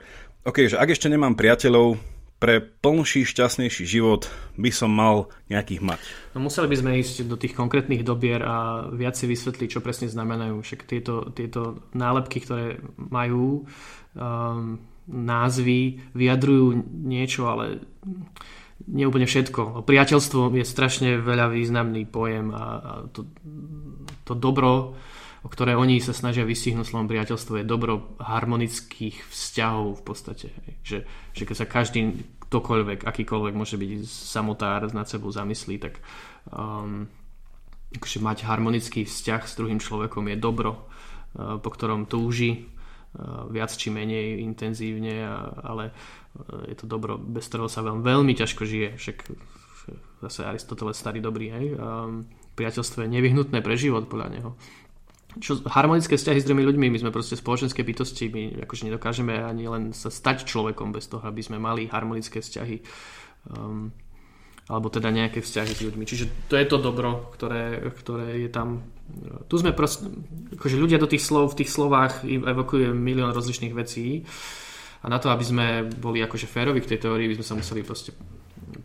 OK, 0.49 0.73
že 0.73 0.81
ak 0.81 0.89
ešte 0.89 1.13
nemám 1.13 1.37
priateľov, 1.37 2.01
pre 2.37 2.61
plnší, 2.61 3.25
šťastnejší 3.25 3.89
život 3.89 4.29
by 4.61 4.69
som 4.69 4.93
mal 4.93 5.33
nejakých 5.49 5.81
mať. 5.81 6.01
No 6.37 6.45
museli 6.45 6.69
by 6.69 6.77
sme 6.77 7.01
ísť 7.01 7.25
do 7.25 7.41
tých 7.41 7.57
konkrétnych 7.57 8.05
dobier 8.05 8.45
a 8.45 8.85
viac 8.93 9.17
si 9.17 9.25
vysvetliť, 9.25 9.69
čo 9.73 9.81
presne 9.81 10.13
znamenajú. 10.13 10.61
Však 10.61 10.85
tieto, 10.85 11.33
tieto 11.33 11.81
nálepky, 11.97 12.45
ktoré 12.45 12.77
majú 13.01 13.65
um, 13.65 14.77
názvy, 15.09 16.13
vyjadrujú 16.13 16.77
niečo, 17.09 17.49
ale 17.49 17.81
nie 18.85 19.09
úplne 19.09 19.25
všetko. 19.25 19.89
Priateľstvo 19.89 20.53
je 20.61 20.65
strašne 20.69 21.17
veľa 21.17 21.49
významný 21.49 22.05
pojem 22.05 22.53
a, 22.53 22.65
a 22.77 22.93
to, 23.17 23.25
to 24.29 24.37
dobro 24.37 24.93
o 25.47 25.49
ktoré 25.49 25.79
oni 25.79 26.03
sa 26.03 26.11
snažia 26.11 26.43
vystihnúť 26.43 26.91
slovom 26.91 27.07
priateľstvo, 27.07 27.63
je 27.63 27.71
dobro 27.71 28.19
harmonických 28.19 29.31
vzťahov 29.31 29.95
v 29.95 30.03
podstate. 30.03 30.51
Že, 30.83 31.07
že 31.07 31.43
keď 31.47 31.57
sa 31.63 31.71
každý, 31.71 32.27
ktokoľvek, 32.51 33.07
akýkoľvek 33.07 33.55
môže 33.55 33.79
byť 33.79 33.91
samotár 34.11 34.91
nad 34.91 35.07
sebou 35.07 35.31
zamyslí, 35.31 35.79
tak 35.79 36.03
um, 36.51 37.07
akože 37.95 38.19
mať 38.19 38.43
harmonický 38.43 39.07
vzťah 39.07 39.43
s 39.47 39.55
druhým 39.55 39.79
človekom 39.79 40.27
je 40.27 40.37
dobro, 40.43 40.83
uh, 40.83 41.63
po 41.63 41.71
ktorom 41.71 42.11
túži 42.11 42.67
viac 43.49 43.73
či 43.73 43.89
menej 43.89 44.45
intenzívne, 44.45 45.25
ale 45.65 45.89
je 46.69 46.77
to 46.77 46.85
dobro, 46.85 47.17
bez 47.17 47.49
ktorého 47.49 47.65
sa 47.65 47.81
veľmi, 47.81 48.05
veľmi 48.05 48.33
ťažko 48.37 48.69
žije. 48.69 49.01
Však 49.01 49.19
zase 50.21 50.45
Aristoteles 50.45 51.01
starý 51.01 51.25
dobrý, 51.25 51.49
hej. 51.49 51.67
Priateľstvo 52.61 53.09
je 53.09 53.15
nevyhnutné 53.17 53.65
pre 53.65 53.73
život 53.81 54.05
podľa 54.05 54.29
neho 54.37 54.51
čo, 55.41 55.61
harmonické 55.69 56.17
vzťahy 56.17 56.39
s 56.41 56.47
druhými 56.49 56.67
ľuďmi, 56.67 56.87
my 56.93 56.99
sme 57.01 57.15
proste 57.15 57.37
spoločenské 57.37 57.85
bytosti, 57.85 58.33
my 58.33 58.43
akože 58.65 58.89
nedokážeme 58.89 59.37
ani 59.41 59.69
len 59.69 59.93
sa 59.93 60.09
stať 60.09 60.49
človekom 60.49 60.93
bez 60.93 61.09
toho, 61.09 61.25
aby 61.25 61.41
sme 61.45 61.61
mali 61.61 61.89
harmonické 61.89 62.41
vzťahy. 62.41 62.83
Um, 63.53 63.93
alebo 64.67 64.91
teda 64.91 65.15
nejaké 65.15 65.39
vzťahy 65.39 65.73
s 65.79 65.85
ľuďmi. 65.87 66.03
Čiže 66.03 66.51
to 66.51 66.59
je 66.59 66.67
to 66.67 66.83
dobro, 66.83 67.31
ktoré, 67.31 67.87
ktoré 68.03 68.43
je 68.43 68.51
tam. 68.51 68.83
Tu 69.47 69.63
sme 69.63 69.71
proste, 69.71 70.11
akože 70.59 70.75
ľudia 70.75 70.99
do 70.99 71.07
tých 71.07 71.23
slov, 71.23 71.55
v 71.55 71.63
tých 71.63 71.71
slovách 71.71 72.27
evokuje 72.27 72.91
milión 72.91 73.31
rozličných 73.31 73.71
vecí 73.71 74.27
a 75.03 75.07
na 75.07 75.23
to, 75.23 75.31
aby 75.31 75.45
sme 75.47 75.67
boli 75.87 76.19
akože 76.19 76.51
férovi 76.51 76.83
k 76.83 76.91
tej 76.91 77.07
teórii, 77.07 77.31
by 77.31 77.39
sme 77.39 77.47
sa 77.47 77.55
museli 77.55 77.87
proste 77.87 78.11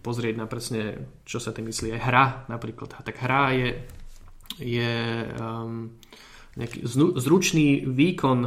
pozrieť 0.05 0.37
na 0.37 0.45
presne, 0.45 1.09
čo 1.25 1.41
sa 1.41 1.49
tým 1.49 1.65
myslí. 1.73 1.97
Aj 1.97 2.01
hra 2.05 2.25
napríklad. 2.45 3.01
Tak 3.01 3.17
hra 3.17 3.57
je, 3.57 3.69
je 4.61 4.93
um, 5.41 5.97
nejaký 6.55 6.83
zručný 7.15 7.87
výkon 7.87 8.39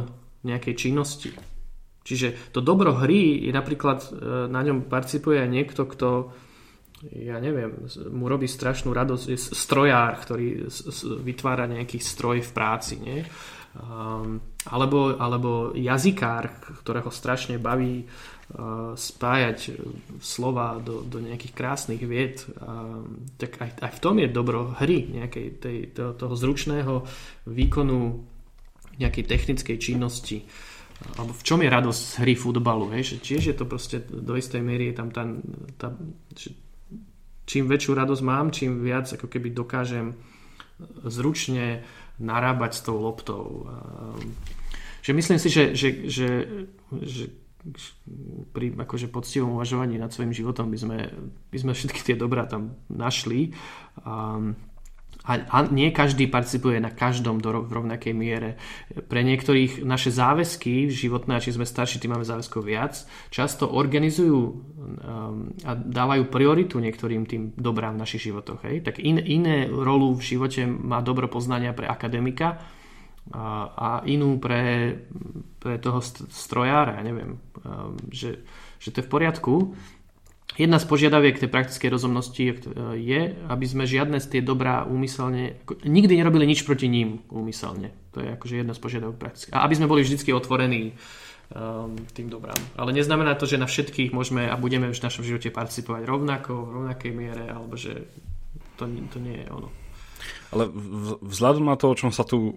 nejakej 0.45 0.75
činnosti. 0.77 1.33
Čiže 2.05 2.53
to 2.53 2.61
dobro 2.61 2.93
hry 2.93 3.49
je 3.49 3.51
napríklad, 3.53 3.99
e, 4.05 4.09
na 4.45 4.61
ňom 4.61 4.85
participuje 4.85 5.41
aj 5.41 5.49
niekto, 5.49 5.89
kto 5.89 6.09
ja 7.11 7.37
neviem, 7.37 7.85
mu 8.09 8.25
robí 8.25 8.47
strašnú 8.49 8.89
radosť, 8.89 9.25
je 9.29 9.37
strojár, 9.37 10.15
ktorý 10.25 10.65
vytvára 11.21 11.69
nejaký 11.69 12.01
stroj 12.01 12.41
v 12.41 12.51
práci, 12.55 12.97
nie? 12.97 13.19
Um, 13.75 14.39
alebo, 14.71 15.19
alebo 15.19 15.75
jazykár, 15.75 16.63
ktorého 16.81 17.11
strašne 17.11 17.59
baví 17.59 18.07
uh, 18.07 18.34
spájať 18.95 19.73
slova 20.21 20.77
do, 20.77 21.01
do 21.01 21.17
nejakých 21.17 21.53
krásnych 21.57 22.05
vied. 22.05 22.45
Tak 23.41 23.57
aj, 23.57 23.71
aj 23.81 23.91
v 23.97 24.01
tom 24.01 24.15
je 24.21 24.29
dobro 24.29 24.77
hry, 24.77 25.09
nejakej 25.09 25.47
tej, 25.57 25.77
toho, 25.97 26.13
toho 26.13 26.35
zručného 26.37 26.93
výkonu 27.49 28.21
nejakej 29.01 29.25
technickej 29.27 29.77
činnosti. 29.81 30.45
Alebo 31.19 31.35
v 31.35 31.43
čom 31.43 31.59
je 31.59 31.73
radosť 31.73 32.23
hry 32.23 32.33
futbalu? 32.39 32.95
Hej? 32.95 33.15
Že 33.15 33.17
tiež 33.19 33.43
je 33.51 33.55
to 33.57 33.65
proste 33.67 33.97
do 34.07 34.33
istej 34.39 34.63
miery 34.63 34.93
je 34.93 34.95
tam 34.95 35.09
tá, 35.11 35.27
tá, 35.75 35.87
čím 37.43 37.67
väčšiu 37.67 37.91
radosť 37.91 38.23
mám, 38.23 38.53
čím 38.55 38.79
viac 38.79 39.09
ako 39.11 39.27
keby 39.27 39.51
dokážem 39.51 40.15
zručne 41.03 41.83
narábať 42.21 42.71
s 42.79 42.81
tou 42.87 42.95
loptou. 42.99 43.67
Že 45.03 45.11
myslím 45.19 45.39
si, 45.39 45.47
že, 45.51 45.63
že, 45.75 45.89
že, 46.07 46.29
že 47.03 47.25
pri 48.53 48.77
akože 48.77 49.09
poctivom 49.09 49.57
uvažovaní 49.57 49.97
nad 49.97 50.13
svojim 50.13 50.33
životom 50.33 50.69
by 50.69 50.77
sme, 50.77 50.97
by 51.49 51.57
sme 51.57 51.71
všetky 51.73 52.01
tie 52.01 52.15
dobrá 52.17 52.45
tam 52.45 52.77
našli. 52.89 53.57
Um, 54.05 54.53
a, 55.25 55.41
a 55.41 55.57
nie 55.73 55.89
každý 55.89 56.29
participuje 56.29 56.77
na 56.77 56.93
každom 56.93 57.41
do, 57.41 57.65
v 57.65 57.71
rovnakej 57.73 58.13
miere. 58.13 58.61
Pre 58.93 59.25
niektorých 59.25 59.81
naše 59.81 60.13
záväzky 60.13 60.93
životné, 60.93 61.41
či 61.41 61.57
sme 61.57 61.65
starší, 61.65 61.97
tým 61.97 62.13
máme 62.13 62.25
záväzkov 62.29 62.61
viac, 62.61 62.93
často 63.33 63.65
organizujú 63.65 64.39
um, 64.45 65.49
a 65.65 65.73
dávajú 65.73 66.29
prioritu 66.29 66.77
niektorým 66.77 67.25
tým 67.25 67.57
dobrám 67.57 67.97
v 67.97 68.01
našich 68.05 68.29
životoch. 68.29 68.61
Hej? 68.69 68.85
Tak 68.85 69.01
in, 69.01 69.17
iné 69.17 69.65
rolu 69.65 70.13
v 70.13 70.21
živote 70.21 70.69
má 70.69 71.01
dobro 71.01 71.25
poznania 71.25 71.73
pre 71.73 71.89
akademika 71.89 72.61
a, 73.33 74.05
inú 74.05 74.37
pre, 74.37 74.95
pre 75.57 75.81
toho 75.81 76.03
strojára, 76.29 77.01
ja 77.01 77.03
neviem, 77.05 77.41
um, 77.65 77.97
že, 78.13 78.45
že 78.77 78.93
to 78.93 79.01
je 79.01 79.07
v 79.07 79.13
poriadku, 79.13 79.53
Jedna 80.55 80.79
z 80.79 80.87
požiadaviek 80.87 81.35
tej 81.35 81.51
praktickej 81.51 81.89
rozumnosti 81.91 82.63
je, 82.95 83.21
aby 83.51 83.65
sme 83.67 83.83
žiadne 83.83 84.23
z 84.23 84.39
tie 84.39 84.41
dobrá 84.41 84.87
úmyselne, 84.87 85.59
nikdy 85.83 86.15
nerobili 86.15 86.47
nič 86.47 86.63
proti 86.63 86.87
ním 86.87 87.27
úmyselne. 87.27 87.91
To 88.15 88.23
je 88.23 88.31
akože 88.39 88.63
jedna 88.63 88.71
z 88.71 88.79
požiadaviek 88.79 89.19
praktické. 89.19 89.51
A 89.51 89.67
aby 89.67 89.75
sme 89.75 89.91
boli 89.91 90.07
vždy 90.07 90.31
otvorení 90.31 90.95
um, 91.51 91.99
tým 92.15 92.31
dobrám. 92.31 92.55
Ale 92.79 92.95
neznamená 92.95 93.35
to, 93.35 93.43
že 93.43 93.59
na 93.59 93.67
všetkých 93.67 94.15
môžeme 94.15 94.47
a 94.47 94.55
budeme 94.55 94.87
v 94.87 94.95
našom 94.95 95.27
živote 95.27 95.51
participovať 95.51 96.07
rovnako, 96.07 96.51
v 96.55 96.71
rovnakej 96.71 97.11
miere, 97.11 97.51
alebo 97.51 97.75
že 97.75 98.07
to, 98.79 98.87
to 98.87 99.17
nie 99.19 99.43
je 99.43 99.47
ono. 99.51 99.67
Ale 100.53 100.71
vzhľadom 101.25 101.65
na 101.67 101.75
to, 101.75 101.91
o 101.91 101.97
čom 101.99 102.11
sa 102.15 102.23
tu 102.23 102.55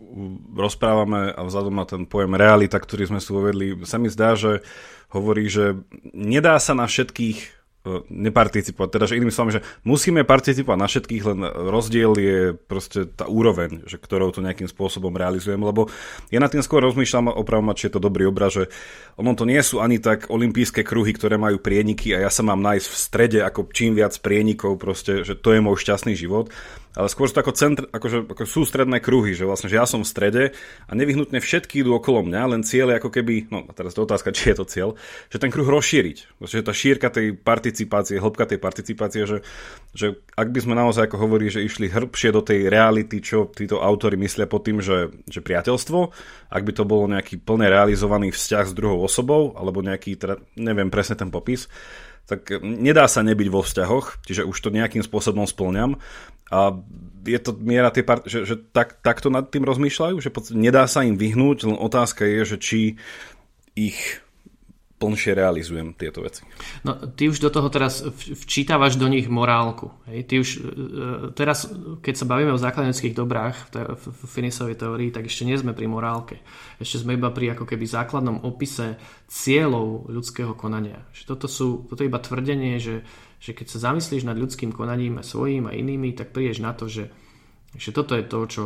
rozprávame 0.54 1.34
a 1.34 1.40
vzhľadom 1.42 1.74
na 1.74 1.86
ten 1.88 2.02
pojem 2.06 2.34
realita, 2.38 2.78
ktorý 2.78 3.10
sme 3.10 3.20
si 3.20 3.30
uvedli, 3.34 3.74
sa 3.88 3.98
mi 3.98 4.06
zdá, 4.12 4.38
že 4.38 4.62
hovorí, 5.10 5.48
že 5.48 5.80
nedá 6.12 6.60
sa 6.60 6.76
na 6.76 6.84
všetkých 6.84 7.58
neparticipovať. 8.10 8.88
Teda, 8.90 9.04
že 9.08 9.16
inými 9.16 9.32
slovami, 9.32 9.56
že 9.60 9.64
musíme 9.86 10.26
participovať 10.26 10.78
na 10.78 10.88
všetkých, 10.90 11.22
len 11.24 11.38
rozdiel 11.46 12.12
je 12.18 12.40
proste 12.52 13.08
tá 13.08 13.24
úroveň, 13.24 13.86
že 13.88 13.96
ktorou 13.96 14.34
to 14.34 14.44
nejakým 14.44 14.68
spôsobom 14.68 15.14
realizujem, 15.14 15.60
lebo 15.62 15.88
ja 16.28 16.42
na 16.42 16.50
tým 16.50 16.60
skôr 16.60 16.84
rozmýšľam 16.84 17.32
opravom, 17.32 17.72
či 17.72 17.88
je 17.88 17.96
to 17.96 18.04
dobrý 18.04 18.28
obraz, 18.28 18.52
že 18.52 18.64
ono 19.16 19.32
to 19.32 19.48
nie 19.48 19.60
sú 19.62 19.80
ani 19.80 20.02
tak 20.02 20.28
olympijské 20.28 20.84
kruhy, 20.84 21.14
ktoré 21.16 21.40
majú 21.40 21.62
prieniky 21.62 22.12
a 22.12 22.28
ja 22.28 22.30
sa 22.32 22.44
mám 22.44 22.60
nájsť 22.60 22.86
v 22.90 22.96
strede 22.96 23.38
ako 23.40 23.70
čím 23.72 23.96
viac 23.96 24.12
prienikov, 24.20 24.76
proste, 24.76 25.24
že 25.24 25.38
to 25.38 25.56
je 25.56 25.64
môj 25.64 25.80
šťastný 25.80 26.12
život, 26.18 26.52
ale 26.98 27.06
skôr 27.06 27.30
sú 27.30 27.38
to 27.38 27.46
ako, 27.46 27.54
centr, 27.54 27.86
akože, 27.94 28.26
ako 28.26 28.42
sústredné 28.42 28.98
kruhy, 28.98 29.30
že 29.30 29.46
vlastne, 29.46 29.70
že 29.70 29.78
ja 29.78 29.86
som 29.86 30.02
v 30.02 30.10
strede 30.10 30.44
a 30.90 30.92
nevyhnutne 30.98 31.38
všetky 31.38 31.86
idú 31.86 31.94
okolo 31.94 32.26
mňa, 32.26 32.42
len 32.50 32.66
cieľ 32.66 32.90
je 32.90 32.98
ako 32.98 33.10
keby, 33.14 33.54
no 33.54 33.62
a 33.62 33.70
teraz 33.70 33.94
to 33.94 34.02
otázka, 34.02 34.34
či 34.36 34.50
je 34.50 34.56
to 34.58 34.66
cieľ, 34.66 34.88
že 35.30 35.38
ten 35.38 35.54
kruh 35.54 35.62
rozšíriť, 35.70 36.42
že 36.42 36.66
tá 36.66 36.74
šírka 36.74 37.06
tej 37.14 37.38
participácie, 37.38 38.18
hĺbka 38.18 38.50
tej 38.50 38.58
participácie, 38.58 39.30
že, 39.30 39.46
že 39.94 40.18
ak 40.34 40.50
by 40.50 40.58
sme 40.58 40.74
naozaj, 40.74 41.06
ako 41.06 41.22
hovorí, 41.22 41.46
že 41.46 41.62
išli 41.62 41.86
hrbšie 41.86 42.34
do 42.34 42.42
tej 42.42 42.66
reality, 42.66 43.22
čo 43.22 43.46
títo 43.46 43.78
autory 43.78 44.18
myslia 44.18 44.50
pod 44.50 44.66
tým, 44.66 44.82
že, 44.82 45.14
že 45.30 45.38
priateľstvo, 45.38 45.98
ak 46.50 46.62
by 46.66 46.72
to 46.74 46.82
bolo 46.82 47.06
nejaký 47.06 47.38
plne 47.38 47.70
realizovaný 47.70 48.34
vzťah 48.34 48.66
s 48.66 48.74
druhou 48.74 49.06
osobou, 49.06 49.54
alebo 49.54 49.86
nejaký, 49.86 50.18
teda 50.18 50.42
neviem 50.58 50.90
presne 50.90 51.14
ten 51.14 51.30
popis, 51.30 51.70
tak 52.28 52.60
nedá 52.60 53.08
sa 53.08 53.24
nebyť 53.24 53.48
vo 53.48 53.64
vzťahoch, 53.64 54.20
čiže 54.28 54.44
už 54.44 54.56
to 54.60 54.68
nejakým 54.68 55.00
spôsobom 55.00 55.48
splňam. 55.48 55.96
A 56.48 56.76
je 57.28 57.38
to 57.40 57.52
miera 57.60 57.92
tie 57.92 58.04
part- 58.04 58.24
že, 58.24 58.48
že 58.48 58.56
tak, 58.56 59.04
takto 59.04 59.28
nad 59.28 59.52
tým 59.52 59.64
rozmýšľajú, 59.68 60.16
že 60.20 60.32
nedá 60.56 60.88
sa 60.88 61.04
im 61.04 61.20
vyhnúť, 61.20 61.68
len 61.68 61.76
otázka 61.76 62.24
je, 62.24 62.40
že 62.44 62.56
či 62.56 62.80
ich 63.76 64.24
plnšie 64.98 65.32
realizujem 65.38 65.94
tieto 65.94 66.26
veci. 66.26 66.42
No, 66.82 66.98
ty 67.14 67.30
už 67.30 67.38
do 67.38 67.54
toho 67.54 67.70
teraz 67.70 68.02
včítavaš 68.18 68.98
do 68.98 69.06
nich 69.06 69.30
morálku. 69.30 69.94
Hej? 70.10 70.26
Ty 70.26 70.34
už 70.42 70.48
e, 70.50 70.60
teraz, 71.38 71.70
keď 72.02 72.14
sa 72.18 72.26
bavíme 72.26 72.50
o 72.50 72.58
základnických 72.58 73.14
dobrách 73.14 73.70
v 73.94 74.26
Finisovej 74.26 74.74
teórii, 74.74 75.14
tak 75.14 75.30
ešte 75.30 75.46
nie 75.46 75.54
sme 75.54 75.70
pri 75.70 75.86
morálke. 75.86 76.42
Ešte 76.82 77.06
sme 77.06 77.14
iba 77.14 77.30
pri 77.30 77.54
ako 77.54 77.64
keby 77.64 77.86
základnom 77.86 78.42
opise 78.42 78.98
cieľov 79.30 80.10
ľudského 80.10 80.58
konania. 80.58 81.06
Že 81.14 81.22
toto, 81.30 81.46
sú, 81.46 81.86
toto 81.86 82.02
je 82.02 82.10
iba 82.10 82.18
tvrdenie, 82.18 82.82
že, 82.82 83.06
že 83.38 83.54
keď 83.54 83.66
sa 83.70 83.90
zamyslíš 83.90 84.26
nad 84.26 84.34
ľudským 84.34 84.74
konaním 84.74 85.22
a 85.22 85.26
svojím 85.26 85.70
a 85.70 85.76
inými, 85.76 86.14
tak 86.14 86.34
prídeš 86.34 86.58
na 86.58 86.74
to, 86.74 86.90
že, 86.90 87.06
že 87.78 87.94
toto 87.94 88.18
je 88.18 88.26
to, 88.26 88.38
čo, 88.50 88.64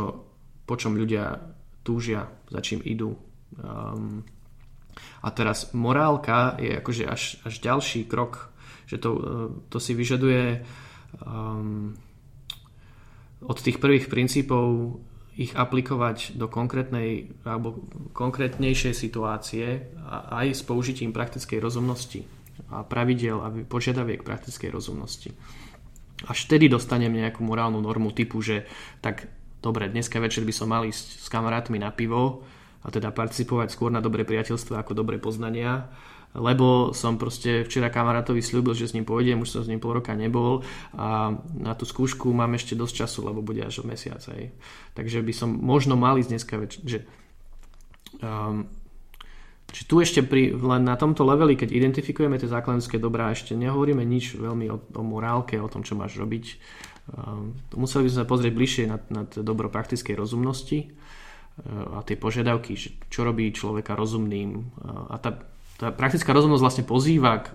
po 0.64 0.74
čom 0.80 0.96
ľudia 0.96 1.36
túžia, 1.84 2.24
za 2.48 2.60
čím 2.64 2.80
idú. 2.80 3.12
Um, 3.60 4.24
a 5.22 5.28
teraz 5.30 5.76
morálka 5.76 6.56
je 6.56 6.72
akože 6.80 7.04
až, 7.04 7.22
až 7.44 7.54
ďalší 7.60 8.08
krok, 8.08 8.52
že 8.88 9.00
to, 9.00 9.10
e, 9.16 9.20
to 9.72 9.78
si 9.80 9.96
vyžaduje 9.96 10.60
um, 11.24 11.96
od 13.40 13.58
tých 13.60 13.80
prvých 13.80 14.12
princípov 14.12 14.98
ich 15.32 15.56
aplikovať 15.56 16.36
do 16.36 16.44
konkrétnej 16.44 17.32
alebo 17.48 17.80
konkrétnejšej 18.12 18.92
situácie 18.92 19.96
a 20.04 20.44
aj 20.44 20.60
s 20.60 20.62
použitím 20.66 21.16
praktickej 21.16 21.56
rozumnosti 21.56 22.20
a 22.70 22.86
pravidel 22.86 23.40
a 23.40 23.48
požiadaviek 23.50 24.22
praktickej 24.22 24.70
rozumnosti. 24.70 25.34
Až 26.22 26.46
vtedy 26.46 26.70
dostanem 26.70 27.10
nejakú 27.10 27.42
morálnu 27.42 27.82
normu 27.82 28.14
typu, 28.14 28.38
že 28.44 28.68
tak 29.02 29.26
dobre, 29.58 29.90
dneska 29.90 30.22
večer 30.22 30.46
by 30.46 30.54
som 30.54 30.70
mal 30.70 30.86
ísť 30.86 31.24
s 31.24 31.26
kamarátmi 31.26 31.82
na 31.82 31.90
pivo, 31.90 32.46
a 32.82 32.90
teda 32.90 33.14
participovať 33.14 33.70
skôr 33.70 33.94
na 33.94 34.02
dobré 34.02 34.26
priateľstvo 34.26 34.74
ako 34.74 34.90
dobré 34.98 35.14
poznania 35.22 35.86
lebo 36.32 36.96
som 36.96 37.20
proste 37.20 37.60
včera 37.68 37.92
kamarátovi 37.92 38.40
slúbil, 38.40 38.72
že 38.72 38.88
s 38.88 38.96
ním 38.96 39.04
pôjdem, 39.04 39.44
už 39.44 39.52
som 39.52 39.62
s 39.64 39.68
ním 39.68 39.80
pol 39.84 40.00
roka 40.00 40.16
nebol 40.16 40.64
a 40.96 41.36
na 41.52 41.72
tú 41.76 41.84
skúšku 41.84 42.32
mám 42.32 42.56
ešte 42.56 42.72
dosť 42.72 43.04
času, 43.04 43.28
lebo 43.28 43.44
bude 43.44 43.60
až 43.60 43.84
o 43.84 43.88
mesiac. 43.88 44.20
Aj. 44.32 44.48
Takže 44.96 45.20
by 45.20 45.32
som 45.36 45.52
možno 45.52 45.92
mal 45.92 46.16
ísť 46.16 46.30
dneska 46.32 46.54
večer. 46.56 46.80
Že, 46.88 46.98
um, 48.24 48.64
či 49.72 49.88
tu 49.88 50.04
ešte 50.04 50.20
pri, 50.20 50.52
len 50.52 50.84
na 50.84 51.00
tomto 51.00 51.24
leveli, 51.24 51.56
keď 51.56 51.72
identifikujeme 51.72 52.36
tie 52.36 52.52
základné 52.52 52.84
dobrá, 53.00 53.32
ešte 53.32 53.56
nehovoríme 53.56 54.04
nič 54.04 54.36
veľmi 54.36 54.68
o, 54.68 54.76
o 54.78 55.02
morálke, 55.02 55.56
o 55.56 55.72
tom, 55.72 55.80
čo 55.80 55.96
máš 55.96 56.20
robiť. 56.20 56.44
Um, 57.16 57.56
museli 57.74 58.06
by 58.06 58.10
sme 58.20 58.24
pozrieť 58.28 58.52
bližšie 58.52 58.84
na, 58.86 59.00
na 59.08 59.24
dobro 59.24 59.72
praktickej 59.72 60.14
rozumnosti 60.14 60.92
a 61.68 62.00
tie 62.00 62.16
požiadavky, 62.16 62.72
čo 63.12 63.20
robí 63.28 63.52
človeka 63.52 63.92
rozumným. 63.92 64.72
A 65.12 65.20
tá, 65.20 65.36
tá 65.76 65.92
praktická 65.92 66.32
rozumnosť 66.32 66.64
vlastne 66.64 66.84
pozýva 66.88 67.44
k, 67.44 67.52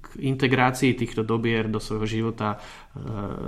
k 0.00 0.06
integrácii 0.32 0.96
týchto 0.96 1.28
dobier 1.28 1.68
do 1.68 1.76
svojho 1.76 2.08
života 2.08 2.56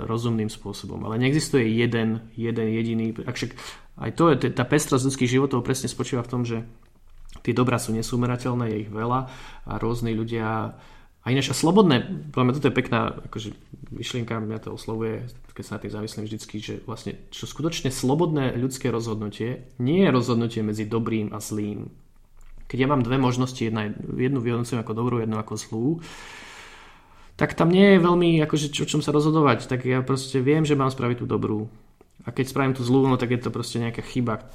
rozumným 0.05 0.53
spôsobom. 0.53 1.01
Ale 1.01 1.17
neexistuje 1.17 1.65
jeden, 1.73 2.29
jeden 2.37 2.67
jediný... 2.69 3.09
Však 3.25 3.57
aj 3.97 4.11
to 4.13 4.29
je, 4.29 4.53
tá 4.53 4.61
pestrosť 4.69 5.09
ľudských 5.09 5.33
životov 5.41 5.65
presne 5.65 5.89
spočíva 5.89 6.21
v 6.21 6.29
tom, 6.29 6.45
že 6.45 6.61
tie 7.41 7.53
dobrá 7.55 7.79
sú 7.79 7.95
nesúmerateľné, 7.95 8.65
je 8.71 8.77
ich 8.87 8.91
veľa 8.91 9.19
a 9.67 9.73
rôzni 9.79 10.13
ľudia 10.15 10.77
a 11.27 11.27
ináč, 11.27 11.51
a 11.51 11.59
slobodné, 11.59 12.07
poviem, 12.31 12.55
toto 12.55 12.71
je 12.71 12.79
pekná 12.79 13.11
akože, 13.27 13.51
myšlienka, 13.91 14.39
mňa 14.39 14.63
to 14.63 14.71
oslovuje, 14.71 15.27
keď 15.51 15.63
sa 15.65 15.75
na 15.75 15.81
tým 15.83 15.91
zamyslím 15.91 16.23
vždycky, 16.23 16.55
že 16.63 16.73
vlastne, 16.87 17.19
čo 17.35 17.49
skutočne 17.49 17.91
slobodné 17.91 18.55
ľudské 18.55 18.87
rozhodnutie 18.93 19.67
nie 19.75 20.07
je 20.07 20.13
rozhodnutie 20.13 20.63
medzi 20.63 20.87
dobrým 20.87 21.35
a 21.35 21.43
zlým. 21.43 21.91
Keď 22.71 22.77
ja 22.79 22.87
mám 22.87 23.03
dve 23.03 23.19
možnosti, 23.19 23.59
jedna, 23.59 23.91
jednu 24.15 24.39
vyhodnocujem 24.39 24.79
ako 24.79 24.93
dobrú, 24.95 25.19
jednu 25.19 25.35
ako 25.35 25.53
zlú, 25.59 25.87
tak 27.35 27.59
tam 27.59 27.75
nie 27.75 27.97
je 27.97 28.05
veľmi, 28.05 28.29
akože, 28.47 28.71
čo, 28.71 28.87
čom 28.87 29.01
sa 29.03 29.11
rozhodovať. 29.11 29.67
Tak 29.67 29.83
ja 29.83 29.99
proste 30.05 30.39
viem, 30.39 30.63
že 30.63 30.79
mám 30.79 30.93
spraviť 30.93 31.21
tú 31.21 31.25
dobrú. 31.25 31.67
A 32.25 32.33
keď 32.33 32.45
spravím 32.49 32.75
tú 32.75 32.81
zlú, 32.81 33.05
no 33.05 33.19
tak 33.19 33.35
je 33.35 33.41
to 33.43 33.53
proste 33.53 33.77
nejaká 33.77 34.01
chyba. 34.01 34.47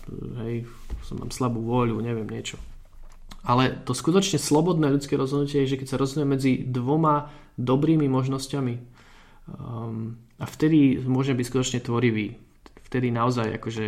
Hej, 0.45 0.67
som 1.07 1.23
mám 1.23 1.31
slabú 1.31 1.63
voľu, 1.63 2.01
neviem, 2.03 2.27
niečo. 2.27 2.59
Ale 3.43 3.75
to 3.87 3.95
skutočne 3.95 4.39
slobodné 4.39 4.91
ľudské 4.91 5.19
rozhodnutie 5.19 5.67
je, 5.67 5.75
že 5.75 5.79
keď 5.83 5.89
sa 5.95 6.01
rozhodneme 6.01 6.39
medzi 6.39 6.63
dvoma 6.63 7.31
dobrými 7.59 8.07
možnosťami 8.07 8.75
um, 9.51 10.15
a 10.39 10.45
vtedy 10.47 11.03
môže 11.03 11.35
byť 11.35 11.47
skutočne 11.47 11.79
tvorivý. 11.83 12.39
Vtedy 12.87 13.11
naozaj 13.11 13.59
akože 13.59 13.87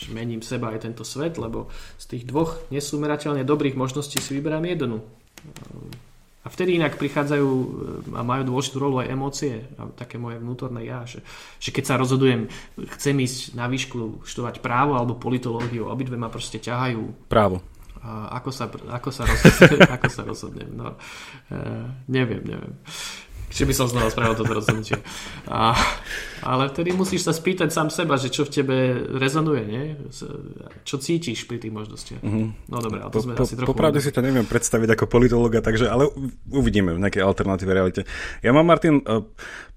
že 0.00 0.16
mením 0.16 0.40
seba 0.40 0.72
aj 0.72 0.88
tento 0.88 1.04
svet, 1.04 1.36
lebo 1.36 1.68
z 2.00 2.04
tých 2.16 2.24
dvoch 2.24 2.56
nesúmerateľne 2.72 3.44
dobrých 3.44 3.76
možností 3.76 4.16
si 4.16 4.32
vyberám 4.32 4.64
jednu. 4.64 5.04
Um, 5.04 5.92
a 6.40 6.48
vtedy 6.48 6.80
inak 6.80 6.96
prichádzajú 6.96 7.48
um, 7.48 7.68
a 8.16 8.24
majú 8.24 8.48
dôležitú 8.48 8.76
rolu 8.80 9.04
aj 9.04 9.12
emócie 9.12 9.54
a 9.76 9.92
také 9.92 10.16
moje 10.16 10.40
vnútorné 10.40 10.88
ja, 10.88 11.04
že, 11.04 11.20
že 11.60 11.70
keď 11.70 11.84
sa 11.84 12.00
rozhodujem, 12.00 12.48
chcem 12.96 13.16
ísť 13.20 13.58
na 13.58 13.68
výšku 13.68 14.24
študovať 14.24 14.64
právo 14.64 14.96
alebo 14.96 15.20
politológiu, 15.20 15.88
obidve 15.88 16.16
ma 16.16 16.32
proste 16.32 16.56
ťahajú. 16.56 17.28
Právo 17.28 17.60
a 18.00 18.40
ako 18.40 18.48
sa, 18.48 18.64
ako 18.72 19.10
sa, 19.12 19.28
rozhodnem, 19.28 19.80
ako 20.00 20.08
sa 20.08 20.22
rozhodnem. 20.24 20.70
No, 20.72 20.96
e, 21.52 21.56
neviem, 22.08 22.40
neviem. 22.40 22.74
Či 23.50 23.66
by 23.66 23.74
som 23.74 23.90
znova 23.90 24.14
spravil 24.14 24.38
toto 24.38 24.54
rozhodnutie. 24.54 24.94
A, 25.50 25.74
ale 26.46 26.70
vtedy 26.70 26.94
musíš 26.94 27.26
sa 27.26 27.34
spýtať 27.34 27.74
sám 27.74 27.90
seba, 27.90 28.14
že 28.14 28.30
čo 28.30 28.46
v 28.46 28.54
tebe 28.54 28.76
rezonuje, 29.18 29.62
nie? 29.66 29.84
Čo 30.86 31.02
cítiš 31.02 31.50
pri 31.50 31.58
tých 31.58 31.74
možnostiach. 31.74 32.22
Mm-hmm. 32.22 32.70
No 32.70 32.76
dobré, 32.78 33.02
ale 33.02 33.10
to 33.10 33.26
sme 33.26 33.34
po, 33.34 33.42
asi 33.42 33.58
trochu... 33.58 33.68
Popravde 33.74 33.98
si 33.98 34.14
to 34.14 34.22
neviem 34.22 34.46
predstaviť 34.46 34.94
ako 34.94 35.04
politologa, 35.10 35.58
takže, 35.58 35.90
ale 35.90 36.06
uvidíme 36.46 36.94
v 36.94 37.02
nejakej 37.02 37.26
alternatíve 37.26 37.74
realite. 37.74 38.06
Ja 38.38 38.54
mám, 38.54 38.70
Martin, 38.70 39.02
e, 39.02 39.26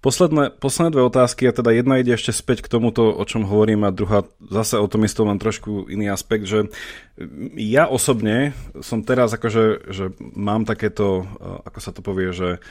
posledné, 0.05 0.53
posledné 0.61 0.93
dve 0.93 1.03
otázky 1.09 1.49
a 1.49 1.57
teda 1.57 1.73
jedna 1.73 1.97
ide 1.97 2.13
ešte 2.13 2.29
späť 2.29 2.61
k 2.61 2.71
tomuto, 2.77 3.09
o 3.09 3.23
čom 3.25 3.49
hovorím 3.49 3.89
a 3.89 3.95
druhá 3.95 4.29
zase 4.53 4.77
o 4.77 4.85
tom 4.85 5.01
istom 5.01 5.33
mám 5.33 5.41
trošku 5.41 5.89
iný 5.89 6.13
aspekt, 6.13 6.45
že 6.45 6.69
ja 7.57 7.89
osobne 7.89 8.53
som 8.81 9.05
teraz 9.05 9.33
akože, 9.33 9.89
že 9.89 10.13
mám 10.19 10.69
takéto, 10.69 11.25
e, 11.25 11.63
ako 11.65 11.79
sa 11.81 11.89
to 11.89 12.05
povie, 12.05 12.29
že 12.29 12.61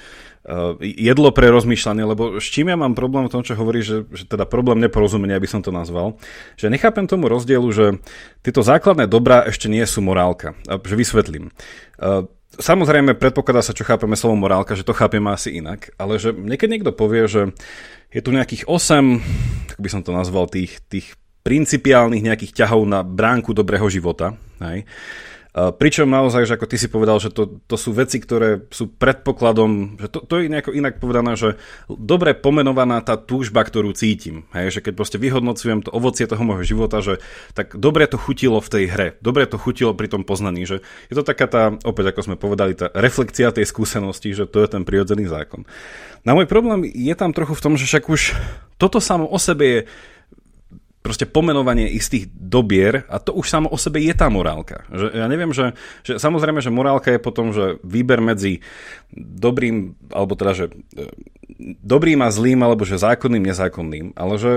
jedlo 0.83 1.31
pre 1.31 1.55
rozmýšľanie, 1.55 2.03
lebo 2.03 2.43
s 2.43 2.47
čím 2.51 2.75
ja 2.75 2.77
mám 2.79 2.99
problém 2.99 3.31
v 3.31 3.33
tom, 3.33 3.43
čo 3.47 3.55
hovorí, 3.55 3.87
že, 3.87 4.03
že 4.11 4.27
teda 4.27 4.43
problém 4.43 4.83
neporozumenia, 4.83 5.39
aby 5.39 5.47
som 5.47 5.63
to 5.63 5.71
nazval, 5.71 6.19
že 6.59 6.67
nechápem 6.67 7.07
tomu 7.07 7.31
rozdielu, 7.31 7.69
že 7.71 8.03
tieto 8.43 8.67
základné 8.67 9.07
dobrá 9.07 9.47
ešte 9.47 9.71
nie 9.71 9.87
sú 9.87 10.03
morálka. 10.03 10.59
Že 10.67 10.99
vysvetlím. 10.99 11.55
Eh, 12.03 12.27
samozrejme, 12.59 13.15
predpokladá 13.15 13.63
sa, 13.63 13.71
čo 13.77 13.87
chápeme 13.87 14.19
slovo 14.19 14.35
morálka, 14.35 14.75
že 14.75 14.83
to 14.83 14.99
chápeme 14.99 15.31
asi 15.31 15.63
inak, 15.63 15.95
ale 15.95 16.19
že 16.19 16.35
niekedy 16.35 16.83
niekto 16.83 16.91
povie, 16.91 17.31
že 17.31 17.55
je 18.11 18.21
tu 18.21 18.35
nejakých 18.35 18.67
8, 18.67 19.71
tak 19.71 19.79
by 19.79 19.89
som 19.89 20.03
to 20.03 20.11
nazval, 20.11 20.51
tých, 20.51 20.83
tých 20.91 21.15
principiálnych 21.47 22.23
nejakých 22.23 22.67
ťahov 22.67 22.83
na 22.87 23.07
bránku 23.07 23.55
dobrého 23.55 23.87
života. 23.87 24.35
Hej. 24.59 24.87
Pričom 25.53 26.09
naozaj, 26.09 26.49
že 26.49 26.57
ako 26.57 26.65
ty 26.65 26.81
si 26.81 26.89
povedal, 26.89 27.21
že 27.21 27.29
to, 27.29 27.61
to 27.69 27.77
sú 27.77 27.93
veci, 27.93 28.17
ktoré 28.17 28.65
sú 28.73 28.89
predpokladom, 28.89 30.01
že 30.01 30.09
to, 30.09 30.25
to 30.25 30.41
je 30.41 30.49
nejako 30.49 30.73
inak 30.73 30.97
povedané, 30.97 31.37
že 31.37 31.61
dobre 31.93 32.33
pomenovaná 32.33 33.05
tá 33.05 33.21
túžba, 33.21 33.61
ktorú 33.61 33.93
cítim. 33.93 34.49
Hej, 34.57 34.81
že 34.81 34.81
keď 34.81 34.93
proste 34.97 35.21
vyhodnocujem 35.21 35.85
to 35.85 35.93
ovocie 35.93 36.25
toho 36.25 36.41
môjho 36.41 36.65
života, 36.65 37.05
že 37.05 37.21
tak 37.53 37.77
dobre 37.77 38.09
to 38.09 38.17
chutilo 38.17 38.65
v 38.65 38.73
tej 38.73 38.85
hre, 38.89 39.09
dobre 39.21 39.45
to 39.45 39.61
chutilo 39.61 39.93
pri 39.93 40.09
tom 40.09 40.25
poznaní, 40.25 40.65
že 40.65 40.81
je 41.13 41.21
to 41.21 41.25
taká 41.25 41.45
tá, 41.45 41.77
opäť 41.85 42.17
ako 42.17 42.33
sme 42.33 42.37
povedali, 42.41 42.73
tá 42.73 42.89
reflekcia 42.97 43.53
tej 43.53 43.69
skúsenosti, 43.69 44.33
že 44.33 44.49
to 44.49 44.65
je 44.65 44.73
ten 44.73 44.89
prirodzený 44.89 45.29
zákon. 45.29 45.69
Na 46.25 46.33
môj 46.33 46.49
problém 46.49 46.89
je 46.89 47.13
tam 47.13 47.37
trochu 47.37 47.53
v 47.53 47.65
tom, 47.69 47.75
že 47.77 47.85
však 47.85 48.09
už 48.09 48.33
toto 48.81 49.05
samo 49.05 49.29
o 49.29 49.37
sebe 49.37 49.65
je 49.69 49.81
proste 51.03 51.27
pomenovanie 51.27 51.91
istých 51.91 52.31
dobier 52.31 53.03
a 53.11 53.19
to 53.19 53.35
už 53.35 53.51
samo 53.51 53.67
o 53.67 53.77
sebe 53.77 53.99
je 53.99 54.15
tá 54.15 54.31
morálka. 54.31 54.87
Že 54.89 55.07
ja 55.19 55.27
neviem, 55.27 55.51
že, 55.51 55.75
že 56.07 56.23
samozrejme, 56.23 56.63
že 56.63 56.71
morálka 56.71 57.11
je 57.11 57.19
potom, 57.19 57.51
že 57.51 57.83
výber 57.83 58.23
medzi 58.23 58.63
dobrým, 59.13 59.99
alebo 60.15 60.39
teda, 60.39 60.53
že 60.55 60.67
e, 60.95 61.11
dobrým 61.83 62.23
a 62.23 62.31
zlým, 62.31 62.63
alebo 62.63 62.87
že 62.87 63.03
zákonným, 63.03 63.43
nezákonným, 63.43 64.15
ale 64.15 64.39
že, 64.39 64.55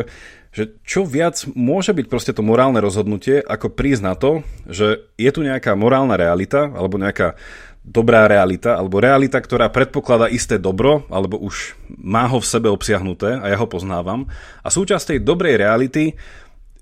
že 0.54 0.78
čo 0.86 1.02
viac 1.02 1.42
môže 1.58 1.92
byť 1.98 2.06
proste 2.08 2.32
to 2.32 2.46
morálne 2.46 2.78
rozhodnutie, 2.78 3.42
ako 3.42 3.74
prísť 3.74 4.04
na 4.06 4.14
to, 4.14 4.46
že 4.70 5.02
je 5.18 5.30
tu 5.34 5.42
nejaká 5.42 5.74
morálna 5.74 6.14
realita, 6.14 6.70
alebo 6.70 7.02
nejaká 7.02 7.36
dobrá 7.86 8.26
realita, 8.26 8.82
alebo 8.82 8.98
realita, 8.98 9.38
ktorá 9.38 9.70
predpokladá 9.70 10.26
isté 10.26 10.58
dobro, 10.58 11.06
alebo 11.14 11.38
už 11.38 11.78
má 12.02 12.26
ho 12.26 12.42
v 12.42 12.50
sebe 12.50 12.68
obsiahnuté 12.74 13.38
a 13.38 13.54
ja 13.54 13.58
ho 13.62 13.70
poznávam. 13.70 14.26
A 14.66 14.74
súčasť 14.74 15.16
tej 15.16 15.20
dobrej 15.22 15.62
reality 15.62 16.18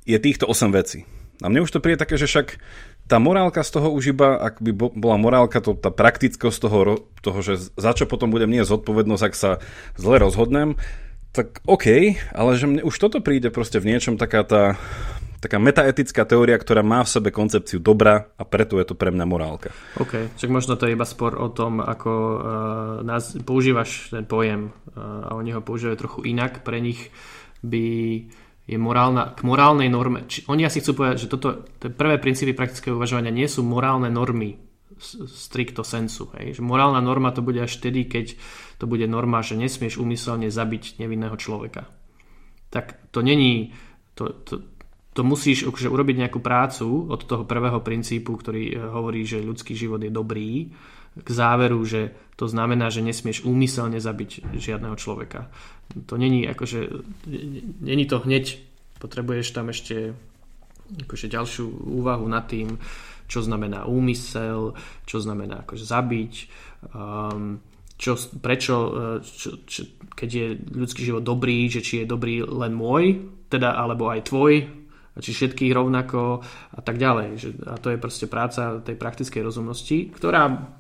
je 0.08 0.18
týchto 0.18 0.48
8 0.48 0.72
vecí. 0.72 1.04
A 1.44 1.52
mne 1.52 1.68
už 1.68 1.76
to 1.76 1.84
príde 1.84 2.00
také, 2.00 2.16
že 2.16 2.24
však 2.24 2.56
tá 3.04 3.20
morálka 3.20 3.60
z 3.68 3.76
toho 3.76 3.92
už 3.92 4.16
iba, 4.16 4.40
ak 4.40 4.64
by 4.64 4.72
bola 4.96 5.20
morálka, 5.20 5.60
to, 5.60 5.76
tá 5.76 5.92
praktickosť 5.92 6.58
toho, 6.64 7.04
toho, 7.20 7.40
že 7.44 7.76
za 7.76 7.92
čo 7.92 8.08
potom 8.08 8.32
budem 8.32 8.48
nie 8.48 8.64
zodpovednosť, 8.64 9.24
ak 9.28 9.36
sa 9.36 9.52
zle 10.00 10.24
rozhodnem, 10.24 10.80
tak 11.36 11.60
OK, 11.68 12.16
ale 12.32 12.52
že 12.56 12.70
mne 12.70 12.82
už 12.88 12.96
toto 12.96 13.20
príde 13.20 13.52
proste 13.52 13.84
v 13.84 13.92
niečom 13.92 14.16
taká 14.16 14.48
tá 14.48 14.64
taká 15.44 15.60
metaetická 15.60 16.24
teória, 16.24 16.56
ktorá 16.56 16.80
má 16.80 17.04
v 17.04 17.12
sebe 17.12 17.30
koncepciu 17.36 17.84
dobra 17.84 18.32
a 18.40 18.48
preto 18.48 18.80
je 18.80 18.88
to 18.88 18.96
pre 18.96 19.12
mňa 19.12 19.26
morálka. 19.28 19.76
OK, 20.00 20.40
však 20.40 20.48
možno 20.48 20.80
to 20.80 20.88
je 20.88 20.96
iba 20.96 21.04
spor 21.04 21.36
o 21.36 21.52
tom, 21.52 21.84
ako 21.84 22.12
uh, 22.12 22.40
nás, 23.04 23.36
používaš 23.44 24.16
ten 24.16 24.24
pojem 24.24 24.72
uh, 24.72 25.28
a 25.28 25.36
oni 25.36 25.52
ho 25.52 25.60
používajú 25.60 25.98
trochu 26.00 26.20
inak. 26.32 26.64
Pre 26.64 26.80
nich 26.80 27.12
by 27.60 27.84
je 28.64 28.78
morálna, 28.80 29.36
k 29.36 29.44
morálnej 29.44 29.92
norme. 29.92 30.24
Či, 30.24 30.48
oni 30.48 30.64
asi 30.64 30.80
chcú 30.80 31.04
povedať, 31.04 31.28
že 31.28 31.32
toto, 31.32 31.68
prvé 31.78 32.16
princípy 32.16 32.56
praktického 32.56 32.96
uvažovania 32.96 33.36
nie 33.36 33.52
sú 33.52 33.60
morálne 33.60 34.08
normy 34.08 34.56
stricto 35.28 35.84
sensu. 35.84 36.32
Hej. 36.40 36.60
Že 36.60 36.62
morálna 36.64 37.04
norma 37.04 37.36
to 37.36 37.44
bude 37.44 37.60
až 37.60 37.76
vtedy, 37.76 38.08
keď 38.08 38.40
to 38.80 38.86
bude 38.88 39.04
norma, 39.04 39.44
že 39.44 39.60
nesmieš 39.60 40.00
úmyselne 40.00 40.48
zabiť 40.48 41.02
nevinného 41.02 41.36
človeka. 41.36 41.92
Tak 42.72 43.12
to 43.12 43.20
není, 43.20 43.76
to, 44.16 44.32
to, 44.48 44.64
to 45.14 45.22
musíš 45.22 45.70
akože 45.70 45.94
urobiť 45.94 46.16
nejakú 46.26 46.40
prácu 46.42 47.10
od 47.10 47.22
toho 47.24 47.46
prvého 47.46 47.80
princípu, 47.86 48.34
ktorý 48.34 48.64
e, 48.74 48.76
hovorí, 48.82 49.22
že 49.24 49.46
ľudský 49.46 49.78
život 49.78 50.02
je 50.02 50.10
dobrý, 50.10 50.74
k 51.14 51.30
záveru, 51.30 51.78
že 51.86 52.10
to 52.34 52.50
znamená, 52.50 52.90
že 52.90 53.06
nesmieš 53.06 53.46
úmyselne 53.46 54.02
zabiť 54.02 54.58
žiadneho 54.58 54.98
človeka. 54.98 55.46
To 56.10 56.18
není 56.18 56.50
akože, 56.50 56.90
není 57.86 58.10
to 58.10 58.18
hneď, 58.18 58.58
potrebuješ 58.98 59.54
tam 59.54 59.70
ešte 59.70 60.18
akože 61.06 61.30
ďalšiu 61.30 61.66
úvahu 62.02 62.26
nad 62.26 62.50
tým, 62.50 62.82
čo 63.30 63.46
znamená 63.46 63.86
úmysel, 63.86 64.74
čo 65.06 65.18
znamená 65.22 65.62
akože 65.62 65.86
zabiť, 65.86 66.34
um, 66.98 67.62
čo, 67.94 68.18
prečo, 68.42 68.76
e, 68.76 68.92
čo, 69.22 69.50
čo, 69.70 69.82
keď 70.18 70.30
je 70.34 70.48
ľudský 70.58 71.02
život 71.06 71.22
dobrý, 71.22 71.70
že 71.70 71.86
či 71.86 72.04
je 72.04 72.10
dobrý 72.10 72.42
len 72.42 72.74
môj, 72.74 73.22
teda 73.54 73.78
alebo 73.78 74.10
aj 74.10 74.34
tvoj, 74.34 74.54
či 75.20 75.32
všetkých 75.34 75.74
rovnako 75.74 76.42
a 76.74 76.82
tak 76.82 76.98
ďalej. 76.98 77.30
A 77.70 77.78
to 77.78 77.94
je 77.94 78.02
proste 78.02 78.26
práca 78.26 78.82
tej 78.82 78.98
praktickej 78.98 79.46
rozumnosti, 79.46 80.10
ktorá 80.10 80.74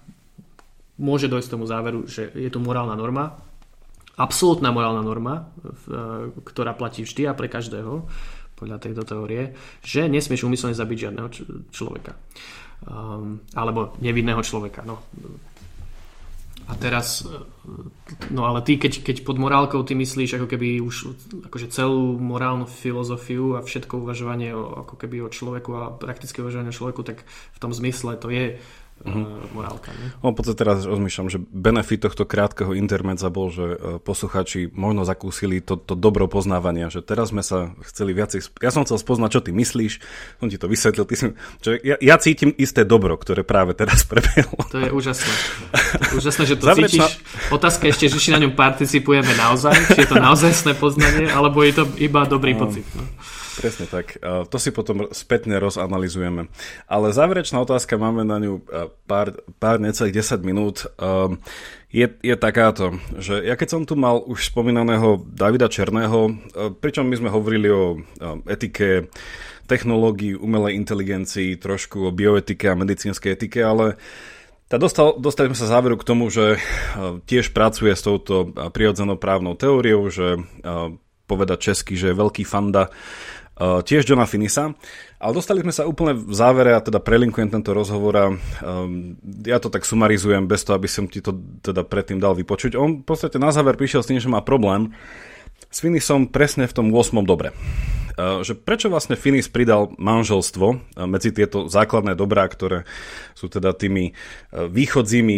môže 0.98 1.30
dojsť 1.30 1.48
k 1.50 1.54
tomu 1.54 1.66
záveru, 1.66 2.06
že 2.06 2.34
je 2.34 2.50
tu 2.50 2.58
morálna 2.62 2.94
norma, 2.98 3.38
absolútna 4.18 4.70
morálna 4.70 5.02
norma, 5.02 5.36
e, 5.42 5.42
ktorá 6.46 6.78
platí 6.78 7.02
vždy 7.02 7.30
a 7.30 7.38
pre 7.38 7.50
každého, 7.50 8.06
podľa 8.54 8.78
tejto 8.78 9.04
teórie, 9.04 9.58
že 9.82 10.06
nesmieš 10.06 10.46
úmyselne 10.46 10.78
zabiť 10.78 10.98
žiadneho 11.10 11.30
človeka. 11.74 12.14
Um, 12.84 13.40
alebo 13.56 13.96
nevinného 14.04 14.44
človeka. 14.44 14.84
No. 14.84 15.00
A 16.64 16.80
teraz, 16.80 17.28
no 18.32 18.48
ale 18.48 18.64
ty, 18.64 18.80
keď, 18.80 19.04
keď 19.04 19.28
pod 19.28 19.36
morálkou 19.36 19.84
ty 19.84 20.00
myslíš 20.00 20.40
ako 20.40 20.48
keby 20.48 20.80
už 20.80 21.12
akože 21.52 21.68
celú 21.68 22.16
morálnu 22.16 22.64
filozofiu 22.64 23.60
a 23.60 23.66
všetko 23.66 24.00
uvažovanie 24.00 24.56
o, 24.56 24.88
ako 24.88 24.96
keby 24.96 25.28
o 25.28 25.34
človeku 25.34 25.72
a 25.76 25.92
praktické 25.92 26.40
uvažovanie 26.40 26.72
o 26.72 26.78
človeku, 26.80 27.04
tak 27.04 27.28
v 27.28 27.58
tom 27.60 27.76
zmysle 27.76 28.16
to 28.16 28.32
je 28.32 28.64
uh-huh. 29.04 29.52
morálka. 29.52 29.92
Ne? 29.92 30.16
No, 30.24 30.32
v 30.32 30.36
podstate 30.40 30.60
teraz 30.64 30.88
rozmýšľam, 30.88 31.28
že 31.28 31.40
benefit 31.40 32.08
tohto 32.08 32.24
krátkeho 32.24 32.72
intermedza 32.74 33.28
bol, 33.28 33.52
že 33.52 33.76
e, 33.76 33.78
posluchači 34.00 34.72
možno 34.72 35.04
zakúsili 35.04 35.60
to, 35.60 35.76
to 35.76 35.94
dobro 35.94 36.26
poznávania, 36.32 36.88
že 36.88 37.04
teraz 37.04 37.36
sme 37.36 37.44
sa 37.44 37.76
chceli 37.84 38.16
viacej... 38.16 38.64
Ja 38.64 38.72
som 38.72 38.88
chcel 38.88 39.00
spoznať, 39.00 39.30
čo 39.40 39.42
ty 39.44 39.52
myslíš, 39.52 39.94
som 40.40 40.48
ti 40.48 40.58
to 40.58 40.72
vysvetlil. 40.72 41.06
Ty 41.06 41.16
si, 41.16 41.26
že 41.62 41.72
ja, 41.84 41.96
ja 42.00 42.16
cítim 42.18 42.56
isté 42.56 42.88
dobro, 42.88 43.20
ktoré 43.20 43.44
práve 43.44 43.76
teraz 43.76 44.06
prebehlo. 44.10 44.64
To 44.72 44.80
je 44.80 44.90
úžasné. 44.90 45.34
úžasné, 46.16 46.44
že 46.48 46.56
to 46.58 46.66
Zavrečná... 46.72 47.06
cítiš. 47.08 47.52
Otázka 47.52 47.84
ešte, 47.92 48.08
že 48.08 48.18
či 48.18 48.32
na 48.32 48.40
ňom 48.40 48.56
participujeme 48.56 49.36
naozaj, 49.36 49.76
či 49.94 50.08
je 50.08 50.10
to 50.10 50.18
naozajstné 50.18 50.74
poznanie, 50.80 51.28
alebo 51.28 51.62
je 51.62 51.74
to 51.76 51.84
iba 52.00 52.24
dobrý 52.24 52.56
no. 52.56 52.68
pocit. 52.68 52.88
No. 52.96 53.04
Presne 53.54 53.86
tak. 53.86 54.18
To 54.24 54.58
si 54.58 54.74
potom 54.74 55.10
spätne 55.14 55.62
rozanalizujeme. 55.62 56.50
Ale 56.90 57.14
záverečná 57.14 57.62
otázka, 57.62 58.02
máme 58.02 58.26
na 58.26 58.42
ňu 58.42 58.66
pár, 59.06 59.38
pár 59.62 59.78
necelých 59.78 60.26
10 60.26 60.42
minút. 60.42 60.90
Je, 61.94 62.10
je 62.10 62.34
takáto, 62.34 62.98
že 63.22 63.46
ja 63.46 63.54
keď 63.54 63.68
som 63.70 63.82
tu 63.86 63.94
mal 63.94 64.18
už 64.26 64.50
spomínaného 64.50 65.22
Davida 65.30 65.70
Černého, 65.70 66.34
pričom 66.82 67.06
my 67.06 67.16
sme 67.22 67.30
hovorili 67.30 67.70
o 67.70 68.02
etike, 68.50 69.14
technológii, 69.70 70.34
umelej 70.36 70.74
inteligencii, 70.74 71.62
trošku 71.62 72.10
o 72.10 72.12
bioetike 72.12 72.74
a 72.74 72.80
medicínskej 72.80 73.38
etike, 73.38 73.62
ale 73.62 73.96
tá 74.68 74.82
dostal, 74.82 75.22
dostali 75.22 75.54
sme 75.54 75.60
sa 75.60 75.70
záveru 75.70 76.02
k 76.02 76.08
tomu, 76.08 76.34
že 76.34 76.58
tiež 77.30 77.54
pracuje 77.54 77.94
s 77.94 78.02
touto 78.02 78.50
prirodzenou 78.74 79.22
právnou 79.22 79.54
teóriou, 79.54 80.10
že 80.10 80.42
povedať 81.30 81.72
česky, 81.72 81.94
že 81.96 82.12
je 82.12 82.20
veľký 82.20 82.44
fanda 82.44 82.90
tiež 83.60 84.10
Johna 84.10 84.26
Finisa. 84.26 84.74
Ale 85.22 85.32
dostali 85.32 85.64
sme 85.64 85.72
sa 85.72 85.88
úplne 85.88 86.18
v 86.20 86.34
závere 86.36 86.76
a 86.76 86.84
teda 86.84 87.00
prelinkujem 87.00 87.48
tento 87.48 87.72
rozhovor 87.72 88.14
a 88.18 88.26
um, 88.28 89.16
ja 89.46 89.56
to 89.62 89.72
tak 89.72 89.88
sumarizujem 89.88 90.50
bez 90.52 90.68
toho, 90.68 90.76
aby 90.76 90.90
som 90.92 91.08
ti 91.08 91.24
to 91.24 91.32
teda 91.64 91.88
predtým 91.88 92.20
dal 92.20 92.36
vypočuť. 92.36 92.76
On 92.76 93.00
v 93.00 93.06
podstate 93.08 93.40
na 93.40 93.54
záver 93.56 93.80
prišiel 93.80 94.04
s 94.04 94.10
tým, 94.12 94.20
že 94.20 94.28
má 94.28 94.44
problém 94.44 94.92
s 95.72 95.80
Finisom 95.80 96.28
presne 96.28 96.68
v 96.68 96.76
tom 96.76 96.92
8. 96.92 97.24
dobre. 97.24 97.56
Eh, 98.14 98.46
že 98.46 98.54
prečo 98.54 98.94
vlastne 98.94 99.18
Finis 99.18 99.50
pridal 99.50 99.90
manželstvo 99.98 100.68
eh, 100.70 100.78
medzi 101.10 101.34
tieto 101.34 101.66
základné 101.66 102.14
dobrá, 102.14 102.46
ktoré 102.46 102.86
sú 103.34 103.50
teda 103.50 103.74
tými 103.74 104.14
eh, 104.14 104.70
východzími 104.70 105.36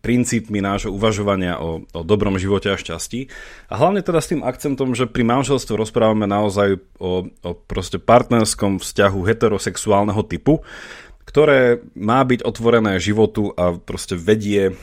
princípmi 0.00 0.58
nášho 0.62 0.94
uvažovania 0.94 1.58
o, 1.58 1.82
o 1.82 2.00
dobrom 2.06 2.38
živote 2.38 2.70
a 2.70 2.78
šťastí. 2.78 3.26
A 3.66 3.74
hlavne 3.82 4.04
teda 4.04 4.22
s 4.22 4.30
tým 4.30 4.46
akcentom, 4.46 4.94
že 4.94 5.10
pri 5.10 5.26
manželstve 5.26 5.74
rozprávame 5.74 6.30
naozaj 6.30 6.78
o, 7.02 7.26
o 7.26 7.50
proste 7.66 7.98
partnerskom 7.98 8.78
vzťahu 8.78 9.18
heterosexuálneho 9.26 10.22
typu, 10.30 10.62
ktoré 11.30 11.78
má 11.94 12.26
byť 12.26 12.42
otvorené 12.42 12.98
životu 12.98 13.54
a 13.54 13.78
proste 13.78 14.18
vedie 14.18 14.70
e, 14.70 14.74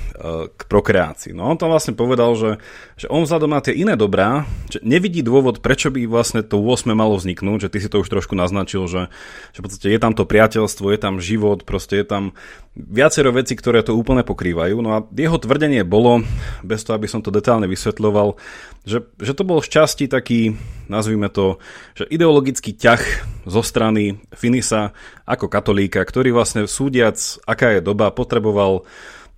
k 0.48 0.62
prokreácii. 0.72 1.36
No 1.36 1.52
on 1.52 1.60
tam 1.60 1.76
vlastne 1.76 1.92
povedal, 1.92 2.40
že, 2.40 2.64
že 2.96 3.12
on 3.12 3.28
vzhľadom 3.28 3.52
na 3.52 3.60
tie 3.60 3.76
iné 3.76 4.00
dobrá, 4.00 4.48
že 4.72 4.80
nevidí 4.80 5.20
dôvod, 5.20 5.60
prečo 5.60 5.92
by 5.92 6.08
vlastne 6.08 6.48
to 6.48 6.64
8 6.64 6.88
malo 6.96 7.20
vzniknúť, 7.20 7.68
že 7.68 7.72
ty 7.76 7.78
si 7.84 7.92
to 7.92 8.00
už 8.00 8.08
trošku 8.08 8.32
naznačil, 8.40 8.88
že, 8.88 9.12
že 9.52 9.60
v 9.60 9.66
podstate 9.68 9.88
je 9.92 10.00
tam 10.00 10.16
to 10.16 10.24
priateľstvo, 10.24 10.88
je 10.96 11.00
tam 11.04 11.20
život, 11.20 11.68
proste 11.68 12.00
je 12.00 12.08
tam 12.08 12.32
viacero 12.80 13.36
vecí, 13.36 13.60
ktoré 13.60 13.84
to 13.84 13.98
úplne 13.98 14.24
pokrývajú. 14.24 14.80
No 14.80 14.90
a 14.96 15.04
jeho 15.12 15.36
tvrdenie 15.36 15.84
bolo, 15.84 16.24
bez 16.64 16.88
toho, 16.88 16.96
aby 16.96 17.12
som 17.12 17.20
to 17.20 17.28
detálne 17.28 17.68
vysvetľoval, 17.68 18.40
že, 18.88 19.04
že 19.20 19.36
to 19.36 19.44
bol 19.44 19.60
šťastí 19.60 20.08
taký, 20.08 20.56
nazvime 20.88 21.28
to, 21.28 21.60
že 21.92 22.08
ideologický 22.08 22.72
ťah 22.72 23.04
zo 23.44 23.60
strany 23.60 24.24
Finisa 24.32 24.96
ako 25.28 25.52
katolíka, 25.52 26.00
ktorý 26.00 26.32
vlastne 26.32 26.64
súdiac, 26.72 27.20
aká 27.44 27.76
je 27.76 27.82
doba, 27.84 28.16
potreboval 28.16 28.88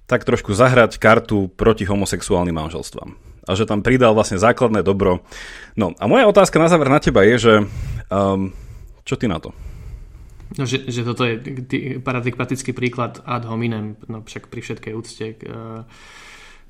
tak 0.06 0.22
trošku 0.22 0.54
zahrať 0.54 1.02
kartu 1.02 1.50
proti 1.50 1.90
homosexuálnym 1.90 2.54
manželstvám. 2.54 3.18
A 3.50 3.58
že 3.58 3.66
tam 3.66 3.82
pridal 3.82 4.14
vlastne 4.14 4.38
základné 4.38 4.86
dobro. 4.86 5.26
No 5.74 5.98
a 5.98 6.06
moja 6.06 6.30
otázka 6.30 6.62
na 6.62 6.70
záver 6.70 6.90
na 6.94 7.02
teba 7.02 7.26
je, 7.26 7.36
že 7.42 7.54
um, 8.14 8.54
čo 9.02 9.18
ty 9.18 9.26
na 9.26 9.42
to? 9.42 9.50
No, 10.58 10.66
že, 10.66 10.86
že 10.90 11.06
toto 11.06 11.26
je 11.26 11.38
paradigmatický 12.02 12.74
príklad 12.74 13.22
ad 13.26 13.46
hominem, 13.46 13.98
no 14.10 14.26
však 14.26 14.50
pri 14.50 14.62
všetkej 14.66 14.94
úcte 14.98 15.26
uh, 15.46 15.86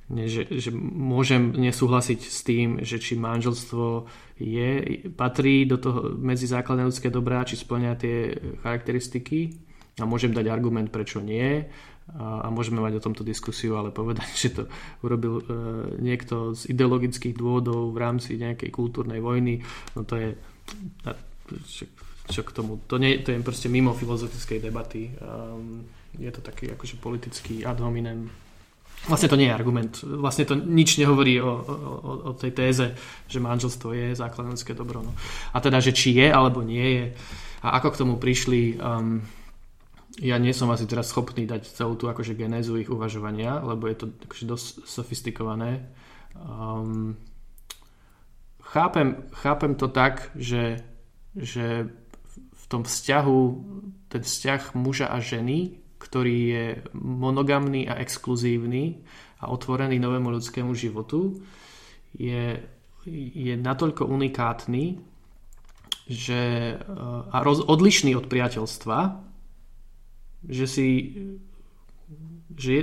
že, 0.10 0.50
že 0.50 0.74
môžem 0.74 1.54
nesúhlasiť 1.54 2.20
s 2.26 2.40
tým, 2.42 2.82
že 2.82 2.98
či 2.98 3.14
manželstvo 3.14 4.10
je, 4.42 4.70
patrí 5.14 5.70
do 5.70 5.78
toho 5.78 6.18
medzi 6.18 6.50
základné 6.50 6.90
ľudské 6.90 7.14
dobrá, 7.14 7.46
či 7.46 7.62
splňa 7.62 7.92
tie 8.00 8.34
charakteristiky. 8.66 9.54
A 10.02 10.08
môžem 10.10 10.34
dať 10.34 10.50
argument, 10.50 10.90
prečo 10.90 11.22
nie. 11.22 11.62
A, 12.18 12.42
a 12.42 12.48
môžeme 12.50 12.82
mať 12.82 12.98
o 12.98 13.06
tomto 13.06 13.22
diskusiu, 13.22 13.78
ale 13.78 13.94
povedať, 13.94 14.30
že 14.42 14.50
to 14.58 14.64
urobil 15.06 15.42
e, 15.42 15.44
niekto 16.02 16.58
z 16.58 16.74
ideologických 16.74 17.38
dôvodov 17.38 17.94
v 17.94 17.98
rámci 18.02 18.42
nejakej 18.42 18.74
kultúrnej 18.74 19.22
vojny, 19.22 19.62
no 19.94 20.02
to 20.10 20.18
je 20.18 20.30
čo, 21.70 21.86
čo 22.30 22.42
k 22.46 22.52
tomu, 22.54 22.82
to, 22.86 22.98
nie, 23.02 23.22
to 23.22 23.34
je 23.34 23.42
proste 23.42 23.70
mimo 23.70 23.94
filozofickej 23.94 24.60
debaty. 24.62 25.14
Um, 25.22 25.86
je 26.18 26.30
to 26.34 26.42
taký 26.42 26.74
akože 26.74 26.98
politický 26.98 27.62
ad 27.66 27.82
hominem 27.82 28.30
Vlastne 29.08 29.32
to 29.32 29.40
nie 29.40 29.48
je 29.48 29.56
argument. 29.56 29.94
Vlastne 30.04 30.44
to 30.44 30.60
nič 30.60 31.00
nehovorí 31.00 31.40
o, 31.40 31.48
o, 31.48 32.12
o 32.30 32.32
tej 32.36 32.52
téze, 32.52 32.92
že 33.32 33.40
manželstvo 33.40 33.96
je 33.96 34.18
základné 34.18 34.60
ľudské 34.60 34.76
dobro. 34.76 35.00
No. 35.06 35.16
A 35.56 35.64
teda, 35.64 35.80
že 35.80 35.96
či 35.96 36.20
je 36.20 36.28
alebo 36.28 36.60
nie 36.66 36.88
je 37.00 37.06
a 37.60 37.76
ako 37.80 37.88
k 37.92 38.00
tomu 38.00 38.16
prišli, 38.16 38.80
um, 38.80 39.20
ja 40.20 40.40
nie 40.40 40.56
som 40.56 40.72
asi 40.72 40.88
teraz 40.88 41.12
schopný 41.12 41.44
dať 41.44 41.68
celú 41.68 42.00
tú 42.00 42.08
akože 42.08 42.36
genézu 42.36 42.80
ich 42.80 42.92
uvažovania, 42.92 43.60
lebo 43.60 43.88
je 43.88 43.96
to 44.00 44.06
akože 44.28 44.46
dosť 44.48 44.66
sofistikované. 44.88 45.92
Um, 46.40 47.20
chápem, 48.64 49.28
chápem 49.36 49.76
to 49.76 49.92
tak, 49.92 50.32
že, 50.40 50.84
že 51.36 51.88
v 52.56 52.66
tom 52.72 52.88
vzťahu, 52.88 53.40
ten 54.08 54.24
vzťah 54.24 54.62
muža 54.76 55.08
a 55.12 55.20
ženy 55.20 55.84
ktorý 56.00 56.38
je 56.50 56.66
monogamný 56.96 57.86
a 57.86 58.00
exkluzívny 58.00 59.04
a 59.44 59.52
otvorený 59.52 60.00
novému 60.00 60.32
ľudskému 60.32 60.72
životu, 60.74 61.38
je, 62.16 62.64
je 63.36 63.54
natoľko 63.60 64.08
unikátny 64.08 64.98
že, 66.10 66.74
a 67.30 67.38
roz, 67.46 67.62
odlišný 67.62 68.18
od 68.18 68.26
priateľstva, 68.26 69.00
že 70.50 70.66
si 70.66 70.88
že 72.60 72.72
je, 72.76 72.82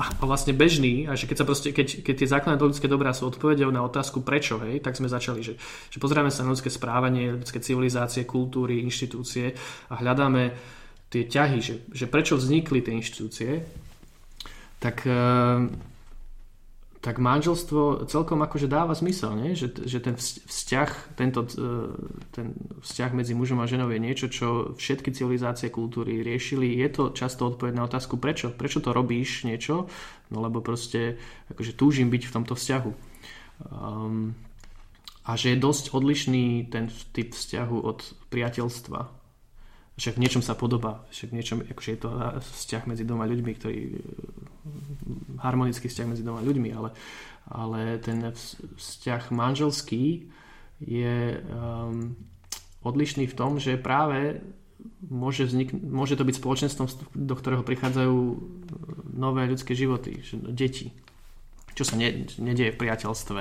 a 0.00 0.14
vlastne 0.24 0.56
bežný 0.56 1.04
a 1.04 1.12
že 1.12 1.28
keď, 1.28 1.36
sa 1.36 1.44
proste, 1.44 1.68
keď, 1.74 2.00
keď 2.00 2.14
tie 2.16 2.32
základné 2.32 2.56
ľudské 2.56 2.88
dobrá 2.88 3.12
sú 3.12 3.28
odpovedou 3.28 3.68
na 3.68 3.84
otázku 3.84 4.24
prečo, 4.24 4.56
hej, 4.64 4.80
tak 4.80 4.96
sme 4.96 5.10
začali, 5.10 5.44
že, 5.44 5.60
že 5.92 5.98
pozrieme 6.00 6.32
sa 6.32 6.48
na 6.48 6.54
ľudské 6.54 6.72
správanie, 6.72 7.36
ľudské 7.36 7.60
civilizácie, 7.60 8.24
kultúry, 8.24 8.80
inštitúcie 8.80 9.52
a 9.92 9.94
hľadáme 10.00 10.56
tie 11.08 11.24
ťahy, 11.24 11.58
že, 11.64 11.74
že 11.88 12.04
prečo 12.04 12.36
vznikli 12.36 12.84
tie 12.84 12.96
inštitúcie, 13.00 13.64
tak, 14.78 15.08
eh, 15.08 15.58
tak 17.00 17.16
manželstvo 17.18 18.10
celkom 18.10 18.42
akože 18.42 18.68
dáva 18.68 18.92
zmysel, 18.92 19.34
nie? 19.38 19.56
Že, 19.56 19.88
že 19.88 19.98
ten 20.04 20.14
vzťah, 20.18 20.90
tento, 21.16 21.48
eh, 21.48 21.90
ten 22.30 22.52
vzťah 22.84 23.10
medzi 23.16 23.32
mužom 23.32 23.58
a 23.64 23.70
ženou 23.70 23.88
je 23.88 23.98
niečo, 23.98 24.26
čo 24.28 24.76
všetky 24.76 25.10
civilizácie 25.16 25.72
kultúry 25.72 26.20
riešili. 26.20 26.76
Je 26.78 26.88
to 26.92 27.02
často 27.16 27.48
odpoveď 27.48 27.72
na 27.74 27.86
otázku, 27.88 28.20
prečo? 28.20 28.52
Prečo 28.52 28.84
to 28.84 28.92
robíš 28.92 29.48
niečo? 29.48 29.88
No 30.28 30.44
lebo 30.44 30.60
proste 30.60 31.16
akože 31.48 31.72
túžim 31.72 32.12
byť 32.12 32.22
v 32.28 32.34
tomto 32.36 32.52
vzťahu. 32.52 32.92
Um, 33.58 34.36
a 35.24 35.34
že 35.34 35.56
je 35.56 35.64
dosť 35.64 35.92
odlišný 35.92 36.70
ten 36.70 36.88
typ 37.12 37.34
vzťahu 37.34 37.76
od 37.84 38.00
priateľstva 38.30 39.17
však 39.98 40.14
v 40.14 40.22
niečom 40.22 40.42
sa 40.46 40.54
podobá, 40.54 41.02
však 41.10 41.34
v 41.34 41.36
niečom, 41.36 41.58
akože 41.66 41.90
je 41.90 42.00
to 42.00 42.10
vzťah 42.38 42.82
medzi 42.86 43.02
dvoma 43.02 43.26
ľuďmi, 43.26 43.50
ktorý 43.58 43.98
harmonický 45.42 45.90
vzťah 45.90 46.06
medzi 46.06 46.22
dvoma 46.22 46.46
ľuďmi, 46.46 46.70
ale, 46.70 46.94
ale 47.50 47.98
ten 47.98 48.22
vzťah 48.78 49.34
manželský 49.34 50.30
je 50.78 51.42
um, 51.42 52.14
odlišný 52.86 53.26
v 53.26 53.34
tom, 53.34 53.58
že 53.58 53.74
práve 53.74 54.38
môže, 55.02 55.50
vznik- 55.50 55.74
môže 55.74 56.14
to 56.14 56.22
byť 56.22 56.38
spoločenstvom, 56.38 56.86
do 57.18 57.34
ktorého 57.34 57.66
prichádzajú 57.66 58.16
nové 59.18 59.50
ľudské 59.50 59.74
životy, 59.74 60.22
deti, 60.54 60.94
čo 61.74 61.82
sa 61.82 61.98
ne, 61.98 62.22
nedieje 62.38 62.70
v 62.74 62.80
priateľstve 62.86 63.40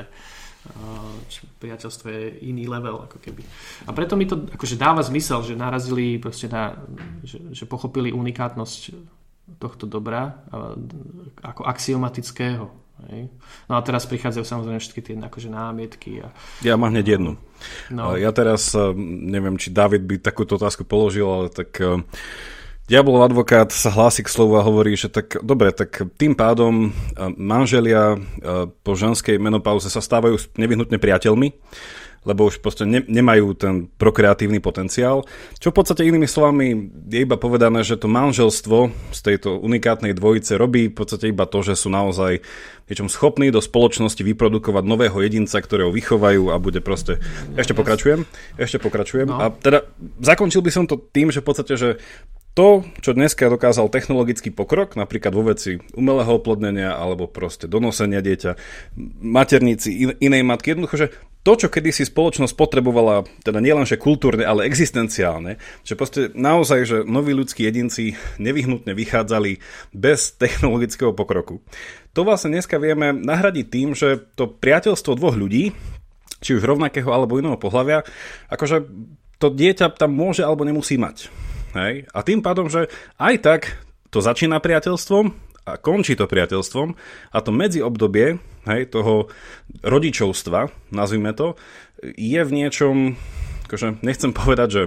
priateľstvo 1.59 2.07
je 2.07 2.23
iný 2.47 2.67
level 2.69 3.03
ako 3.03 3.17
keby. 3.19 3.43
A 3.87 3.91
preto 3.91 4.15
mi 4.15 4.27
to 4.29 4.47
akože 4.47 4.79
dáva 4.79 5.03
zmysel, 5.03 5.43
že 5.43 5.59
narazili 5.59 6.19
proste 6.21 6.47
na, 6.47 6.77
že, 7.23 7.39
že 7.51 7.63
pochopili 7.67 8.13
unikátnosť 8.13 8.95
tohto 9.59 9.87
dobra 9.87 10.43
ako 11.39 11.63
axiomatického. 11.63 12.67
Hej. 13.07 13.29
No 13.69 13.77
a 13.77 13.81
teraz 13.85 14.09
prichádzajú 14.09 14.41
samozrejme 14.41 14.81
všetky 14.81 15.01
tie 15.05 15.15
akože 15.21 15.53
námietky. 15.53 16.25
A... 16.25 16.33
Ja 16.65 16.81
mám 16.81 16.89
hneď 16.89 17.17
jednu. 17.17 17.37
No. 17.93 18.17
Ja 18.17 18.33
teraz, 18.33 18.73
eh, 18.73 18.81
neviem, 18.97 19.55
či 19.61 19.69
David 19.69 20.09
by 20.09 20.17
takúto 20.17 20.57
otázku 20.57 20.81
položil, 20.81 21.29
ale 21.29 21.53
tak 21.53 21.77
eh, 21.77 22.01
Diabolov 22.87 23.27
advokát 23.27 23.67
sa 23.75 23.91
hlási 23.91 24.23
k 24.23 24.31
slovu 24.31 24.55
a 24.55 24.63
hovorí, 24.63 24.95
že 24.95 25.11
tak 25.11 25.43
dobre, 25.43 25.75
tak 25.75 26.07
tým 26.15 26.39
pádom 26.39 26.87
eh, 26.87 27.27
manželia 27.35 28.15
po 28.81 28.95
ženskej 28.95 29.35
menopauze 29.35 29.91
sa 29.91 29.99
stávajú 29.99 30.39
nevyhnutne 30.55 30.95
priateľmi 30.95 31.51
lebo 32.27 32.51
už 32.51 32.59
proste 32.59 32.83
ne, 32.83 32.99
nemajú 33.07 33.55
ten 33.55 33.87
prokreatívny 33.95 34.59
potenciál. 34.59 35.23
Čo 35.63 35.71
v 35.71 35.77
podstate 35.79 36.03
inými 36.03 36.27
slovami 36.27 36.91
je 37.07 37.23
iba 37.23 37.39
povedané, 37.39 37.87
že 37.87 37.95
to 37.95 38.11
manželstvo 38.11 38.91
z 39.15 39.19
tejto 39.23 39.55
unikátnej 39.63 40.11
dvojice 40.11 40.59
robí 40.59 40.91
v 40.91 40.95
podstate 40.95 41.31
iba 41.31 41.47
to, 41.47 41.63
že 41.63 41.79
sú 41.79 41.87
naozaj 41.87 42.43
niečom 42.91 43.07
schopní 43.07 43.47
do 43.47 43.63
spoločnosti 43.63 44.19
vyprodukovať 44.19 44.83
nového 44.83 45.15
jedinca, 45.23 45.63
ktorého 45.63 45.91
vychovajú 45.91 46.51
a 46.51 46.59
bude 46.59 46.83
proste... 46.83 47.19
Ešte 47.55 47.71
pokračujem, 47.71 48.27
ešte 48.59 48.79
pokračujem. 48.79 49.27
No. 49.31 49.39
A 49.39 49.51
teda 49.51 49.87
zakončil 50.19 50.59
by 50.59 50.71
som 50.71 50.83
to 50.83 50.99
tým, 50.99 51.31
že 51.31 51.39
v 51.39 51.47
podstate, 51.47 51.73
že 51.79 51.89
to, 52.57 52.81
čo 53.05 53.13
dneska 53.13 53.53
dokázal 53.53 53.93
technologický 53.93 54.49
pokrok, 54.49 54.97
napríklad 54.97 55.29
vo 55.29 55.45
veci 55.45 55.77
umelého 55.93 56.41
oplodnenia 56.41 56.97
alebo 56.97 57.29
proste 57.29 57.69
donosenia 57.69 58.25
dieťa, 58.25 58.57
materníci 59.21 59.89
in, 59.93 60.09
inej 60.17 60.41
matky, 60.41 60.73
jednoducho, 60.73 61.05
že 61.05 61.13
to, 61.45 61.53
čo 61.53 61.69
kedysi 61.69 62.09
spoločnosť 62.09 62.57
potrebovala, 62.57 63.29
teda 63.45 63.61
nielenže 63.61 64.01
kultúrne, 64.01 64.41
ale 64.41 64.65
existenciálne, 64.65 65.61
že 65.85 65.93
proste 65.93 66.33
naozaj, 66.33 66.79
že 66.83 66.97
noví 67.05 67.37
ľudskí 67.37 67.61
jedinci 67.61 68.17
nevyhnutne 68.41 68.91
vychádzali 68.91 69.61
bez 69.93 70.33
technologického 70.35 71.13
pokroku. 71.13 71.61
To 72.17 72.25
vlastne 72.25 72.57
dneska 72.57 72.81
vieme 72.81 73.13
nahradiť 73.13 73.65
tým, 73.69 73.93
že 73.93 74.17
to 74.33 74.49
priateľstvo 74.49 75.13
dvoch 75.13 75.37
ľudí, 75.37 75.77
či 76.41 76.57
už 76.57 76.65
rovnakého 76.65 77.07
alebo 77.13 77.37
iného 77.37 77.55
pohľavia, 77.55 78.01
akože 78.49 78.89
to 79.37 79.53
dieťa 79.53 79.93
tam 79.93 80.17
môže 80.17 80.41
alebo 80.41 80.65
nemusí 80.65 80.97
mať. 80.97 81.29
Hej? 81.77 82.09
A 82.09 82.25
tým 82.25 82.41
pádom, 82.41 82.67
že 82.67 82.89
aj 83.21 83.35
tak 83.45 83.61
to 84.09 84.19
začína 84.19 84.57
priateľstvom, 84.57 85.47
a 85.67 85.75
končí 85.75 86.15
to 86.15 86.31
priateľstvom 86.31 86.95
a 87.35 87.37
to 87.43 87.51
medziobdobie 87.51 88.39
hej, 88.71 88.81
toho 88.87 89.27
rodičovstva, 89.83 90.71
nazvime 90.95 91.35
to, 91.35 91.59
je 91.99 92.39
v 92.39 92.51
niečom, 92.55 93.19
akože 93.67 93.99
nechcem 93.99 94.31
povedať, 94.31 94.69
že 94.71 94.81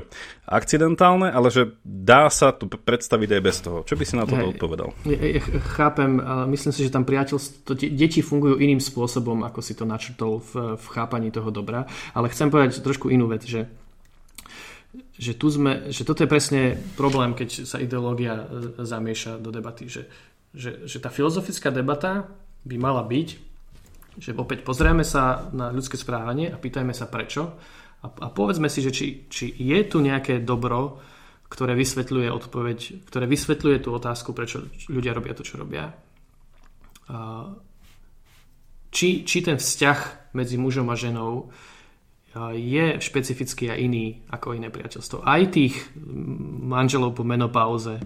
akcidentálne, 0.48 1.28
ale 1.28 1.52
že 1.52 1.76
dá 1.84 2.32
sa 2.32 2.56
to 2.56 2.64
predstaviť 2.64 3.28
aj 3.36 3.42
bez 3.44 3.56
toho. 3.60 3.84
Čo 3.84 3.94
by 4.00 4.04
si 4.08 4.14
na 4.16 4.24
to 4.24 4.40
odpovedal? 4.40 4.96
Ja, 5.04 5.20
ja 5.36 5.40
chápem, 5.76 6.16
ale 6.16 6.48
myslím 6.48 6.72
si, 6.72 6.88
že 6.88 6.94
tam 6.94 7.04
priateľstvo, 7.04 7.76
deti 7.76 8.24
fungujú 8.24 8.56
iným 8.56 8.80
spôsobom, 8.80 9.44
ako 9.44 9.60
si 9.60 9.76
to 9.76 9.84
načrtol 9.84 10.40
v, 10.40 10.80
v 10.80 10.86
chápaní 10.96 11.28
toho 11.28 11.52
dobra, 11.52 11.84
ale 12.16 12.32
chcem 12.32 12.48
povedať 12.48 12.80
trošku 12.80 13.12
inú 13.12 13.28
vec, 13.28 13.44
že 13.44 13.68
že, 15.20 15.36
tu 15.36 15.52
sme, 15.52 15.92
že 15.92 16.08
toto 16.08 16.24
je 16.24 16.32
presne 16.32 16.80
problém, 16.96 17.36
keď 17.36 17.68
sa 17.68 17.76
ideológia 17.76 18.48
zamieša 18.80 19.36
do 19.36 19.52
debaty, 19.52 19.84
že 19.84 20.08
že, 20.50 20.86
že 20.86 20.98
tá 20.98 21.10
filozofická 21.10 21.70
debata 21.70 22.26
by 22.66 22.76
mala 22.76 23.06
byť, 23.06 23.28
že 24.18 24.34
opäť 24.34 24.66
pozrieme 24.66 25.06
sa 25.06 25.48
na 25.54 25.70
ľudské 25.70 25.94
správanie 25.94 26.50
a 26.50 26.58
pýtajme 26.58 26.90
sa 26.90 27.06
prečo 27.06 27.54
a, 28.02 28.06
a 28.10 28.26
povedzme 28.28 28.66
si, 28.66 28.82
že 28.82 28.90
či, 28.90 29.06
či 29.30 29.54
je 29.54 29.78
tu 29.86 30.02
nejaké 30.02 30.42
dobro, 30.42 30.98
ktoré 31.46 31.78
vysvetľuje 31.78 32.28
odpoveď, 32.30 32.78
ktoré 33.06 33.24
vysvetľuje 33.30 33.78
tú 33.82 33.94
otázku, 33.94 34.34
prečo 34.34 34.66
ľudia 34.90 35.14
robia 35.14 35.34
to, 35.34 35.46
čo 35.46 35.58
robia. 35.58 35.90
Či, 38.90 39.26
či 39.26 39.38
ten 39.42 39.58
vzťah 39.58 40.30
medzi 40.34 40.58
mužom 40.58 40.86
a 40.90 40.98
ženou 40.98 41.50
je 42.54 43.02
špecifický 43.02 43.74
a 43.74 43.74
iný 43.74 44.22
ako 44.30 44.54
iné 44.54 44.70
priateľstvo. 44.70 45.26
Aj 45.26 45.42
tých 45.50 45.74
manželov 46.62 47.18
po 47.18 47.26
menopauze, 47.26 47.98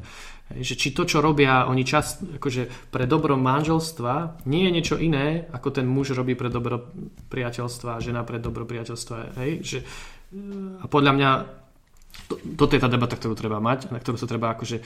že 0.48 0.74
či 0.76 0.92
to, 0.96 1.04
čo 1.04 1.24
robia 1.24 1.68
oni 1.68 1.84
čas, 1.84 2.20
akože 2.20 2.88
pre 2.88 3.04
dobro 3.04 3.36
manželstva, 3.36 4.44
nie 4.48 4.68
je 4.68 4.74
niečo 4.74 4.96
iné, 5.00 5.44
ako 5.52 5.68
ten 5.72 5.88
muž 5.88 6.16
robí 6.16 6.36
pre 6.36 6.48
dobro 6.48 6.88
priateľstva 7.28 8.00
žena 8.00 8.24
pre 8.24 8.40
dobro 8.40 8.64
priateľstva. 8.64 9.40
Hej? 9.40 9.50
Že, 9.60 9.78
a 10.80 10.84
podľa 10.88 11.12
mňa 11.16 11.30
to, 12.28 12.40
toto 12.56 12.72
je 12.72 12.80
tá 12.80 12.88
debata, 12.88 13.20
ktorú 13.20 13.36
treba 13.36 13.60
mať, 13.60 13.92
na 13.92 14.00
ktorú 14.00 14.16
sa 14.16 14.24
treba 14.24 14.56
akože, 14.56 14.76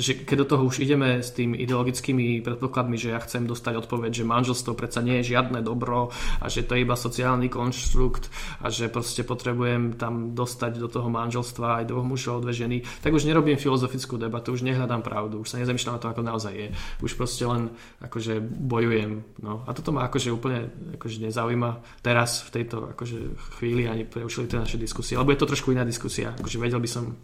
že 0.00 0.12
keď 0.24 0.36
do 0.44 0.46
toho 0.56 0.62
už 0.64 0.80
ideme 0.80 1.20
s 1.20 1.36
tými 1.36 1.60
ideologickými 1.60 2.40
predpokladmi, 2.40 2.96
že 2.96 3.12
ja 3.12 3.20
chcem 3.20 3.44
dostať 3.44 3.84
odpoveď, 3.84 4.10
že 4.22 4.24
manželstvo 4.24 4.72
predsa 4.72 5.04
nie 5.04 5.20
je 5.20 5.36
žiadne 5.36 5.60
dobro 5.60 6.08
a 6.40 6.46
že 6.48 6.64
to 6.64 6.74
je 6.78 6.88
iba 6.88 6.96
sociálny 6.96 7.52
konštrukt 7.52 8.32
a 8.64 8.72
že 8.72 8.88
proste 8.88 9.20
potrebujem 9.22 10.00
tam 10.00 10.32
dostať 10.32 10.80
do 10.80 10.88
toho 10.88 11.12
manželstva 11.12 11.82
aj 11.82 11.88
dvoch 11.92 12.06
mužov, 12.06 12.40
dve 12.40 12.56
ženy, 12.56 12.76
tak 13.04 13.12
už 13.12 13.28
nerobím 13.28 13.60
filozofickú 13.60 14.16
debatu, 14.16 14.56
už 14.56 14.64
nehľadám 14.64 15.04
pravdu, 15.04 15.44
už 15.44 15.50
sa 15.52 15.60
nezamýšľam 15.60 15.98
na 15.98 16.02
to, 16.02 16.08
ako 16.08 16.22
naozaj 16.24 16.54
je. 16.56 16.68
Už 17.04 17.12
proste 17.20 17.44
len 17.44 17.68
akože 18.00 18.40
bojujem. 18.40 19.22
No. 19.44 19.62
A 19.68 19.76
toto 19.76 19.92
ma 19.92 20.08
akože 20.08 20.32
úplne 20.32 20.72
akože 20.96 21.20
nezaujíma 21.28 22.00
teraz 22.00 22.42
v 22.48 22.60
tejto 22.60 22.96
akože 22.96 23.18
chvíli 23.60 23.84
ani 23.84 24.08
pre 24.08 24.24
tie 24.24 24.58
naše 24.58 24.80
diskusie, 24.80 25.18
lebo 25.18 25.34
je 25.34 25.40
to 25.40 25.50
trošku 25.50 25.74
iná 25.74 25.84
diskusia. 25.84 26.32
Akože 26.38 26.56
vedel 26.68 26.84
by 26.84 26.90
som 26.90 27.16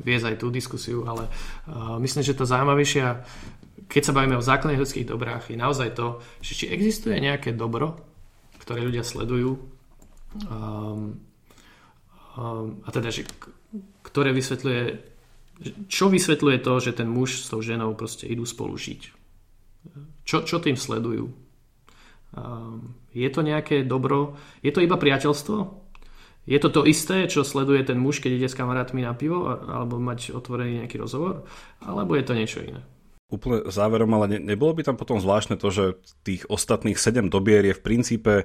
viesť 0.00 0.32
aj 0.32 0.36
tú 0.40 0.48
diskusiu, 0.48 1.04
ale 1.04 1.28
uh, 1.28 2.00
myslím, 2.00 2.24
že 2.24 2.36
to 2.36 2.48
zaujímavejšia, 2.48 3.20
keď 3.84 4.02
sa 4.02 4.16
bavíme 4.16 4.40
o 4.40 4.44
základných 4.44 4.80
ľudských 4.80 5.08
dobrách, 5.08 5.52
je 5.52 5.60
naozaj 5.60 5.92
to, 5.92 6.24
že 6.40 6.52
či 6.56 6.64
existuje 6.72 7.20
nejaké 7.20 7.52
dobro, 7.52 8.00
ktoré 8.64 8.80
ľudia 8.80 9.04
sledujú 9.04 9.60
um, 10.48 11.20
um, 12.36 12.80
a 12.84 12.88
teda, 12.92 13.12
že 13.12 13.28
ktoré 14.04 14.32
vysvetľuje 14.32 15.10
čo 15.92 16.08
vysvetľuje 16.08 16.58
to, 16.64 16.72
že 16.80 16.96
ten 16.96 17.04
muž 17.04 17.44
s 17.44 17.52
tou 17.52 17.60
ženou 17.60 17.92
proste 17.92 18.24
idú 18.24 18.48
spolu 18.48 18.80
žiť? 18.80 19.12
Čo, 20.24 20.48
čo 20.48 20.56
tým 20.56 20.76
sledujú? 20.76 21.28
Um, 22.32 22.96
je 23.12 23.28
to 23.28 23.44
nejaké 23.44 23.84
dobro? 23.84 24.40
Je 24.64 24.72
to 24.72 24.80
iba 24.80 24.96
priateľstvo? 24.96 25.58
Je 26.48 26.56
to 26.56 26.72
to 26.72 26.88
isté, 26.88 27.28
čo 27.28 27.44
sleduje 27.44 27.84
ten 27.84 28.00
muž, 28.00 28.24
keď 28.24 28.32
ide 28.40 28.48
s 28.48 28.56
kamarátmi 28.56 29.04
na 29.04 29.12
pivo 29.12 29.44
alebo 29.48 30.00
mať 30.00 30.32
otvorený 30.32 30.84
nejaký 30.84 30.96
rozhovor? 30.96 31.44
Alebo 31.84 32.16
je 32.16 32.24
to 32.24 32.32
niečo 32.32 32.64
iné? 32.64 32.80
Úplne 33.30 33.70
záverom, 33.70 34.10
ale 34.18 34.26
ne, 34.26 34.38
nebolo 34.42 34.74
by 34.74 34.82
tam 34.82 34.96
potom 34.98 35.22
zvláštne 35.22 35.54
to, 35.54 35.70
že 35.70 35.84
tých 36.26 36.48
ostatných 36.50 36.98
7 36.98 37.30
dobier 37.30 37.62
je 37.62 37.78
v 37.78 37.84
princípe 37.84 38.32
e, 38.42 38.44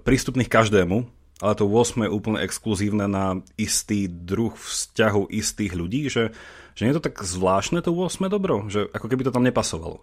prístupných 0.00 0.48
každému, 0.48 1.04
ale 1.44 1.52
to 1.58 1.68
8 1.68 2.08
je 2.08 2.14
úplne 2.14 2.40
exkluzívne 2.40 3.04
na 3.04 3.44
istý 3.60 4.08
druh 4.08 4.56
vzťahu 4.56 5.28
istých 5.28 5.76
ľudí, 5.76 6.08
že, 6.08 6.32
že 6.72 6.80
nie 6.88 6.96
je 6.96 6.98
to 7.02 7.06
tak 7.12 7.20
zvláštne 7.20 7.84
to 7.84 7.92
8 7.92 8.32
dobro, 8.32 8.64
že 8.72 8.88
ako 8.96 9.12
keby 9.12 9.28
to 9.28 9.34
tam 9.34 9.44
nepasovalo. 9.44 10.00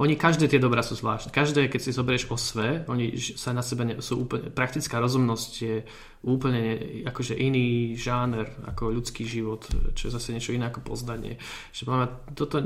Oni 0.00 0.16
každé 0.16 0.48
tie 0.48 0.56
dobrá 0.56 0.80
sú 0.80 0.96
zvláštne. 0.96 1.28
Každé, 1.28 1.68
keď 1.68 1.80
si 1.84 1.92
zoberieš 1.92 2.32
o 2.32 2.40
sve, 2.40 2.88
oni 2.88 3.12
sa 3.36 3.52
na 3.52 3.60
sebe 3.60 3.84
ne, 3.84 3.94
sú 4.00 4.24
úplne, 4.24 4.48
praktická 4.48 4.96
rozumnosť 4.96 5.52
je 5.60 5.84
úplne 6.24 6.62
akože 7.04 7.36
iný 7.36 7.92
žáner 7.98 8.48
ako 8.72 8.88
ľudský 8.88 9.28
život, 9.28 9.68
čo 9.92 10.08
je 10.08 10.14
zase 10.16 10.32
niečo 10.32 10.56
iné 10.56 10.72
ako 10.72 10.80
poznanie. 10.80 11.36
Že 11.76 11.82
máme, 11.92 12.06
toto, 12.32 12.64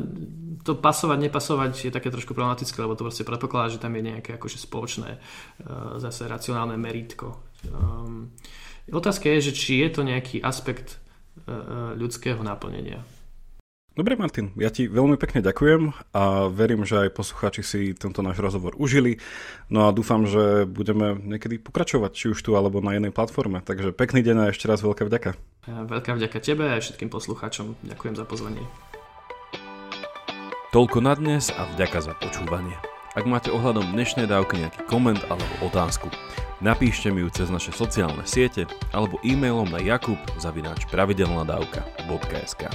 to 0.62 0.78
pasovať, 0.78 1.19
nepasovať 1.27 1.73
je 1.89 1.90
také 1.90 2.15
trošku 2.15 2.31
problematické, 2.31 2.78
lebo 2.78 2.94
to 2.94 3.03
proste 3.03 3.27
predpokladá, 3.27 3.74
že 3.74 3.82
tam 3.82 3.97
je 3.98 4.07
nejaké 4.07 4.39
akože 4.39 4.62
spoločné 4.62 5.11
uh, 5.19 5.98
zase 5.98 6.31
racionálne 6.31 6.78
meritko. 6.78 7.43
Um, 7.66 8.31
otázka 8.86 9.27
je, 9.35 9.51
že 9.51 9.53
či 9.57 9.82
je 9.82 9.89
to 9.90 10.07
nejaký 10.07 10.39
aspekt 10.44 11.03
uh, 11.48 11.90
ľudského 11.98 12.39
naplnenia. 12.39 13.15
Dobre, 13.97 14.12
Martin, 14.12 14.52
ja 14.60 14.68
ti 14.68 14.93
veľmi 14.93 15.16
pekne 15.16 15.40
ďakujem 15.40 16.12
a 16.12 16.52
verím, 16.52 16.85
že 16.85 17.09
aj 17.09 17.16
poslucháči 17.16 17.64
si 17.64 17.97
tento 17.97 18.20
náš 18.20 18.36
rozhovor 18.44 18.77
užili. 18.77 19.24
No 19.73 19.89
a 19.89 19.93
dúfam, 19.97 20.28
že 20.28 20.68
budeme 20.68 21.16
niekedy 21.16 21.56
pokračovať, 21.56 22.12
či 22.12 22.28
už 22.36 22.44
tu 22.44 22.60
alebo 22.60 22.85
na 22.85 22.93
jednej 22.93 23.09
platforme. 23.09 23.64
Takže 23.64 23.97
pekný 23.97 24.20
deň 24.20 24.36
a 24.36 24.52
ešte 24.52 24.68
raz 24.68 24.85
veľká 24.85 25.09
vďaka. 25.09 25.40
Veľká 25.89 26.12
vďaka 26.12 26.39
tebe 26.44 26.68
a 26.68 26.77
všetkým 26.77 27.09
poslucháčom. 27.09 27.73
Ďakujem 27.89 28.20
za 28.20 28.28
pozvanie. 28.28 28.60
Toľko 30.77 31.01
na 31.01 31.16
dnes 31.16 31.48
a 31.56 31.64
vďaka 31.73 32.05
za 32.05 32.12
počúvanie. 32.20 32.77
Ak 33.16 33.24
máte 33.24 33.48
ohľadom 33.48 33.97
dnešnej 33.97 34.28
dávky 34.28 34.60
nejaký 34.60 34.85
koment 34.93 35.24
alebo 35.32 35.48
otázku, 35.64 36.12
napíšte 36.60 37.09
mi 37.09 37.24
ju 37.24 37.32
cez 37.32 37.48
naše 37.48 37.73
sociálne 37.73 38.28
siete 38.28 38.68
alebo 38.93 39.16
e-mailom 39.24 39.73
na 39.73 39.81
jakub 39.81 40.20
pravidelnadavka.sk. 40.93 42.68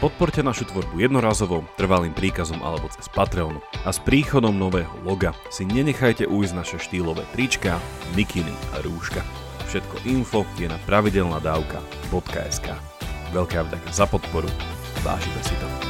Podporte 0.00 0.40
našu 0.40 0.64
tvorbu 0.64 0.96
jednorazovo, 0.96 1.60
trvalým 1.76 2.16
príkazom 2.16 2.64
alebo 2.64 2.88
cez 2.88 3.04
Patreon. 3.12 3.60
A 3.84 3.92
s 3.92 4.00
príchodom 4.00 4.56
nového 4.56 4.96
loga 5.04 5.36
si 5.52 5.68
nenechajte 5.68 6.24
ujsť 6.24 6.56
naše 6.56 6.76
štýlové 6.80 7.28
trička, 7.36 7.76
mikiny 8.16 8.56
a 8.72 8.80
rúška. 8.80 9.20
Všetko 9.68 10.08
info 10.08 10.48
je 10.56 10.72
na 10.72 10.80
pravidelnadavka.sk 10.88 12.66
Veľká 13.36 13.60
vďaka 13.68 13.88
za 13.92 14.08
podporu, 14.08 14.48
vážime 15.04 15.40
si 15.44 15.52
to. 15.60 15.89